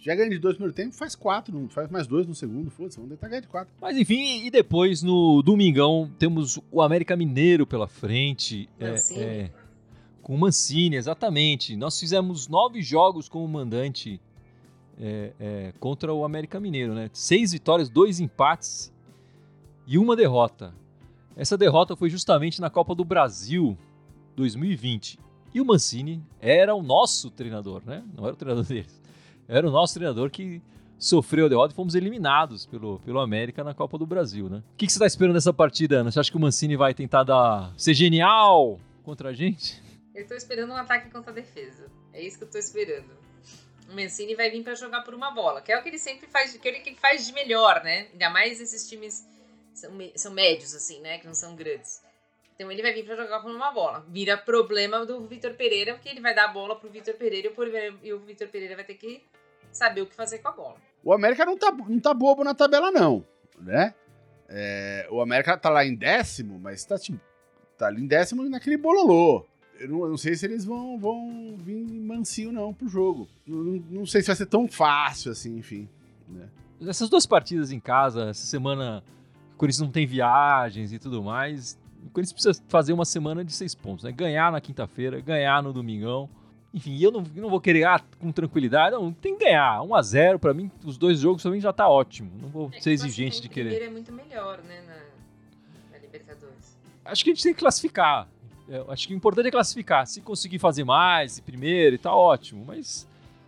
Já 0.00 0.14
ganha 0.14 0.30
de 0.30 0.38
dois 0.38 0.54
no 0.54 0.58
primeiro 0.58 0.74
tempo, 0.74 0.94
faz 0.94 1.14
quatro, 1.14 1.68
faz 1.70 1.90
mais 1.90 2.06
dois 2.06 2.26
no 2.26 2.34
segundo, 2.34 2.70
foda-se, 2.70 2.96
vamos 2.96 3.10
tentar 3.10 3.28
ganhar 3.28 3.40
de 3.40 3.48
quatro. 3.48 3.74
Mas 3.80 3.96
enfim, 3.96 4.44
e 4.44 4.50
depois 4.50 5.02
no 5.02 5.42
domingão 5.42 6.10
temos 6.18 6.60
o 6.70 6.82
América 6.82 7.16
Mineiro 7.16 7.66
pela 7.66 7.86
frente. 7.86 8.68
É, 8.78 8.94
é, 9.16 9.50
com 10.22 10.34
o 10.34 10.38
Mancini, 10.38 10.96
exatamente. 10.96 11.76
Nós 11.76 11.98
fizemos 12.00 12.48
nove 12.48 12.80
jogos 12.82 13.28
como 13.28 13.46
mandante 13.46 14.20
é, 14.98 15.32
é, 15.38 15.72
contra 15.78 16.12
o 16.12 16.24
América 16.24 16.58
Mineiro, 16.58 16.94
né? 16.94 17.10
Seis 17.12 17.52
vitórias, 17.52 17.88
dois 17.88 18.20
empates 18.20 18.92
e 19.86 19.98
uma 19.98 20.16
derrota. 20.16 20.74
Essa 21.36 21.58
derrota 21.58 21.94
foi 21.94 22.08
justamente 22.08 22.60
na 22.60 22.70
Copa 22.70 22.94
do 22.94 23.04
Brasil 23.04 23.76
2020. 24.36 25.18
E 25.52 25.60
o 25.60 25.64
Mancini 25.64 26.22
era 26.40 26.74
o 26.74 26.82
nosso 26.82 27.30
treinador, 27.30 27.82
né? 27.84 28.02
Não 28.16 28.24
era 28.24 28.34
o 28.34 28.36
treinador 28.36 28.64
deles 28.64 29.03
era 29.48 29.66
o 29.66 29.70
nosso 29.70 29.94
treinador 29.94 30.30
que 30.30 30.62
sofreu 30.98 31.46
a 31.46 31.48
derrota 31.48 31.72
e 31.72 31.76
fomos 31.76 31.94
eliminados 31.94 32.66
pelo, 32.66 32.98
pelo 33.00 33.20
América 33.20 33.62
na 33.62 33.74
Copa 33.74 33.98
do 33.98 34.06
Brasil, 34.06 34.48
né? 34.48 34.62
O 34.72 34.76
que, 34.76 34.86
que 34.86 34.92
você 34.92 34.96
está 34.96 35.06
esperando 35.06 35.34
dessa 35.34 35.52
partida, 35.52 35.96
Ana? 35.96 36.10
Você 36.10 36.20
acha 36.20 36.30
que 36.30 36.36
o 36.36 36.40
Mancini 36.40 36.76
vai 36.76 36.94
tentar 36.94 37.24
dar, 37.24 37.72
ser 37.76 37.94
genial 37.94 38.80
contra 39.02 39.30
a 39.30 39.32
gente? 39.32 39.82
Eu 40.14 40.22
estou 40.22 40.36
esperando 40.36 40.70
um 40.70 40.76
ataque 40.76 41.10
contra 41.10 41.30
a 41.30 41.34
defesa. 41.34 41.90
É 42.12 42.22
isso 42.22 42.38
que 42.38 42.44
eu 42.44 42.46
estou 42.46 42.60
esperando. 42.60 43.10
O 43.90 43.94
Mancini 43.94 44.34
vai 44.34 44.50
vir 44.50 44.62
para 44.62 44.74
jogar 44.74 45.02
por 45.02 45.12
uma 45.12 45.30
bola, 45.30 45.60
que 45.60 45.72
é 45.72 45.78
o 45.78 45.82
que 45.82 45.88
ele 45.88 45.98
sempre 45.98 46.26
faz, 46.26 46.56
que 46.56 46.68
é 46.68 46.72
o 46.72 46.82
que 46.82 46.90
ele 46.90 46.96
faz 46.96 47.26
de 47.26 47.32
melhor, 47.32 47.82
né? 47.84 48.08
Ainda 48.12 48.30
mais 48.30 48.60
esses 48.60 48.88
times 48.88 49.26
são, 49.74 49.90
são 50.14 50.32
médios, 50.32 50.74
assim, 50.74 51.00
né? 51.00 51.18
Que 51.18 51.26
não 51.26 51.34
são 51.34 51.54
grandes. 51.54 52.02
Então 52.54 52.70
ele 52.70 52.82
vai 52.82 52.92
vir 52.92 53.04
para 53.04 53.16
jogar 53.16 53.40
por 53.40 53.50
uma 53.50 53.72
bola. 53.72 54.06
Vira 54.08 54.38
problema 54.38 55.04
do 55.04 55.26
Vitor 55.26 55.54
Pereira, 55.54 55.94
porque 55.94 56.08
ele 56.08 56.20
vai 56.20 56.34
dar 56.34 56.44
a 56.44 56.48
bola 56.48 56.76
pro 56.76 56.88
Vitor 56.88 57.14
Pereira 57.14 57.52
e 58.02 58.12
o 58.12 58.20
Vitor 58.20 58.48
Pereira 58.48 58.76
vai 58.76 58.84
ter 58.84 58.94
que 58.94 59.22
saber 59.76 60.02
o 60.02 60.06
que 60.06 60.14
fazer 60.14 60.38
com 60.38 60.48
a 60.48 60.52
bola. 60.52 60.76
O 61.02 61.12
América 61.12 61.44
não 61.44 61.56
tá, 61.56 61.70
não 61.70 62.00
tá 62.00 62.14
bobo 62.14 62.42
na 62.44 62.54
tabela, 62.54 62.90
não, 62.90 63.24
né? 63.60 63.94
É, 64.48 65.06
o 65.10 65.20
América 65.20 65.56
tá 65.56 65.70
lá 65.70 65.84
em 65.84 65.94
décimo, 65.94 66.58
mas 66.58 66.84
tá, 66.84 66.98
tipo, 66.98 67.18
tá 67.76 67.86
ali 67.86 68.02
em 68.02 68.06
décimo 68.06 68.48
naquele 68.48 68.76
bololô. 68.76 69.44
Eu 69.78 69.88
não, 69.88 70.04
eu 70.04 70.10
não, 70.10 70.16
sei 70.16 70.34
se 70.34 70.46
eles 70.46 70.64
vão, 70.64 70.98
vão 70.98 71.56
vir 71.58 71.84
mansinho, 71.84 72.52
não, 72.52 72.72
pro 72.72 72.88
jogo. 72.88 73.28
Não, 73.46 73.82
não, 73.90 74.06
sei 74.06 74.20
se 74.20 74.28
vai 74.28 74.36
ser 74.36 74.46
tão 74.46 74.68
fácil 74.68 75.32
assim, 75.32 75.56
enfim. 75.58 75.88
Né? 76.28 76.48
Essas 76.86 77.08
duas 77.08 77.26
partidas 77.26 77.72
em 77.72 77.80
casa, 77.80 78.30
essa 78.30 78.46
semana, 78.46 79.02
o 79.54 79.56
Corinthians 79.56 79.80
não 79.80 79.90
tem 79.90 80.06
viagens 80.06 80.92
e 80.92 80.98
tudo 80.98 81.22
mais 81.22 81.76
o 82.04 82.10
Corinthians 82.10 82.32
precisa 82.32 82.64
fazer 82.68 82.92
uma 82.92 83.04
semana 83.04 83.44
de 83.44 83.52
seis 83.52 83.74
pontos, 83.74 84.04
né? 84.04 84.12
Ganhar 84.12 84.52
na 84.52 84.60
quinta-feira, 84.60 85.20
ganhar 85.20 85.62
no 85.62 85.72
domingão. 85.72 86.28
Enfim, 86.74 86.98
eu 87.00 87.12
não, 87.12 87.22
não 87.36 87.48
vou 87.48 87.60
querer 87.60 87.84
ah, 87.84 88.00
com 88.18 88.32
tranquilidade, 88.32 88.96
não, 88.96 89.12
tem 89.12 89.36
que 89.36 89.44
ganhar. 89.44 89.80
1 89.82 89.94
a 89.94 90.02
0 90.02 90.38
para 90.40 90.52
mim, 90.52 90.68
os 90.84 90.98
dois 90.98 91.20
jogos 91.20 91.40
também 91.40 91.60
já 91.60 91.72
tá 91.72 91.88
ótimo. 91.88 92.32
Não 92.42 92.48
vou 92.48 92.68
é 92.74 92.80
ser 92.80 92.90
exigente 92.90 93.40
de 93.40 93.48
querer. 93.48 93.80
é 93.80 93.88
muito 93.88 94.10
melhor, 94.10 94.60
né, 94.64 94.82
na, 94.82 95.92
na 95.92 95.98
Libertadores. 95.98 96.76
Acho 97.04 97.22
que 97.22 97.30
a 97.30 97.34
gente 97.34 97.44
tem 97.44 97.54
que 97.54 97.60
classificar. 97.60 98.26
Eu 98.68 98.90
acho 98.90 99.06
que 99.06 99.14
o 99.14 99.16
importante 99.16 99.46
é 99.46 99.50
classificar. 99.52 100.04
Se 100.04 100.20
conseguir 100.20 100.58
fazer 100.58 100.82
mais, 100.82 101.38
primeiro, 101.38 101.96
tá 101.96 102.12
ótimo. 102.12 102.64
Mas 102.66 103.06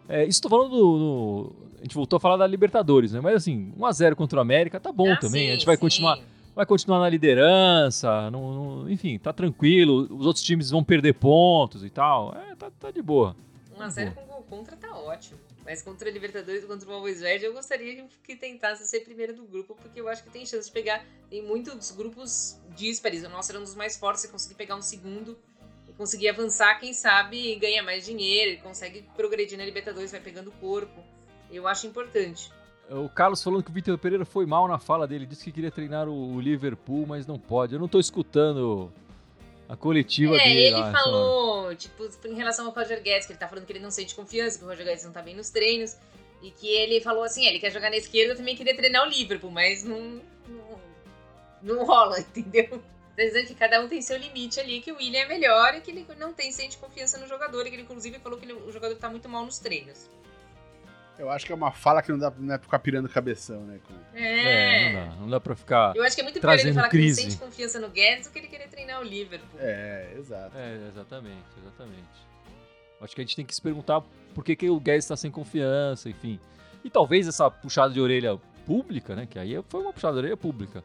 é, 0.08 0.24
isso 0.24 0.40
tô 0.40 0.48
falando 0.48 0.70
do, 0.70 0.98
no, 0.98 1.52
A 1.80 1.82
gente 1.82 1.94
voltou 1.96 2.18
a 2.18 2.20
falar 2.20 2.36
da 2.36 2.46
Libertadores, 2.46 3.10
né? 3.10 3.20
Mas 3.20 3.34
assim, 3.34 3.72
1x0 3.76 4.14
contra 4.14 4.38
o 4.38 4.42
América 4.42 4.78
tá 4.78 4.92
bom 4.92 5.10
ah, 5.10 5.16
também. 5.16 5.46
Sim, 5.46 5.50
a 5.50 5.54
gente 5.54 5.66
vai 5.66 5.74
sim. 5.74 5.80
continuar 5.80 6.18
vai 6.56 6.64
continuar 6.64 7.00
na 7.00 7.08
liderança, 7.10 8.30
não, 8.30 8.54
não, 8.54 8.90
enfim, 8.90 9.18
tá 9.18 9.30
tranquilo. 9.30 10.08
Os 10.10 10.24
outros 10.24 10.42
times 10.42 10.70
vão 10.70 10.82
perder 10.82 11.12
pontos 11.12 11.84
e 11.84 11.90
tal. 11.90 12.34
É, 12.34 12.56
tá, 12.56 12.70
tá 12.70 12.90
de 12.90 13.02
boa. 13.02 13.36
1x0 13.78 14.14
com 14.14 14.24
gol 14.24 14.42
contra 14.48 14.74
tá 14.74 14.96
ótimo. 14.96 15.38
Mas 15.66 15.82
contra 15.82 16.08
a 16.08 16.12
Libertadores 16.12 16.64
e 16.64 16.66
contra 16.66 16.88
o 16.88 16.92
Always 16.94 17.20
Red, 17.20 17.40
eu 17.40 17.52
gostaria 17.52 18.06
que 18.22 18.36
tentasse 18.36 18.86
ser 18.86 19.00
primeiro 19.00 19.34
do 19.34 19.42
grupo, 19.42 19.76
porque 19.82 20.00
eu 20.00 20.08
acho 20.08 20.24
que 20.24 20.30
tem 20.30 20.46
chance 20.46 20.68
de 20.68 20.72
pegar. 20.72 21.04
Tem 21.28 21.42
muitos 21.42 21.90
grupos 21.90 22.58
díspares. 22.74 23.22
O 23.24 23.28
nosso 23.28 23.52
era 23.52 23.60
um 23.60 23.64
dos 23.64 23.74
mais 23.74 23.98
fortes. 23.98 24.22
Você 24.22 24.28
conseguir 24.28 24.54
pegar 24.54 24.76
um 24.76 24.82
segundo 24.82 25.36
e 25.86 25.92
conseguir 25.92 26.30
avançar, 26.30 26.80
quem 26.80 26.94
sabe 26.94 27.54
ganha 27.56 27.82
mais 27.82 28.06
dinheiro, 28.06 28.52
e 28.52 28.56
consegue 28.58 29.02
progredir 29.14 29.58
na 29.58 29.64
Libertadores, 29.64 30.10
vai 30.10 30.20
pegando 30.20 30.50
corpo. 30.52 31.04
Eu 31.50 31.68
acho 31.68 31.86
importante. 31.86 32.50
O 32.90 33.08
Carlos 33.08 33.42
falando 33.42 33.64
que 33.64 33.70
o 33.70 33.72
Vitor 33.72 33.98
Pereira 33.98 34.24
foi 34.24 34.46
mal 34.46 34.68
na 34.68 34.78
fala 34.78 35.06
dele, 35.06 35.26
disse 35.26 35.44
que 35.44 35.52
queria 35.52 35.70
treinar 35.70 36.08
o 36.08 36.40
Liverpool, 36.40 37.04
mas 37.06 37.26
não 37.26 37.38
pode. 37.38 37.74
Eu 37.74 37.80
não 37.80 37.88
tô 37.88 37.98
escutando 37.98 38.92
a 39.68 39.76
coletiva 39.76 40.36
é, 40.36 40.44
dele. 40.44 40.60
Ele 40.66 40.80
lá, 40.80 40.92
falou, 40.92 41.74
tipo, 41.74 42.08
em 42.24 42.34
relação 42.34 42.66
ao 42.66 42.72
Roger 42.72 43.02
Guedes, 43.02 43.26
que 43.26 43.32
ele 43.32 43.38
tá 43.38 43.48
falando 43.48 43.66
que 43.66 43.72
ele 43.72 43.80
não 43.80 43.90
sente 43.90 44.14
confiança, 44.14 44.58
que 44.58 44.64
o 44.64 44.68
Roger 44.68 44.86
Guedes 44.86 45.04
não 45.04 45.12
tá 45.12 45.20
bem 45.20 45.34
nos 45.34 45.50
treinos. 45.50 45.96
E 46.42 46.50
que 46.50 46.68
ele 46.68 47.00
falou 47.00 47.24
assim, 47.24 47.46
é, 47.46 47.50
ele 47.50 47.58
quer 47.58 47.72
jogar 47.72 47.90
na 47.90 47.96
esquerda, 47.96 48.34
eu 48.34 48.36
também 48.36 48.54
queria 48.54 48.76
treinar 48.76 49.04
o 49.04 49.10
Liverpool, 49.10 49.50
mas 49.50 49.82
não, 49.82 50.20
não, 50.48 50.80
não 51.62 51.84
rola, 51.84 52.20
entendeu? 52.36 52.68
Tá 52.68 53.22
dizendo 53.22 53.46
que 53.46 53.54
cada 53.54 53.80
um 53.80 53.88
tem 53.88 54.00
seu 54.02 54.16
limite 54.16 54.60
ali, 54.60 54.80
que 54.80 54.92
o 54.92 54.96
William 54.96 55.20
é 55.20 55.26
melhor 55.26 55.74
e 55.74 55.80
que 55.80 55.90
ele 55.90 56.06
não 56.18 56.32
tem 56.32 56.52
sente 56.52 56.76
confiança 56.76 57.18
no 57.18 57.26
jogador, 57.26 57.66
e 57.66 57.70
que 57.70 57.76
ele 57.76 57.82
inclusive 57.82 58.18
falou 58.18 58.38
que 58.38 58.44
ele, 58.44 58.52
o 58.52 58.70
jogador 58.70 58.94
tá 58.96 59.08
muito 59.08 59.28
mal 59.28 59.44
nos 59.44 59.58
treinos. 59.58 60.08
Eu 61.18 61.30
acho 61.30 61.46
que 61.46 61.52
é 61.52 61.54
uma 61.54 61.72
fala 61.72 62.02
que 62.02 62.10
não 62.10 62.18
dá 62.18 62.30
não 62.36 62.54
é 62.54 62.58
pra 62.58 62.64
ficar 62.64 62.78
pirando 62.78 63.08
cabeção, 63.08 63.60
né? 63.62 63.80
Com... 63.86 63.94
É. 64.14 64.82
é. 64.84 64.92
não 64.92 65.00
dá. 65.00 65.16
Não 65.16 65.30
dá 65.30 65.40
pra 65.40 65.56
ficar. 65.56 65.96
Eu 65.96 66.04
acho 66.04 66.14
que 66.14 66.20
é 66.20 66.24
muito 66.24 66.40
pior 66.40 66.58
ele 66.58 66.72
falar 66.72 66.88
crise. 66.88 67.20
que 67.20 67.24
não 67.24 67.30
sente 67.32 67.44
confiança 67.44 67.80
no 67.80 67.88
Guedes 67.88 68.26
do 68.26 68.32
que 68.32 68.38
ele 68.38 68.48
querer 68.48 68.68
treinar 68.68 69.00
o 69.00 69.04
Liverpool. 69.04 69.58
É, 69.58 70.14
exato. 70.18 70.56
É, 70.56 70.88
exatamente, 70.88 71.46
exatamente. 71.62 72.26
Acho 73.00 73.14
que 73.14 73.20
a 73.20 73.24
gente 73.24 73.36
tem 73.36 73.44
que 73.44 73.54
se 73.54 73.62
perguntar 73.62 74.02
por 74.34 74.44
que, 74.44 74.56
que 74.56 74.68
o 74.68 74.78
Guedes 74.78 75.06
tá 75.06 75.16
sem 75.16 75.30
confiança, 75.30 76.08
enfim. 76.08 76.38
E 76.84 76.90
talvez 76.90 77.26
essa 77.26 77.50
puxada 77.50 77.92
de 77.92 78.00
orelha 78.00 78.38
pública, 78.66 79.14
né? 79.14 79.26
Que 79.26 79.38
aí 79.38 79.58
foi 79.68 79.82
uma 79.82 79.92
puxada 79.92 80.14
de 80.14 80.18
orelha 80.20 80.36
pública. 80.36 80.84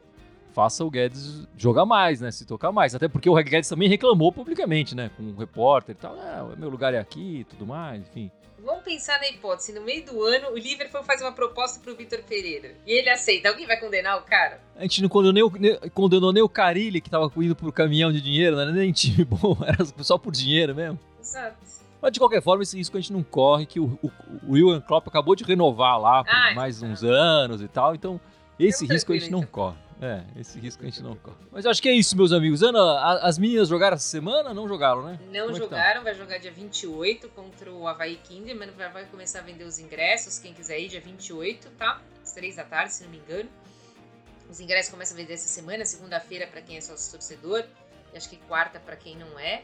Faça 0.54 0.84
o 0.84 0.90
Guedes 0.90 1.48
jogar 1.58 1.86
mais, 1.86 2.22
né? 2.22 2.32
Se 2.32 2.46
tocar 2.46 2.72
mais. 2.72 2.94
Até 2.94 3.08
porque 3.08 3.30
o 3.30 3.36
Guedes 3.36 3.70
também 3.70 3.88
reclamou 3.88 4.32
publicamente, 4.32 4.96
né? 4.96 5.10
Com 5.16 5.24
o 5.24 5.36
repórter 5.38 5.96
e 5.96 5.98
tal. 5.98 6.14
Ah, 6.20 6.56
meu 6.58 6.70
lugar 6.70 6.94
é 6.94 7.00
aqui 7.00 7.40
e 7.40 7.44
tudo 7.44 7.66
mais, 7.66 8.02
enfim. 8.02 8.32
Vamos 8.64 8.84
pensar 8.84 9.20
na 9.20 9.28
hipótese, 9.28 9.74
no 9.74 9.82
meio 9.82 10.06
do 10.06 10.24
ano, 10.24 10.52
o 10.52 10.58
Liverpool 10.58 11.04
faz 11.04 11.20
uma 11.20 11.32
proposta 11.32 11.80
pro 11.80 11.96
Vitor 11.96 12.22
Pereira. 12.22 12.76
E 12.86 12.92
ele 13.00 13.10
aceita. 13.10 13.50
Alguém 13.50 13.66
vai 13.66 13.80
condenar 13.80 14.20
o 14.20 14.22
cara? 14.22 14.62
A 14.76 14.84
gente 14.84 15.02
não 15.02 15.10
condenou, 15.10 15.52
nem, 15.58 15.80
condenou 15.94 16.32
nem 16.32 16.44
o 16.44 16.50
Carilli, 16.50 17.02
que 17.02 17.10
tava 17.10 17.32
indo 17.38 17.56
pro 17.56 17.72
caminhão 17.72 18.12
de 18.12 18.22
dinheiro, 18.22 18.56
não 18.56 18.64
era 18.64 18.72
nem 18.72 18.92
time 18.92 19.26
bom, 19.26 19.58
era 19.66 19.84
só 20.04 20.18
por 20.18 20.32
dinheiro 20.32 20.76
mesmo. 20.76 21.00
Exato. 21.20 21.58
Mas 22.00 22.12
de 22.12 22.20
qualquer 22.20 22.42
forma, 22.42 22.62
esse 22.62 22.78
risco 22.78 22.98
a 22.98 23.00
gente 23.00 23.14
não 23.14 23.24
corre, 23.24 23.66
que 23.66 23.80
o, 23.80 23.98
o, 24.02 24.12
o 24.48 24.52
William 24.54 24.82
Klopp 24.82 25.08
acabou 25.08 25.36
de 25.36 25.44
renovar 25.44 26.00
lá 26.00 26.24
por 26.24 26.34
ah, 26.34 26.54
mais 26.56 26.82
é. 26.82 26.86
uns 26.86 27.04
anos 27.04 27.62
e 27.62 27.68
tal, 27.68 27.96
então 27.96 28.20
esse 28.60 28.86
risco 28.86 29.12
a 29.12 29.18
gente 29.18 29.32
não 29.32 29.44
corre. 29.44 29.78
É, 30.02 30.24
esse 30.36 30.60
risco 30.60 30.82
a 30.82 30.86
gente 30.86 31.02
não 31.04 31.16
corre. 31.16 31.38
Mas 31.52 31.64
eu 31.64 31.70
acho 31.70 31.80
que 31.80 31.88
é 31.88 31.92
isso, 31.94 32.18
meus 32.18 32.32
amigos. 32.32 32.64
Ana, 32.64 32.80
a- 32.80 33.28
as 33.28 33.38
meninas 33.38 33.68
jogaram 33.70 33.96
essa 33.96 34.08
semana? 34.10 34.52
Não 34.52 34.68
jogaram, 34.68 35.04
né? 35.04 35.20
Não 35.32 35.46
Como 35.46 35.58
é 35.58 35.60
tá? 35.60 35.66
jogaram, 35.66 36.04
vai 36.04 36.16
jogar 36.16 36.38
dia 36.40 36.52
28 36.52 37.30
contra 37.30 37.72
o 37.72 37.88
Havaí 37.88 38.16
Kinderman. 38.18 38.72
Vai, 38.72 38.90
vai 38.92 39.06
começar 39.06 39.40
a 39.40 39.42
vender 39.44 39.64
os 39.64 39.78
ingressos, 39.78 40.40
quem 40.40 40.54
quiser 40.56 40.80
ir, 40.80 40.88
dia 40.88 41.00
28, 41.02 41.70
tá? 41.78 42.02
Às 42.24 42.34
3 42.34 42.56
da 42.56 42.64
tarde, 42.64 42.94
se 42.94 43.04
não 43.04 43.12
me 43.12 43.18
engano. 43.18 43.48
Os 44.50 44.60
ingressos 44.60 44.92
começam 44.92 45.16
a 45.16 45.22
vender 45.22 45.34
essa 45.36 45.48
semana, 45.48 45.86
segunda-feira 45.86 46.48
para 46.48 46.62
quem 46.64 46.78
é 46.78 46.82
sócio 46.82 47.12
torcedor, 47.12 47.64
e 48.12 48.18
acho 48.18 48.28
que 48.28 48.38
quarta 48.38 48.80
para 48.80 48.96
quem 48.96 49.16
não 49.16 49.38
é. 49.40 49.64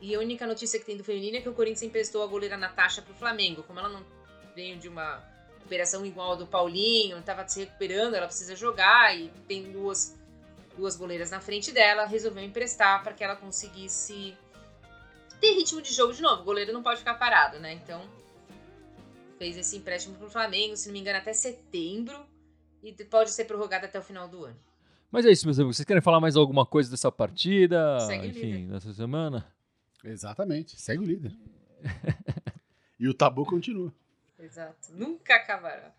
E 0.00 0.12
a 0.14 0.18
única 0.18 0.44
notícia 0.46 0.78
que 0.78 0.84
tem 0.86 0.96
do 0.96 1.04
feminino 1.04 1.36
é 1.36 1.40
que 1.40 1.48
o 1.48 1.54
Corinthians 1.54 1.82
emprestou 1.84 2.22
a 2.24 2.26
goleira 2.26 2.56
Natasha 2.56 3.00
pro 3.00 3.14
Flamengo. 3.14 3.62
Como 3.62 3.78
ela 3.78 3.88
não 3.88 4.04
veio 4.56 4.76
de 4.76 4.88
uma 4.88 5.22
recuperação 5.68 6.04
igual 6.06 6.32
a 6.32 6.36
do 6.36 6.46
Paulinho, 6.46 7.18
estava 7.18 7.46
se 7.46 7.60
recuperando, 7.60 8.14
ela 8.14 8.26
precisa 8.26 8.56
jogar 8.56 9.14
e 9.16 9.28
tem 9.46 9.70
duas, 9.70 10.18
duas 10.76 10.96
goleiras 10.96 11.30
na 11.30 11.40
frente 11.40 11.70
dela, 11.70 12.06
resolveu 12.06 12.42
emprestar 12.42 13.02
para 13.02 13.12
que 13.12 13.22
ela 13.22 13.36
conseguisse 13.36 14.34
ter 15.38 15.52
ritmo 15.52 15.82
de 15.82 15.92
jogo 15.92 16.14
de 16.14 16.22
novo. 16.22 16.40
O 16.40 16.44
goleiro 16.44 16.72
não 16.72 16.82
pode 16.82 17.00
ficar 17.00 17.14
parado, 17.14 17.60
né? 17.60 17.74
Então 17.74 18.02
fez 19.38 19.56
esse 19.56 19.76
empréstimo 19.76 20.16
pro 20.16 20.30
Flamengo, 20.30 20.76
se 20.76 20.88
não 20.88 20.94
me 20.94 21.00
engano, 21.00 21.18
até 21.18 21.32
setembro. 21.32 22.18
E 22.82 22.92
pode 23.04 23.30
ser 23.30 23.44
prorrogado 23.44 23.86
até 23.86 23.98
o 23.98 24.02
final 24.02 24.28
do 24.28 24.44
ano. 24.44 24.56
Mas 25.10 25.26
é 25.26 25.30
isso, 25.30 25.46
meus 25.46 25.58
amigos. 25.58 25.76
Vocês 25.76 25.86
querem 25.86 26.00
falar 26.00 26.20
mais 26.20 26.36
alguma 26.36 26.64
coisa 26.64 26.88
dessa 26.88 27.10
partida? 27.10 27.98
Segue 28.00 28.26
o 28.26 28.30
Enfim, 28.30 28.52
líder. 28.52 28.72
dessa 28.72 28.94
semana? 28.94 29.44
Exatamente. 30.04 30.80
Segue 30.80 31.02
o 31.02 31.06
líder. 31.06 31.36
e 33.00 33.08
o 33.08 33.14
tabu 33.14 33.44
continua. 33.44 33.92
Exato. 34.38 34.92
Nunca 34.92 35.36
acabará. 35.36 35.94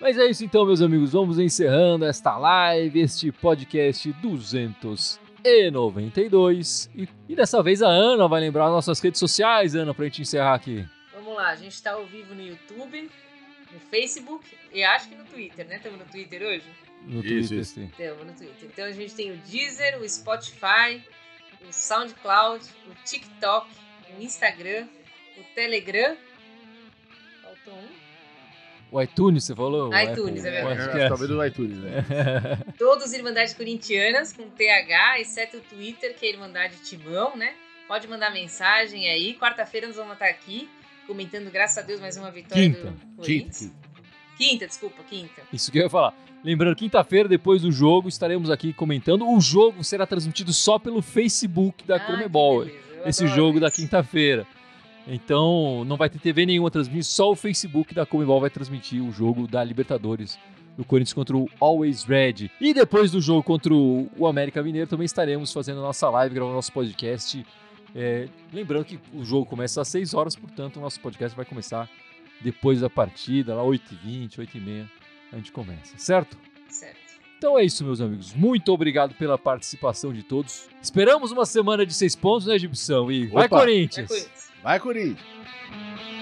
Mas 0.00 0.18
é 0.18 0.26
isso 0.26 0.44
então, 0.44 0.66
meus 0.66 0.82
amigos. 0.82 1.12
Vamos 1.12 1.38
encerrando 1.38 2.04
esta 2.04 2.36
live, 2.36 3.00
este 3.00 3.30
podcast 3.32 4.12
292. 4.12 6.90
E, 6.94 7.08
e 7.28 7.34
dessa 7.34 7.62
vez 7.62 7.82
a 7.82 7.88
Ana 7.88 8.28
vai 8.28 8.40
lembrar 8.40 8.68
nossas 8.68 9.00
redes 9.00 9.18
sociais, 9.18 9.74
Ana, 9.74 9.94
pra 9.94 10.04
gente 10.04 10.20
encerrar 10.22 10.54
aqui. 10.54 10.86
Vamos 11.14 11.34
lá, 11.36 11.48
a 11.50 11.56
gente 11.56 11.82
tá 11.82 11.92
ao 11.92 12.04
vivo 12.06 12.34
no 12.34 12.42
YouTube, 12.42 13.10
no 13.72 13.80
Facebook 13.80 14.44
e 14.72 14.84
acho 14.84 15.08
que 15.08 15.14
no 15.14 15.24
Twitter, 15.24 15.66
né? 15.66 15.76
Estamos 15.76 15.98
no 15.98 16.04
Twitter 16.04 16.42
hoje? 16.42 16.64
No 17.06 17.20
Isso, 17.20 17.28
Twitter, 17.48 17.58
isso. 17.58 17.74
sim. 17.74 17.90
Estamos 17.98 18.26
no 18.26 18.32
Twitter. 18.34 18.68
Então 18.72 18.84
a 18.84 18.92
gente 18.92 19.14
tem 19.14 19.32
o 19.32 19.36
Deezer, 19.38 19.98
o 20.02 20.08
Spotify, 20.08 21.02
o 21.68 21.72
SoundCloud, 21.72 22.64
o 22.88 22.94
TikTok, 23.04 23.68
o 24.18 24.22
Instagram, 24.22 24.86
o 25.36 25.54
Telegram. 25.54 26.16
Faltou 27.42 27.74
um. 27.74 28.04
O 28.92 29.02
iTunes, 29.02 29.44
você 29.44 29.54
falou? 29.56 29.90
O 29.90 29.98
iTunes, 29.98 30.44
é 30.44 30.60
Apple 30.60 30.76
verdade. 30.76 31.00
É, 31.00 31.08
talvez 31.08 31.28
do 31.28 31.44
iTunes, 31.44 31.78
né? 31.78 32.04
Todos 32.78 33.12
Irmandades 33.12 33.52
Corintianas, 33.54 34.32
com 34.32 34.48
TH, 34.48 35.20
exceto 35.20 35.56
o 35.56 35.60
Twitter, 35.60 36.14
que 36.14 36.26
é 36.26 36.30
Irmandade 36.30 36.76
Timão, 36.84 37.36
né? 37.36 37.54
Pode 37.88 38.06
mandar 38.06 38.30
mensagem 38.30 39.08
aí. 39.08 39.34
Quarta-feira 39.34 39.88
nós 39.88 39.96
vamos 39.96 40.12
estar 40.12 40.26
aqui, 40.26 40.70
comentando, 41.06 41.50
graças 41.50 41.78
a 41.78 41.82
Deus, 41.82 42.00
mais 42.00 42.16
uma 42.16 42.30
vitória 42.30 42.62
Quinta. 42.62 42.90
do 42.90 43.16
Corinthians. 43.16 43.58
quinta. 43.58 43.83
Quinta, 44.36 44.66
desculpa, 44.66 45.02
quinta. 45.08 45.42
Isso 45.52 45.70
que 45.70 45.78
eu 45.78 45.82
ia 45.84 45.90
falar. 45.90 46.14
Lembrando, 46.42 46.76
quinta-feira, 46.76 47.28
depois 47.28 47.62
do 47.62 47.72
jogo, 47.72 48.08
estaremos 48.08 48.50
aqui 48.50 48.72
comentando. 48.72 49.26
O 49.26 49.40
jogo 49.40 49.82
será 49.82 50.06
transmitido 50.06 50.52
só 50.52 50.78
pelo 50.78 51.00
Facebook 51.00 51.84
da 51.86 51.96
Ah, 51.96 52.00
Comebol. 52.00 52.66
esse 53.06 53.26
jogo 53.28 53.58
da 53.60 53.68
isso. 53.68 53.76
quinta-feira. 53.76 54.46
Então, 55.06 55.84
não 55.84 55.96
vai 55.96 56.08
ter 56.08 56.18
TV 56.18 56.46
nenhuma 56.46 56.70
transmitindo, 56.70 57.04
só 57.04 57.30
o 57.30 57.36
Facebook 57.36 57.94
da 57.94 58.06
Comebol 58.06 58.40
vai 58.40 58.50
transmitir 58.50 59.02
o 59.02 59.12
jogo 59.12 59.46
da 59.46 59.62
Libertadores 59.62 60.38
do 60.76 60.84
Corinthians 60.84 61.12
contra 61.12 61.36
o 61.36 61.48
Always 61.60 62.04
Red. 62.04 62.50
E 62.60 62.72
depois 62.74 63.10
do 63.10 63.20
jogo 63.20 63.42
contra 63.42 63.72
o 63.72 64.08
o 64.16 64.26
América 64.26 64.62
Mineiro, 64.62 64.88
também 64.88 65.04
estaremos 65.04 65.52
fazendo 65.52 65.78
a 65.80 65.82
nossa 65.82 66.08
live, 66.10 66.34
gravando 66.34 66.54
nosso 66.56 66.72
podcast. 66.72 67.44
É, 67.94 68.28
lembrando 68.52 68.84
que 68.84 68.98
o 69.12 69.24
jogo 69.24 69.46
começa 69.46 69.80
às 69.80 69.88
6 69.88 70.14
horas, 70.14 70.34
portanto, 70.34 70.78
o 70.78 70.80
nosso 70.80 70.98
podcast 71.00 71.36
vai 71.36 71.44
começar 71.44 71.88
depois 72.40 72.80
da 72.80 72.90
partida, 72.90 73.54
lá 73.54 73.62
8h20, 73.62 74.38
8h30, 74.38 74.88
a 75.32 75.36
gente 75.36 75.52
começa, 75.52 75.96
certo? 75.96 76.36
Certo. 76.68 76.98
Então 77.36 77.58
é 77.58 77.64
isso, 77.64 77.84
meus 77.84 78.00
amigos. 78.00 78.32
Muito 78.34 78.72
obrigado 78.72 79.14
pela 79.14 79.36
participação 79.36 80.12
de 80.12 80.22
todos. 80.22 80.68
Esperamos 80.80 81.30
uma 81.32 81.44
semana 81.44 81.84
de 81.84 81.92
seis 81.92 82.14
pontos, 82.16 82.46
né, 82.46 82.58
Gibson? 82.58 83.10
E 83.10 83.26
vai, 83.26 83.46
Opa. 83.46 83.56
Vai, 83.56 83.66
Corinthians! 83.66 84.08
Corinthians. 84.08 84.50
Vai, 84.62 84.80
Corinthians. 84.80 86.13